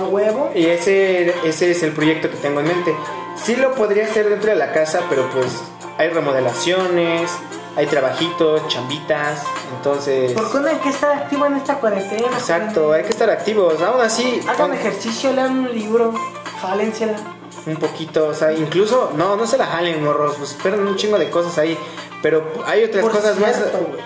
A 0.01 0.05
huevo. 0.05 0.51
Y 0.55 0.67
ese, 0.67 1.35
ese 1.47 1.71
es 1.73 1.83
el 1.83 1.93
proyecto 1.93 2.31
que 2.31 2.37
tengo 2.37 2.61
en 2.61 2.69
mente. 2.69 2.95
Sí 3.37 3.57
lo 3.57 3.75
podría 3.75 4.05
hacer 4.05 4.29
dentro 4.31 4.51
de 4.51 4.57
la 4.57 4.73
casa, 4.73 5.01
pero 5.11 5.29
pues 5.31 5.47
hay 5.99 6.09
remodelaciones, 6.09 7.31
hay 7.77 7.87
trabajitos, 7.87 8.67
chambitas, 8.69 9.43
entonces... 9.77 10.33
Porque 10.33 10.57
uno 10.57 10.69
hay 10.69 10.77
que 10.77 10.89
estar 10.89 11.13
activo 11.13 11.47
en 11.47 11.57
esta 11.57 11.75
cuarentena. 11.75 12.29
Exacto, 12.33 12.93
hay 12.93 13.03
que 13.03 13.11
estar 13.11 13.29
activos. 13.31 13.81
Aún 13.83 14.01
así, 14.01 14.41
Hagan 14.49 14.69
con- 14.69 14.75
ejercicio, 14.75 15.33
lean 15.33 15.59
un 15.61 15.73
libro, 15.75 16.15
jálensela. 16.61 17.17
un 17.67 17.77
poquito, 17.77 18.29
o 18.29 18.35
sea, 18.35 18.53
incluso, 18.53 19.13
no, 19.17 19.37
no 19.37 19.47
se 19.47 19.59
la 19.59 19.67
jalen, 19.67 20.03
morros, 20.03 20.37
pues 20.39 20.53
esperan 20.53 20.87
un 20.87 20.97
chingo 20.97 21.19
de 21.19 21.31
cosas 21.31 21.59
ahí. 21.59 21.77
Pero 22.23 22.45
hay 22.67 22.85
otras 22.85 23.03
Por 23.03 23.13
cosas 23.13 23.39
más. 23.39 23.57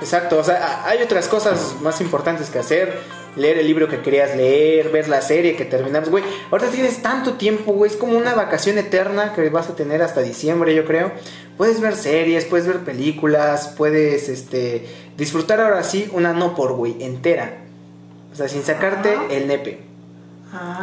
Exacto, 0.01 0.39
o 0.39 0.45
sea, 0.45 0.87
hay 0.87 1.03
otras 1.03 1.29
cosas 1.29 1.77
más 1.81 2.01
importantes 2.01 2.51
que 2.51 2.59
hacer. 2.59 3.01
Leer 3.37 3.59
el 3.59 3.67
libro 3.67 3.89
que 3.89 4.01
querías 4.01 4.37
leer, 4.37 4.91
ver 4.91 5.09
la 5.09 5.21
serie 5.21 5.57
que 5.57 5.65
terminamos, 5.65 6.09
güey. 6.09 6.23
Ahorita 6.53 6.71
tienes 6.71 7.03
tanto 7.03 7.33
tiempo, 7.33 7.73
güey. 7.73 7.91
Es 7.91 7.97
como 7.97 8.17
una 8.17 8.35
vacación 8.35 8.79
eterna 8.79 9.33
que 9.35 9.51
vas 9.51 9.69
a 9.69 9.75
tener 9.75 10.03
hasta 10.03 10.21
diciembre, 10.21 10.73
yo 10.73 10.85
creo. 10.85 11.11
Puedes 11.57 11.81
ver 11.81 11.97
series, 11.97 12.45
puedes 12.45 12.69
ver 12.69 12.81
películas, 12.85 13.75
puedes, 13.77 14.29
este, 14.29 14.87
disfrutar 15.17 15.61
ahora 15.61 15.83
sí 15.83 16.09
una 16.13 16.33
no 16.33 16.55
por, 16.55 16.75
güey, 16.75 17.03
entera. 17.03 17.59
O 18.33 18.37
sea, 18.37 18.49
sin 18.49 18.63
sacarte 18.63 19.17
el 19.31 19.49
nepe. 19.49 19.94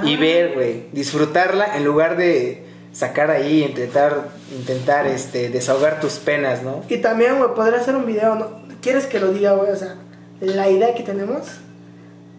Y 0.03 0.15
ver, 0.17 0.53
güey, 0.53 0.84
disfrutarla 0.91 1.76
en 1.78 1.84
lugar 1.86 2.17
de 2.17 2.63
sacar 2.91 3.32
ahí, 3.32 3.63
intentar, 3.63 4.30
intentar, 4.51 5.07
este, 5.07 5.49
desahogar 5.49 5.99
tus 6.01 6.13
penas, 6.15 6.61
¿no? 6.63 6.84
Y 6.89 6.97
también, 6.97 7.38
güey, 7.38 7.53
podría 7.55 7.80
hacer 7.80 7.95
un 7.95 8.05
video, 8.05 8.36
¿no? 8.36 8.47
¿Quieres 8.82 9.05
que 9.05 9.19
lo 9.19 9.32
diga, 9.32 9.53
güey? 9.53 9.72
O 9.72 9.76
sea, 9.76 9.95
la 10.41 10.69
idea 10.69 10.93
que 10.95 11.03
tenemos 11.03 11.41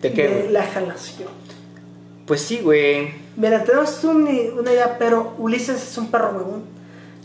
¿De 0.03 0.13
qué, 0.13 0.49
la 0.51 0.65
jalación. 0.65 1.29
Pues 2.27 2.43
sí, 2.43 2.59
güey. 2.63 3.13
Mira, 3.37 3.63
tenemos 3.65 4.03
un- 4.05 4.27
una 4.59 4.73
idea, 4.73 4.97
pero 4.99 5.35
Ulises 5.39 5.83
es 5.83 5.97
un 5.99 6.09
perro 6.11 6.33
huevón. 6.37 6.65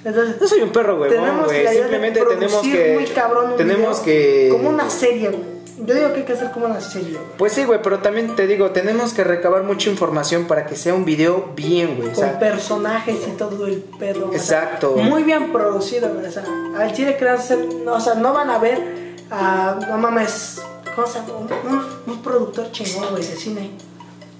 Entonces, 0.05 0.39
No 0.39 0.47
soy 0.47 0.61
un 0.61 0.69
perro, 0.69 0.97
güey, 0.97 1.09
tenemos 1.11 1.45
güey. 1.45 1.63
la 1.63 1.73
idea 1.73 1.87
de 1.87 1.89
Simplemente 1.89 2.21
tenemos 2.25 2.61
que. 2.61 2.93
muy 2.95 3.05
cabrón 3.07 3.51
un 3.51 3.57
tenemos 3.57 3.99
que. 3.99 4.49
Como 4.51 4.69
una 4.69 4.89
serie, 4.89 5.29
güey. 5.29 5.57
Yo 5.85 5.93
digo 5.93 6.11
que 6.11 6.19
hay 6.21 6.25
que 6.25 6.33
hacer 6.33 6.49
como 6.51 6.65
una 6.65 6.81
serie, 6.81 7.11
güey. 7.11 7.23
Pues 7.37 7.53
sí, 7.53 7.63
güey, 7.63 7.79
pero 7.83 7.99
también 7.99 8.35
te 8.35 8.47
digo, 8.47 8.71
tenemos 8.71 9.13
que 9.13 9.23
recabar 9.23 9.61
mucha 9.63 9.89
información 9.91 10.45
para 10.45 10.65
que 10.65 10.75
sea 10.75 10.93
un 10.95 11.05
video 11.05 11.51
bien, 11.55 11.97
güey. 11.97 12.13
Con 12.13 12.39
personajes 12.39 13.15
y 13.27 13.31
todo 13.37 13.67
el 13.67 13.83
pedo. 13.99 14.27
güey. 14.27 14.39
O 14.39 14.41
sea, 14.41 14.63
Exacto. 14.63 14.95
muy 14.95 15.21
bien 15.23 15.51
producido, 15.51 16.09
güey. 16.13 16.25
O 16.25 16.31
sea, 16.31 16.43
al 16.77 16.93
chile 16.93 17.15
que 17.17 17.25
o 17.29 17.99
sea, 17.99 18.15
no 18.15 18.33
van 18.33 18.49
a 18.49 18.57
ver 18.57 18.81
a, 19.29 19.77
no 19.87 19.97
mames, 19.97 20.61
¿cómo 20.95 21.05
se 21.05 21.19
llama? 21.19 21.33
Un, 21.37 21.71
un- 21.73 21.85
un 22.07 22.21
productor 22.23 22.71
chingón, 22.71 23.11
güey, 23.11 23.23
de 23.23 23.35
cine. 23.35 23.69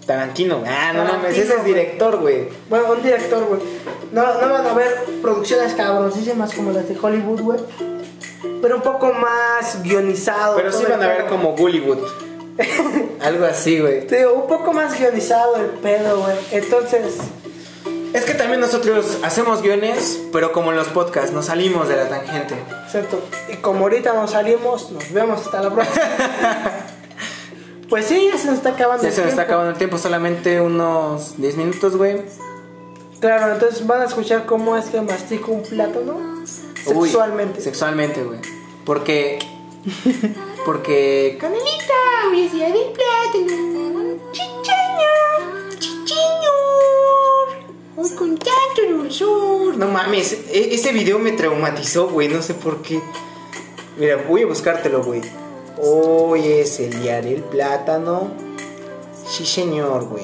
Tarantino. 0.08 0.64
Ah, 0.66 0.94
no 0.94 1.04
mames, 1.04 1.38
ese 1.38 1.54
es 1.54 1.66
director, 1.66 2.18
güey. 2.18 2.48
Bueno, 2.70 2.94
un 2.94 3.04
director, 3.04 3.44
güey. 3.46 3.60
No, 4.14 4.42
no 4.42 4.54
van 4.54 4.66
a 4.66 4.74
ver 4.74 5.06
producciones 5.22 5.74
cabroncísimas 5.74 6.54
como 6.54 6.72
las 6.72 6.88
de 6.88 6.98
Hollywood, 7.00 7.42
güey. 7.42 7.60
Pero 8.62 8.78
un 8.78 8.82
poco 8.82 9.12
más 9.14 9.84
guionizado. 9.84 10.56
Pero 10.56 10.72
sí 10.72 10.86
van 10.90 11.04
a 11.04 11.08
ver 11.08 11.26
como 11.26 11.56
Gullywood. 11.56 12.00
Algo 13.22 13.46
así, 13.46 13.80
güey. 13.80 14.08
Te 14.08 14.20
digo, 14.20 14.34
un 14.34 14.48
poco 14.48 14.72
más 14.72 14.98
guionizado 14.98 15.58
el 15.58 15.66
pedo, 15.66 16.22
güey. 16.22 16.36
Entonces, 16.52 17.18
Es 18.14 18.24
que 18.24 18.34
también 18.34 18.62
nosotros 18.62 19.18
hacemos 19.24 19.62
guiones, 19.62 20.20
pero 20.32 20.54
como 20.54 20.72
en 20.72 20.78
los 20.78 20.88
podcasts, 20.88 21.34
nos 21.34 21.48
salimos 21.48 21.90
de 21.90 21.98
la 21.98 22.08
tangente. 22.08 22.56
Exacto. 22.86 23.22
Y 23.52 23.58
como 23.58 23.82
ahorita 23.82 24.14
nos 24.14 24.32
salimos, 24.32 24.90
nos 24.92 25.12
vemos 25.12 25.42
hasta 25.42 25.62
la 25.62 25.70
próxima. 25.70 26.06
pues 27.90 28.06
sí, 28.06 28.30
ya 28.32 28.38
se 28.38 28.48
nos 28.48 28.56
está 28.58 28.70
acabando 28.70 29.04
Ya 29.04 29.10
el 29.10 29.16
se 29.16 29.22
nos 29.22 29.30
está 29.30 29.42
tiempo. 29.44 29.52
acabando 29.54 29.72
el 29.72 29.78
tiempo, 29.78 29.98
solamente 29.98 30.62
unos 30.62 31.38
10 31.38 31.58
minutos, 31.58 31.96
güey. 31.98 32.22
Claro, 33.20 33.54
entonces 33.54 33.86
van 33.88 34.02
a 34.02 34.06
escuchar 34.06 34.46
cómo 34.46 34.78
es 34.78 34.86
que 34.86 35.02
mastico 35.02 35.52
un 35.52 35.64
plátano 35.64 36.18
Uy, 36.94 37.08
sexualmente. 37.10 37.62
sexualmente, 37.62 38.24
güey. 38.24 38.40
Porque. 38.86 39.40
Porque. 40.66 41.38
Canelita, 41.40 41.94
es 42.36 42.54
día 42.54 42.66
del 42.68 42.92
plátano. 42.94 44.18
Chicheño, 44.32 45.70
chicheño. 45.80 46.52
Hoy 47.96 48.10
con 48.12 48.38
tanto 48.38 48.82
dulzor. 48.98 49.78
No 49.78 49.88
mames, 49.88 50.34
e- 50.52 50.76
ese 50.76 50.92
video 50.92 51.18
me 51.20 51.32
traumatizó, 51.32 52.10
güey. 52.10 52.28
No 52.28 52.42
sé 52.42 52.54
por 52.54 52.82
qué. 52.82 53.02
Mira, 53.98 54.18
voy 54.28 54.44
a 54.44 54.46
buscártelo, 54.46 55.04
güey. 55.04 55.22
Hoy 55.80 56.52
es 56.54 56.80
el 56.80 57.00
día 57.02 57.22
del 57.22 57.44
plátano. 57.44 58.30
Sí, 59.28 59.46
señor, 59.46 60.06
güey. 60.06 60.24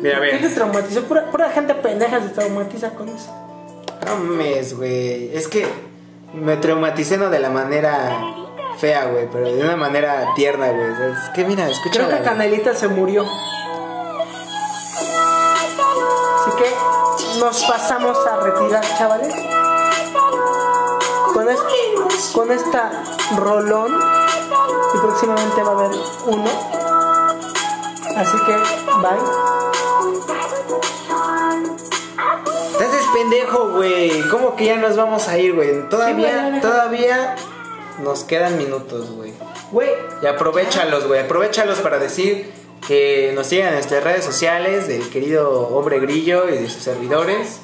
Mira, 0.00 0.18
a 0.18 0.20
¿Qué 0.22 0.30
te 0.36 0.38
ver. 0.42 0.54
traumatizó? 0.54 1.04
Pura, 1.04 1.30
pura 1.30 1.50
gente 1.50 1.74
pendeja 1.74 2.20
se 2.22 2.28
traumatiza 2.30 2.90
con 2.90 3.08
eso. 3.08 3.34
No 4.06 4.16
mames, 4.16 4.76
güey. 4.76 5.36
Es 5.36 5.48
que 5.48 5.66
me 6.32 6.56
traumaticé 6.56 7.18
no 7.18 7.28
de 7.30 7.40
la 7.40 7.50
manera 7.50 8.16
fea, 8.78 9.06
güey, 9.06 9.28
pero 9.30 9.52
de 9.52 9.60
una 9.62 9.76
manera 9.76 10.28
tierna, 10.36 10.70
güey. 10.70 10.88
Es 11.12 11.30
que 11.34 11.44
mira, 11.44 11.68
escucha. 11.68 12.06
Creo 12.06 12.16
que 12.16 12.22
Canelita 12.24 12.74
se 12.74 12.88
murió. 12.88 13.26
Así 16.36 16.50
que 16.56 17.38
nos 17.40 17.64
pasamos 17.64 18.16
a 18.26 18.36
retirar, 18.40 18.84
chavales. 18.96 19.34
Con, 21.48 21.56
este, 21.56 22.32
con 22.34 22.52
esta 22.52 23.02
rolón. 23.38 23.98
Y 24.94 24.98
próximamente 24.98 25.62
va 25.62 25.70
a 25.70 25.74
haber 25.74 25.90
uno. 26.26 26.50
Así 28.16 28.36
que, 28.44 28.52
bye. 29.00 29.18
Estás 32.72 32.94
es 32.94 33.06
pendejo, 33.14 33.70
güey. 33.70 34.28
¿Cómo 34.28 34.56
que 34.56 34.66
ya 34.66 34.76
nos 34.76 34.96
vamos 34.96 35.26
a 35.28 35.38
ir, 35.38 35.54
güey? 35.54 35.88
Todavía, 35.88 36.58
todavía 36.60 37.36
nos 38.02 38.24
quedan 38.24 38.58
minutos, 38.58 39.10
güey. 39.12 39.32
Güey, 39.72 39.88
Y 40.22 40.26
aprovechalos, 40.26 41.06
güey. 41.06 41.20
Aprovechalos 41.20 41.78
para 41.78 41.98
decir 41.98 42.50
Que 42.86 43.32
nos 43.34 43.46
sigan 43.46 43.68
en 43.68 43.74
nuestras 43.74 44.04
redes 44.04 44.24
sociales 44.24 44.86
del 44.86 45.08
querido 45.08 45.68
hombre 45.68 45.98
grillo 45.98 46.48
y 46.48 46.58
de 46.58 46.68
sus 46.68 46.82
servidores. 46.82 47.60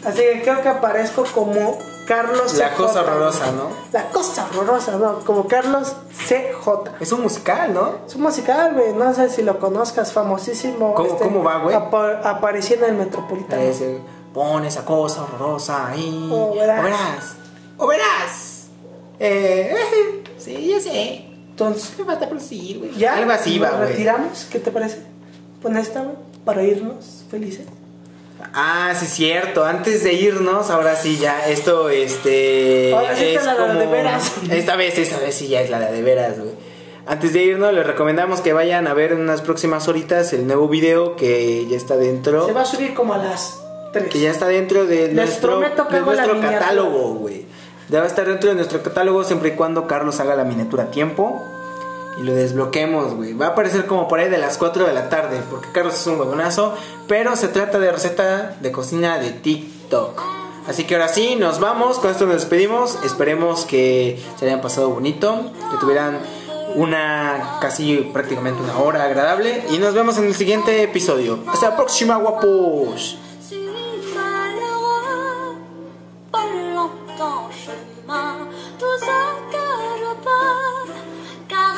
Así 0.05 0.19
que 0.19 0.43
creo 0.43 0.61
que 0.63 0.69
aparezco 0.69 1.25
como 1.35 1.79
Carlos 2.07 2.55
La 2.57 2.69
CJ, 2.71 2.77
cosa 2.77 3.03
horrorosa, 3.03 3.53
¿no? 3.53 3.69
La 3.93 4.09
cosa 4.11 4.47
horrorosa, 4.51 4.97
¿no? 4.97 5.19
Como 5.21 5.47
Carlos 5.47 5.95
CJ. 6.29 6.69
Es 7.01 7.13
un 7.13 7.23
musical, 7.23 7.75
¿no? 7.75 7.97
Es 8.07 8.15
un 8.15 8.23
musical, 8.23 8.75
güey. 8.75 8.93
No 8.93 9.13
sé 9.15 9.29
si 9.29 9.43
lo 9.43 9.59
conozcas, 9.59 10.13
famosísimo. 10.13 10.95
este, 10.99 11.09
¿Cómo- 11.19 11.19
cómo 11.19 11.45
va, 11.45 11.59
güey? 11.59 11.75
apa- 11.75 12.21
apareció 12.25 12.77
en 12.77 12.85
el 12.85 12.95
Metropolitano. 12.95 13.61
Ese, 13.63 13.99
pon 14.33 14.65
esa 14.65 14.85
cosa 14.85 15.23
horrorosa 15.25 15.89
ahí. 15.89 16.29
O 16.33 16.55
verás. 16.55 16.79
O 16.81 16.83
verás. 16.85 17.37
O 17.79 17.87
verás. 17.87 18.67
Eh, 19.19 19.75
eh, 19.75 20.25
sí, 20.39 20.69
ya 20.69 20.81
sé. 20.81 21.25
Entonces, 21.51 21.99
Me 21.99 22.05
falta 22.05 22.29
producir, 22.29 22.79
güey. 22.79 22.95
ya. 22.97 23.15
Algo 23.17 23.33
así 23.33 23.59
va, 23.59 23.71
güey. 23.71 23.89
retiramos. 23.89 24.47
¿Qué 24.51 24.59
te 24.61 24.71
parece? 24.71 25.03
Pon 25.63 25.77
esta, 25.77 26.03
güey. 26.03 26.17
Para 26.45 26.63
irnos 26.63 27.25
felices. 27.31 27.67
Ah, 28.55 28.93
sí, 28.99 29.07
cierto. 29.07 29.65
Antes 29.65 30.05
de 30.05 30.13
irnos, 30.13 30.71
ahora 30.71 30.97
sí, 30.97 31.19
ya, 31.19 31.49
esto, 31.49 31.89
este. 31.89 32.93
Ahora 32.95 33.17
sí 33.17 33.25
está 33.25 33.55
la 33.55 33.75
de 33.75 33.87
veras. 33.87 34.33
Esta 34.51 34.77
vez, 34.77 34.99
esta 34.99 35.19
vez 35.19 35.35
sí, 35.35 35.49
ya 35.49 35.61
es 35.61 35.71
la 35.71 35.79
de 35.79 36.03
veras, 36.03 36.39
güey. 36.39 36.53
Antes 37.07 37.33
de 37.33 37.45
irnos, 37.45 37.73
les 37.73 37.87
recomendamos 37.87 38.41
que 38.41 38.53
vayan 38.53 38.89
a 38.89 38.95
ver 38.95 39.13
en 39.13 39.21
unas 39.21 39.41
próximas 39.41 39.87
horitas 39.89 40.33
el 40.33 40.47
nuevo 40.47 40.69
video 40.69 41.15
que 41.17 41.67
ya 41.69 41.77
está 41.77 41.97
dentro. 41.97 42.47
Se 42.47 42.53
va 42.53 42.63
a 42.63 42.67
subir 42.67 42.95
como 42.95 43.15
a 43.15 43.19
las 43.19 43.61
3. 43.93 44.09
Que 44.09 44.21
ya 44.21 44.31
está 44.31 44.49
dentro 44.49 44.87
de 44.87 45.07
Les 45.09 45.15
nuestro, 45.15 45.61
de 45.61 46.01
nuestro 46.01 46.41
catálogo, 46.41 47.15
güey. 47.15 47.47
Ya 47.89 48.01
va 48.01 48.07
a 48.07 48.09
estar 48.09 48.27
dentro 48.27 48.49
de 48.51 48.57
nuestro 48.57 48.83
catálogo 48.83 49.23
siempre 49.23 49.51
y 49.51 49.53
cuando 49.53 49.87
Carlos 49.87 50.19
haga 50.19 50.35
la 50.35 50.45
miniatura 50.45 50.85
a 50.85 50.91
tiempo. 50.91 51.41
Y 52.19 52.23
lo 52.23 52.35
desbloquemos, 52.35 53.15
güey. 53.15 53.35
Va 53.35 53.47
a 53.47 53.49
aparecer 53.51 53.87
como 53.87 54.09
por 54.09 54.21
ahí 54.21 54.31
de 54.31 54.39
las 54.39 54.57
4 54.57 54.87
de 54.87 54.95
la 54.95 55.09
tarde. 55.09 55.43
Porque 55.51 55.71
Carlos 55.73 55.95
es 55.95 56.07
un 56.07 56.19
huevonazo. 56.19 56.75
Pero 57.07 57.37
se 57.37 57.49
trata 57.49 57.79
de 57.79 57.93
receta 57.93 58.57
de 58.61 58.73
cocina 58.73 59.19
de 59.19 59.31
TikTok. 59.31 60.23
Así 60.67 60.85
que 60.85 60.95
ahora 60.95 61.09
sí, 61.09 61.37
nos 61.37 61.61
vamos. 61.61 61.99
Con 61.99 62.11
esto 62.11 62.27
nos 62.27 62.37
despedimos. 62.37 62.99
Esperemos 63.05 63.67
que 63.67 64.23
se 64.39 64.47
hayan 64.47 64.63
pasado 64.63 64.91
bonito. 64.91 65.51
Que 65.71 65.77
tuvieran 65.79 66.21
una 66.75 67.59
casi 67.61 67.97
prácticamente 68.13 68.63
una 68.63 68.79
hora 68.79 69.05
agradable. 69.05 69.65
Y 69.71 69.79
nos 69.79 69.93
vemos 69.93 70.17
en 70.19 70.25
el 70.25 70.35
siguiente 70.35 70.83
episodio. 70.83 71.41
Hasta 71.47 71.71
la 71.71 71.77
próxima, 71.77 72.17
guapos. 72.17 73.19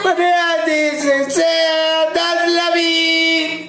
But 0.02 0.18
yeah, 0.18 0.62
this 0.66 1.04
is 1.04 1.38
it. 1.38 2.17